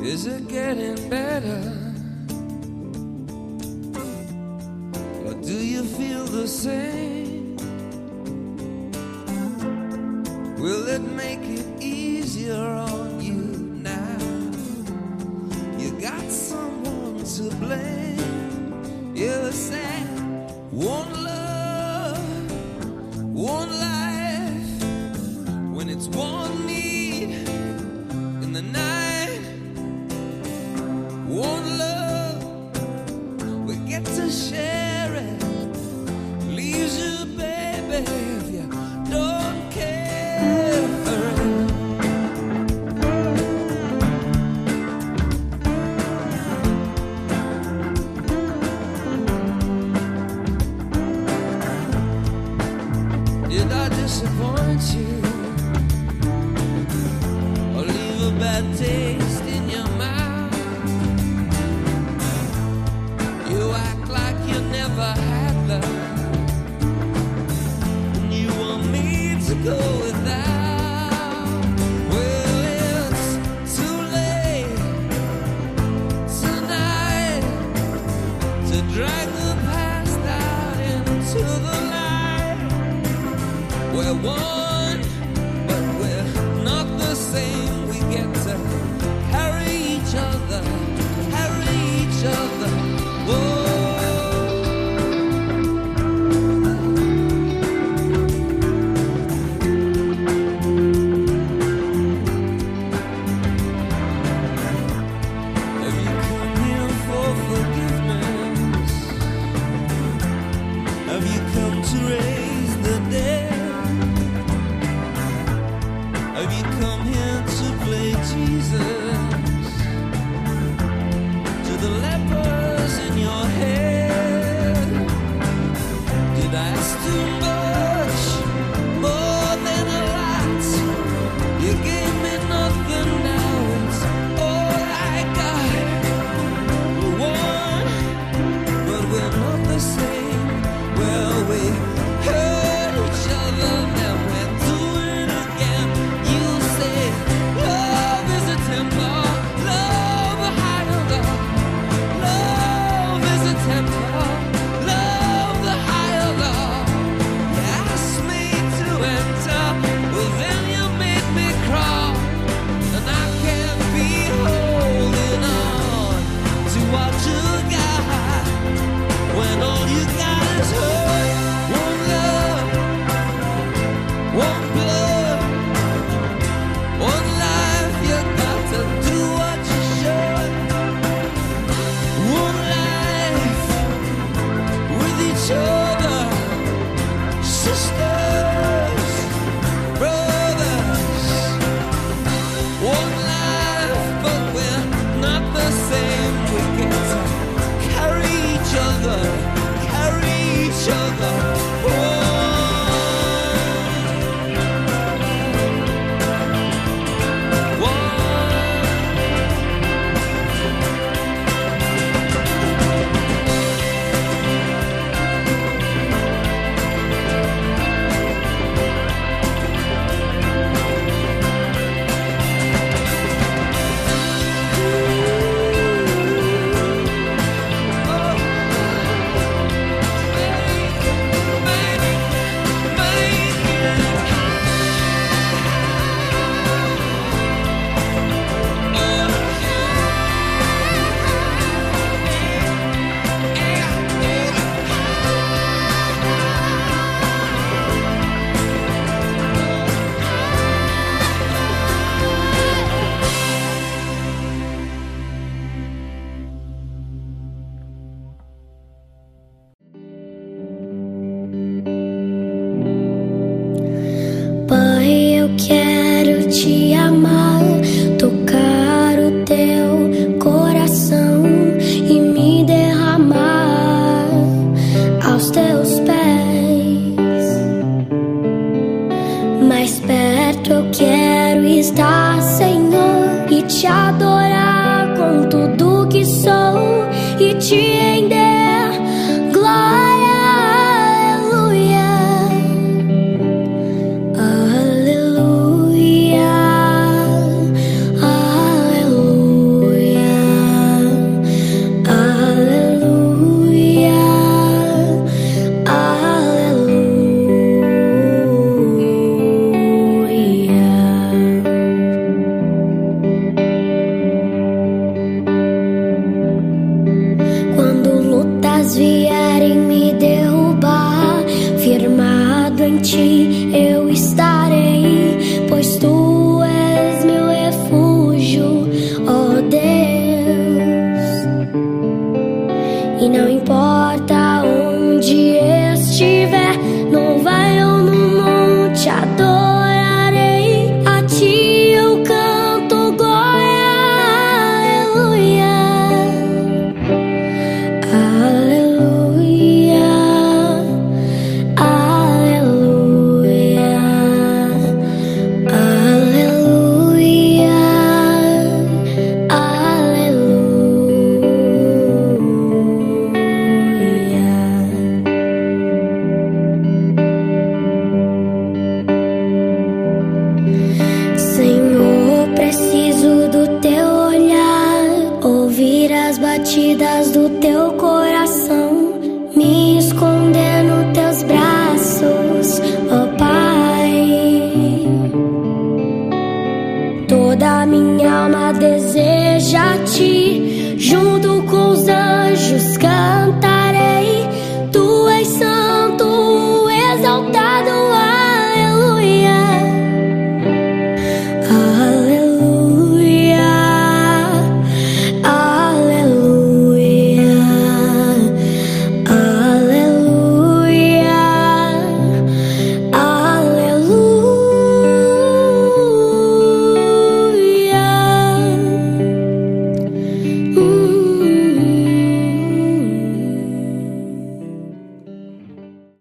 Is 0.00 0.26
it 0.26 0.48
getting 0.48 1.08
better? 1.10 1.87